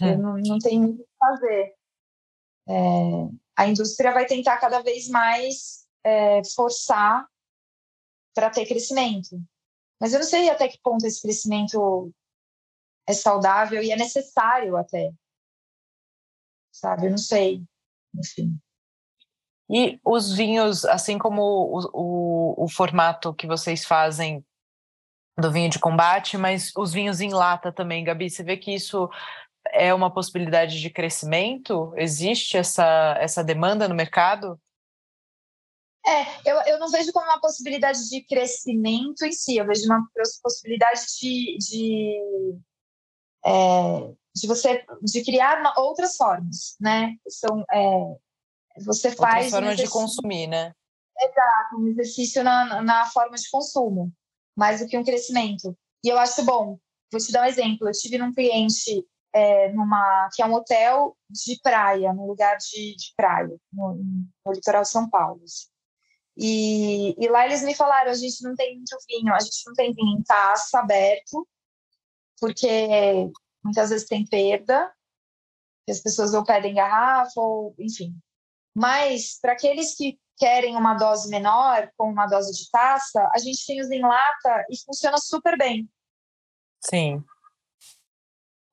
Hum. 0.00 0.16
Não, 0.18 0.36
não 0.38 0.58
tem 0.58 0.80
muito 0.80 1.00
o 1.00 1.04
que 1.04 1.10
fazer. 1.18 1.74
É, 2.68 2.72
a 3.56 3.66
indústria 3.66 4.12
vai 4.12 4.26
tentar 4.26 4.58
cada 4.58 4.80
vez 4.80 5.08
mais 5.08 5.86
é, 6.04 6.42
forçar 6.54 7.26
para 8.34 8.50
ter 8.50 8.66
crescimento. 8.66 9.40
Mas 10.00 10.12
eu 10.12 10.20
não 10.20 10.26
sei 10.26 10.48
até 10.48 10.68
que 10.68 10.80
ponto 10.82 11.04
esse 11.04 11.20
crescimento 11.20 12.12
é 13.06 13.12
saudável 13.12 13.82
e 13.82 13.90
é 13.90 13.96
necessário 13.96 14.76
até. 14.76 15.12
Sabe? 16.72 17.06
Eu 17.06 17.10
não 17.10 17.18
sei. 17.18 17.62
Enfim. 18.14 18.58
E 19.72 20.00
os 20.04 20.34
vinhos, 20.34 20.84
assim 20.84 21.16
como 21.16 21.42
o, 21.42 21.90
o, 21.94 22.64
o 22.64 22.68
formato 22.68 23.32
que 23.32 23.46
vocês 23.46 23.84
fazem 23.84 24.44
do 25.38 25.52
vinho 25.52 25.70
de 25.70 25.78
combate, 25.78 26.36
mas 26.36 26.72
os 26.76 26.92
vinhos 26.92 27.20
em 27.20 27.32
lata 27.32 27.72
também, 27.72 28.02
Gabi, 28.02 28.28
você 28.28 28.42
vê 28.42 28.56
que 28.56 28.74
isso 28.74 29.08
é 29.72 29.94
uma 29.94 30.12
possibilidade 30.12 30.80
de 30.80 30.90
crescimento? 30.90 31.92
Existe 31.96 32.56
essa, 32.56 33.16
essa 33.20 33.44
demanda 33.44 33.88
no 33.88 33.94
mercado? 33.94 34.60
É, 36.04 36.50
eu, 36.50 36.56
eu 36.62 36.78
não 36.78 36.90
vejo 36.90 37.12
como 37.12 37.26
uma 37.26 37.40
possibilidade 37.40 38.08
de 38.08 38.24
crescimento 38.24 39.24
em 39.24 39.32
si, 39.32 39.58
eu 39.58 39.66
vejo 39.66 39.84
uma 39.84 40.02
possibilidade 40.42 41.02
de, 41.20 41.58
de, 41.58 42.58
é, 43.44 44.12
de 44.34 44.46
você 44.48 44.84
de 45.02 45.24
criar 45.24 45.62
outras 45.76 46.16
formas, 46.16 46.74
né? 46.80 47.14
São, 47.28 47.62
é, 47.70 48.16
você 48.84 49.10
faz. 49.10 49.46
Outras 49.46 49.50
formas 49.50 49.80
um 49.80 49.84
de 49.84 49.90
consumir, 49.90 50.46
né? 50.46 50.72
Exato, 51.18 51.76
um 51.76 51.86
exercício 51.88 52.42
na, 52.42 52.82
na 52.82 53.06
forma 53.06 53.36
de 53.36 53.48
consumo, 53.50 54.12
mais 54.56 54.80
do 54.80 54.86
que 54.86 54.96
um 54.96 55.04
crescimento. 55.04 55.76
E 56.02 56.08
eu 56.08 56.18
acho 56.18 56.42
bom. 56.44 56.78
Vou 57.12 57.20
te 57.20 57.32
dar 57.32 57.42
um 57.42 57.48
exemplo. 57.48 57.88
Eu 57.88 57.92
tive 57.92 58.16
num 58.16 58.32
cliente 58.32 59.04
é, 59.32 59.72
numa 59.72 60.28
que 60.34 60.42
é 60.42 60.46
um 60.46 60.54
hotel 60.54 61.16
de 61.28 61.58
praia, 61.62 62.12
num 62.12 62.26
lugar 62.26 62.56
de, 62.56 62.96
de 62.96 63.12
praia, 63.16 63.54
no, 63.72 63.94
no 64.44 64.52
litoral 64.52 64.82
de 64.82 64.88
São 64.88 65.08
Paulo. 65.08 65.42
Assim. 65.44 65.68
E, 66.36 67.14
e 67.22 67.28
lá 67.28 67.44
eles 67.44 67.62
me 67.62 67.74
falaram: 67.74 68.10
a 68.10 68.14
gente 68.14 68.42
não 68.42 68.54
tem 68.54 68.76
muito 68.76 68.96
vinho, 69.08 69.34
a 69.34 69.40
gente 69.40 69.62
não 69.66 69.74
tem 69.74 69.92
vinho 69.92 70.18
em 70.18 70.22
taça 70.22 70.80
aberto, 70.80 71.46
porque 72.40 72.66
muitas 73.62 73.90
vezes 73.90 74.08
tem 74.08 74.24
perda, 74.26 74.90
as 75.88 76.00
pessoas 76.00 76.32
ou 76.34 76.44
pedem 76.44 76.74
garrafa, 76.74 77.40
ou 77.40 77.74
enfim. 77.78 78.14
Mas 78.74 79.38
para 79.40 79.52
aqueles 79.52 79.96
que 79.96 80.18
querem 80.40 80.74
uma 80.74 80.94
dose 80.94 81.28
menor, 81.28 81.90
com 81.96 82.10
uma 82.10 82.26
dose 82.26 82.52
de 82.52 82.70
taça, 82.70 83.28
a 83.34 83.38
gente 83.38 83.64
tem 83.66 83.80
os 83.80 83.90
em 83.90 84.00
lata 84.00 84.64
e 84.70 84.82
funciona 84.84 85.18
super 85.18 85.56
bem. 85.58 85.88
Sim. 86.80 87.22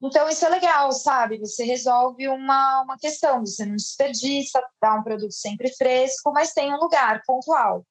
Então, 0.02 0.30
isso 0.30 0.46
é 0.46 0.50
legal, 0.50 0.92
sabe? 0.94 1.40
Você 1.40 1.66
resolve 1.66 2.30
uma, 2.30 2.84
uma 2.84 2.98
questão, 2.98 3.42
você 3.42 3.66
não 3.66 3.76
desperdiça, 3.76 4.64
dá 4.82 4.96
um 4.96 5.04
produto 5.04 5.34
sempre 5.34 5.74
fresco, 5.76 6.32
mas 6.32 6.54
tem 6.54 6.74
um 6.74 6.78
lugar 6.78 7.22
pontual. 7.26 7.86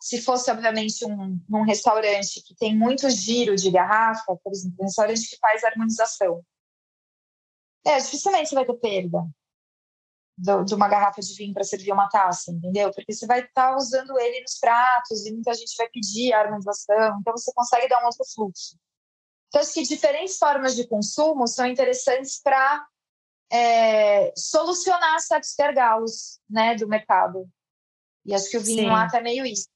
Se 0.00 0.20
fosse, 0.20 0.50
obviamente, 0.50 1.04
um, 1.04 1.40
um 1.50 1.62
restaurante 1.62 2.42
que 2.42 2.54
tem 2.54 2.76
muito 2.76 3.08
giro 3.08 3.56
de 3.56 3.70
garrafa, 3.70 4.36
por 4.44 4.52
exemplo, 4.52 4.76
um 4.80 4.84
restaurante 4.84 5.28
que 5.28 5.38
faz 5.38 5.64
harmonização, 5.64 6.44
é, 7.84 7.96
dificilmente 7.96 8.54
vai 8.54 8.64
ter 8.64 8.74
perda 8.74 9.26
do, 10.36 10.64
de 10.64 10.74
uma 10.74 10.88
garrafa 10.88 11.20
de 11.20 11.34
vinho 11.34 11.54
para 11.54 11.64
servir 11.64 11.92
uma 11.92 12.08
taça, 12.08 12.50
entendeu? 12.50 12.90
Porque 12.92 13.12
você 13.12 13.26
vai 13.26 13.40
estar 13.40 13.70
tá 13.70 13.76
usando 13.76 14.18
ele 14.18 14.40
nos 14.40 14.58
pratos 14.58 15.26
e 15.26 15.32
muita 15.32 15.54
gente 15.54 15.76
vai 15.76 15.88
pedir 15.88 16.32
a 16.32 16.40
harmonização, 16.40 17.18
então 17.20 17.32
você 17.36 17.52
consegue 17.54 17.88
dar 17.88 18.02
um 18.02 18.06
outro 18.06 18.24
fluxo. 18.34 18.76
Então, 19.48 19.60
acho 19.60 19.74
que 19.74 19.82
diferentes 19.82 20.38
formas 20.38 20.74
de 20.74 20.86
consumo 20.86 21.46
são 21.46 21.66
interessantes 21.66 22.40
para 22.42 22.86
é, 23.52 24.32
solucionar 24.34 25.20
certos 25.20 25.54
gargalos 25.58 26.40
né, 26.48 26.74
do 26.74 26.88
mercado. 26.88 27.46
E 28.24 28.34
acho 28.34 28.50
que 28.50 28.56
o 28.56 28.62
vinho 28.62 28.84
Sim. 28.84 28.88
lá 28.88 29.08
tá 29.08 29.20
meio 29.20 29.44
isso. 29.44 29.68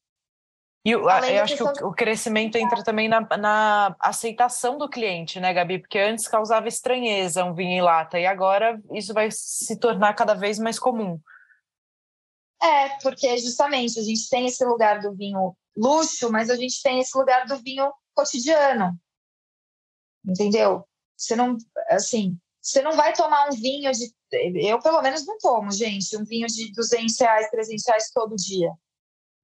E 0.86 0.92
eu, 0.92 1.00
eu 1.00 1.42
acho 1.42 1.56
que 1.56 1.62
o, 1.62 1.88
o, 1.88 1.92
crescimento 1.92 2.56
entra 2.56 2.82
também 2.84 3.08
na, 3.08 3.20
na, 3.36 3.96
aceitação 3.98 4.78
do 4.78 4.88
cliente, 4.88 5.40
né, 5.40 5.52
Gabi? 5.52 5.80
Porque 5.80 5.98
antes 5.98 6.28
causava 6.28 6.68
estranheza 6.68 7.44
um 7.44 7.52
vinho 7.52 7.72
em 7.72 7.82
lata, 7.82 8.20
e 8.20 8.24
agora 8.24 8.80
isso 8.92 9.12
vai 9.12 9.28
se 9.32 9.76
tornar 9.80 10.14
cada 10.14 10.34
vez 10.34 10.60
mais 10.60 10.78
comum. 10.78 11.18
É, 12.62 12.90
porque 13.02 13.36
justamente 13.38 13.98
a 13.98 14.02
gente 14.02 14.28
tem 14.30 14.46
esse 14.46 14.64
lugar 14.64 15.00
do 15.00 15.12
vinho 15.12 15.56
luxo, 15.76 16.30
mas 16.30 16.50
a 16.50 16.56
gente 16.56 16.80
tem 16.80 17.00
esse 17.00 17.18
lugar 17.18 17.46
do 17.46 17.56
vinho 17.56 17.92
cotidiano 18.14 18.96
entendeu? 20.26 20.86
Você 21.16 21.36
não, 21.36 21.56
assim, 21.88 22.38
você 22.60 22.82
não 22.82 22.92
vai 22.92 23.12
tomar 23.14 23.48
um 23.48 23.52
vinho 23.52 23.90
de. 23.92 24.12
Eu, 24.68 24.80
pelo 24.80 25.00
menos, 25.00 25.24
não 25.24 25.38
tomo, 25.38 25.70
gente, 25.70 26.16
um 26.16 26.24
vinho 26.24 26.46
de 26.48 26.72
200 26.72 27.18
reais, 27.18 27.48
300 27.50 27.86
reais 27.86 28.10
todo 28.12 28.34
dia. 28.36 28.72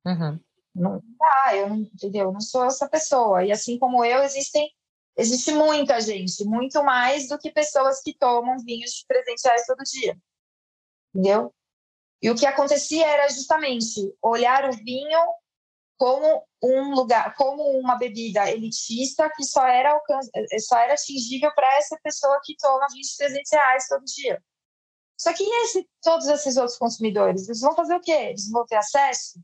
Uhum. 0.05 0.41
Não 0.75 1.03
dá, 1.19 1.57
eu 1.57 1.69
não, 1.69 1.77
entendeu? 1.77 2.27
Eu 2.27 2.33
não 2.33 2.41
sou 2.41 2.65
essa 2.65 2.89
pessoa. 2.89 3.45
E 3.45 3.53
assim 3.53 3.79
como 3.79 4.05
eu, 4.05 4.23
existem. 4.23 4.71
Existe 5.15 5.53
muita 5.53 6.01
gente, 6.01 6.43
muito 6.45 6.83
mais 6.83 7.29
do 7.29 7.39
que 7.39 7.51
pessoas 7.51 8.01
que 8.01 8.17
tomam 8.17 8.57
vinhos 8.65 8.93
de 8.93 9.07
300 9.07 9.45
reais 9.45 9.67
todo 9.67 9.85
dia. 9.85 10.17
Entendeu? 11.15 11.55
E 12.23 12.31
o 12.31 12.35
que 12.35 12.47
acontecia 12.47 13.07
era 13.07 13.29
justamente 13.29 14.15
olhar 14.23 14.71
o 14.71 14.73
vinho 14.73 15.21
como 15.99 16.45
um 16.63 16.95
lugar, 16.95 17.35
como 17.37 17.63
uma 17.79 17.97
bebida 17.97 18.51
elitista 18.51 19.31
que 19.37 19.45
só 19.45 19.67
era, 19.67 19.93
alcance, 19.93 20.31
só 20.61 20.79
era 20.79 20.95
atingível 20.95 21.53
para 21.55 21.77
essa 21.77 21.99
pessoa 22.03 22.41
que 22.43 22.57
toma 22.57 22.87
20, 22.93 23.17
300 23.19 23.53
reais 23.53 23.89
todo 23.89 24.05
dia. 24.05 24.43
Só 25.17 25.33
que 25.33 25.45
e 25.45 25.65
esse, 25.65 25.89
todos 26.01 26.27
esses 26.27 26.57
outros 26.57 26.79
consumidores? 26.79 27.47
Eles 27.47 27.61
vão 27.61 27.77
fazer 27.77 27.95
o 27.95 28.01
quê? 28.01 28.31
Eles 28.31 28.51
vão 28.51 28.65
ter 28.67 28.77
acesso? 28.77 29.41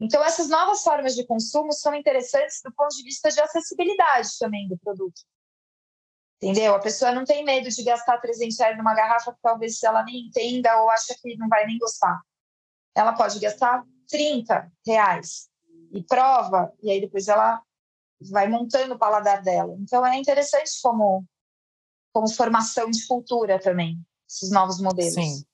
Então, 0.00 0.22
essas 0.22 0.48
novas 0.48 0.82
formas 0.82 1.14
de 1.14 1.26
consumo 1.26 1.72
são 1.72 1.94
interessantes 1.94 2.60
do 2.62 2.72
ponto 2.72 2.94
de 2.94 3.02
vista 3.02 3.30
de 3.30 3.40
acessibilidade 3.40 4.28
também 4.38 4.68
do 4.68 4.78
produto. 4.78 5.22
Entendeu? 6.36 6.74
A 6.74 6.78
pessoa 6.78 7.12
não 7.12 7.24
tem 7.24 7.42
medo 7.44 7.70
de 7.70 7.82
gastar 7.82 8.18
300 8.18 8.58
reais 8.58 8.76
numa 8.76 8.94
garrafa 8.94 9.32
que 9.32 9.40
talvez 9.40 9.82
ela 9.82 10.02
nem 10.04 10.26
entenda 10.26 10.76
ou 10.82 10.90
acha 10.90 11.16
que 11.20 11.36
não 11.38 11.48
vai 11.48 11.64
nem 11.66 11.78
gostar. 11.78 12.20
Ela 12.94 13.14
pode 13.14 13.40
gastar 13.40 13.84
30 14.08 14.70
reais 14.86 15.48
e 15.90 16.02
prova, 16.02 16.72
e 16.82 16.90
aí 16.90 17.00
depois 17.00 17.26
ela 17.28 17.62
vai 18.30 18.48
montando 18.48 18.94
o 18.94 18.98
paladar 18.98 19.42
dela. 19.42 19.74
Então 19.80 20.04
é 20.04 20.16
interessante 20.16 20.70
como, 20.82 21.24
como 22.12 22.28
formação 22.28 22.90
de 22.90 23.06
cultura 23.06 23.58
também, 23.58 23.98
esses 24.28 24.50
novos 24.50 24.78
modelos. 24.78 25.14
Sim. 25.14 25.44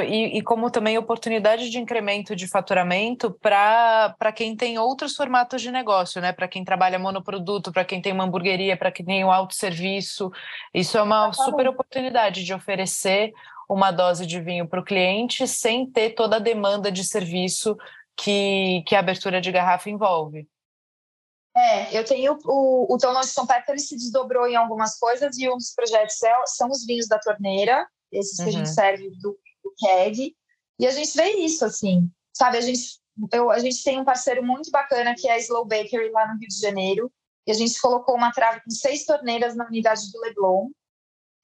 E, 0.00 0.38
e, 0.38 0.42
como 0.42 0.70
também 0.70 0.96
oportunidade 0.96 1.68
de 1.68 1.78
incremento 1.78 2.34
de 2.36 2.46
faturamento 2.46 3.30
para 3.40 4.32
quem 4.34 4.56
tem 4.56 4.78
outros 4.78 5.14
formatos 5.14 5.60
de 5.60 5.70
negócio, 5.70 6.20
né? 6.20 6.32
Para 6.32 6.48
quem 6.48 6.64
trabalha 6.64 6.98
monoproduto, 6.98 7.72
para 7.72 7.84
quem 7.84 8.00
tem 8.00 8.12
uma 8.12 8.24
hamburgueria, 8.24 8.76
para 8.76 8.92
quem 8.92 9.04
tem 9.04 9.24
um 9.24 9.30
autosserviço. 9.30 10.30
Isso 10.72 10.96
é 10.96 11.02
uma 11.02 11.32
super 11.32 11.68
oportunidade 11.68 12.44
de 12.44 12.54
oferecer 12.54 13.32
uma 13.68 13.90
dose 13.90 14.26
de 14.26 14.40
vinho 14.40 14.66
para 14.66 14.80
o 14.80 14.84
cliente 14.84 15.46
sem 15.48 15.86
ter 15.86 16.10
toda 16.10 16.36
a 16.36 16.40
demanda 16.40 16.90
de 16.90 17.04
serviço 17.04 17.76
que, 18.16 18.82
que 18.86 18.94
a 18.94 19.00
abertura 19.00 19.40
de 19.40 19.50
garrafa 19.50 19.90
envolve. 19.90 20.46
É, 21.54 21.98
eu 21.98 22.04
tenho 22.04 22.38
o, 22.44 22.94
o 22.94 22.96
Tão 22.98 23.12
Longe 23.12 23.28
São 23.28 23.46
ele 23.68 23.78
se 23.78 23.94
desdobrou 23.94 24.46
em 24.46 24.56
algumas 24.56 24.98
coisas 24.98 25.36
e 25.36 25.48
um 25.50 25.56
dos 25.56 25.74
projetos 25.74 26.22
é, 26.22 26.32
são 26.46 26.70
os 26.70 26.86
vinhos 26.86 27.06
da 27.06 27.18
torneira, 27.18 27.86
esses 28.10 28.36
que 28.36 28.42
uhum. 28.42 28.48
a 28.48 28.52
gente 28.52 28.68
uhum. 28.68 28.74
serve 28.74 29.10
do, 29.20 29.38
e 30.78 30.86
a 30.86 30.90
gente 30.90 31.16
vê 31.16 31.30
isso, 31.36 31.64
assim, 31.64 32.10
sabe, 32.32 32.58
a 32.58 32.60
gente, 32.60 33.00
eu, 33.32 33.50
a 33.50 33.58
gente 33.58 33.82
tem 33.82 34.00
um 34.00 34.04
parceiro 34.04 34.44
muito 34.44 34.70
bacana 34.70 35.14
que 35.14 35.28
é 35.28 35.34
a 35.34 35.38
Slow 35.38 35.64
Bakery 35.64 36.10
lá 36.10 36.26
no 36.26 36.38
Rio 36.38 36.48
de 36.48 36.58
Janeiro, 36.58 37.12
e 37.46 37.50
a 37.50 37.54
gente 37.54 37.80
colocou 37.80 38.14
uma 38.14 38.32
trave 38.32 38.60
com 38.62 38.70
seis 38.70 39.04
torneiras 39.04 39.56
na 39.56 39.66
unidade 39.66 40.10
do 40.10 40.20
Leblon, 40.20 40.70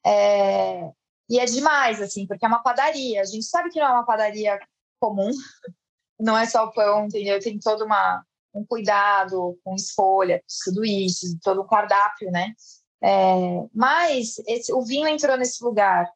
é, 0.05 0.91
e 1.29 1.39
é 1.39 1.45
demais, 1.45 2.01
assim, 2.01 2.27
porque 2.27 2.45
é 2.45 2.49
uma 2.49 2.63
padaria, 2.63 3.21
a 3.21 3.25
gente 3.25 3.45
sabe 3.45 3.71
que 3.71 3.79
não 3.79 3.87
é 3.87 3.93
uma 3.93 4.07
padaria 4.07 4.59
comum, 5.01 5.31
não 6.19 6.37
é 6.37 6.47
só 6.47 6.65
o 6.65 6.73
pão, 6.73 7.07
entendeu? 7.07 7.39
Tem 7.39 7.59
todo 7.59 7.85
uma, 7.85 8.25
um 8.55 8.65
cuidado 8.65 9.59
com 9.63 9.75
escolha, 9.75 10.43
tudo 10.65 10.85
isso, 10.85 11.39
todo 11.43 11.63
um 11.63 11.67
cardápio, 11.67 12.31
né? 12.31 12.55
É, 13.01 13.69
mas 13.73 14.39
esse, 14.47 14.73
o 14.73 14.83
vinho 14.83 15.07
entrou 15.07 15.37
nesse 15.37 15.63
lugar 15.63 16.11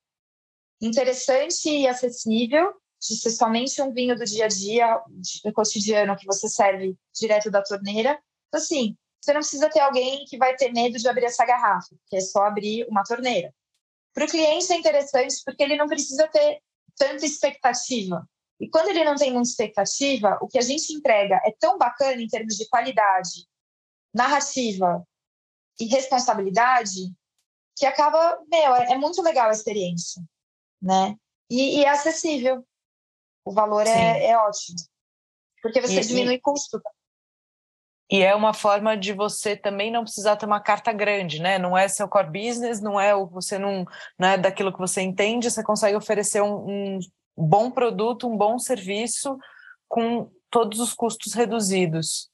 interessante 0.83 1.71
e 1.71 1.87
acessível, 1.87 2.75
de 3.01 3.17
ser 3.17 3.31
somente 3.31 3.81
um 3.81 3.93
vinho 3.93 4.17
do 4.17 4.25
dia 4.25 4.47
a 4.47 4.49
dia, 4.49 5.01
do 5.45 5.53
cotidiano, 5.53 6.17
que 6.17 6.27
você 6.27 6.49
serve 6.49 6.97
direto 7.15 7.51
da 7.51 7.63
torneira. 7.63 8.21
Então, 8.49 8.61
assim, 8.61 8.97
você 9.21 9.33
não 9.33 9.41
precisa 9.41 9.71
ter 9.71 9.81
alguém 9.81 10.25
que 10.25 10.37
vai 10.37 10.57
ter 10.57 10.73
medo 10.73 10.99
de 10.99 11.09
abrir 11.09 11.25
essa 11.25 11.45
garrafa, 11.45 11.95
que 12.07 12.17
é 12.17 12.21
só 12.21 12.45
abrir 12.45 12.87
uma 12.89 13.05
torneira. 13.05 13.55
Para 14.13 14.25
o 14.25 14.29
cliente 14.29 14.73
é 14.73 14.77
interessante 14.77 15.37
porque 15.45 15.63
ele 15.63 15.77
não 15.77 15.87
precisa 15.87 16.29
ter 16.29 16.61
tanta 16.97 17.25
expectativa. 17.25 18.29
E 18.61 18.69
quando 18.69 18.89
ele 18.89 19.05
não 19.05 19.17
tem 19.17 19.33
muita 19.33 19.49
expectativa, 19.49 20.39
o 20.41 20.47
que 20.47 20.59
a 20.59 20.63
gente 20.63 20.93
entrega 20.93 21.41
é 21.45 21.53
tão 21.59 21.79
bacana 21.79 22.21
em 22.21 22.29
termos 22.29 22.57
de 22.57 22.69
qualidade, 22.69 23.49
narrativa 24.15 25.05
e 25.81 25.87
responsabilidade 25.87 27.13
que 27.77 27.87
acaba, 27.87 28.39
meu, 28.51 28.75
é, 28.77 28.93
é 28.93 28.99
muito 28.99 29.23
legal 29.23 29.49
a 29.49 29.53
experiência, 29.53 30.23
né? 30.83 31.17
E, 31.49 31.79
e 31.79 31.85
é 31.85 31.89
acessível. 31.89 32.67
O 33.45 33.53
valor 33.53 33.87
é, 33.87 34.27
é, 34.27 34.39
ótimo. 34.39 34.77
Porque 35.63 35.81
você 35.81 36.01
e, 36.01 36.05
diminui 36.05 36.35
e... 36.35 36.41
custo. 36.41 36.81
E 38.11 38.23
é 38.23 38.35
uma 38.35 38.53
forma 38.53 38.97
de 38.97 39.13
você 39.13 39.57
também 39.57 39.91
não 39.91 40.03
precisar 40.05 40.37
ter 40.37 40.45
uma 40.45 40.61
carta 40.61 40.93
grande, 40.93 41.41
né? 41.41 41.59
Não 41.59 41.77
é 41.77 41.89
seu 41.89 42.09
core 42.09 42.27
business, 42.27 42.81
não 42.81 43.01
é 43.01 43.15
o 43.15 43.27
você 43.27 43.59
não, 43.59 43.87
não 44.19 44.29
é 44.29 44.39
daquilo 44.39 44.73
que 44.73 44.79
você 44.79 45.01
entende, 45.01 45.51
você 45.51 45.63
consegue 45.63 45.97
oferecer 45.97 46.43
um, 46.43 46.97
um 46.97 47.01
bom 47.37 47.71
produto, 47.71 48.29
um 48.29 48.37
bom 48.37 48.59
serviço 48.59 49.39
com 49.89 50.31
todos 50.51 50.79
os 50.79 50.93
custos 50.93 51.33
reduzidos. 51.33 52.31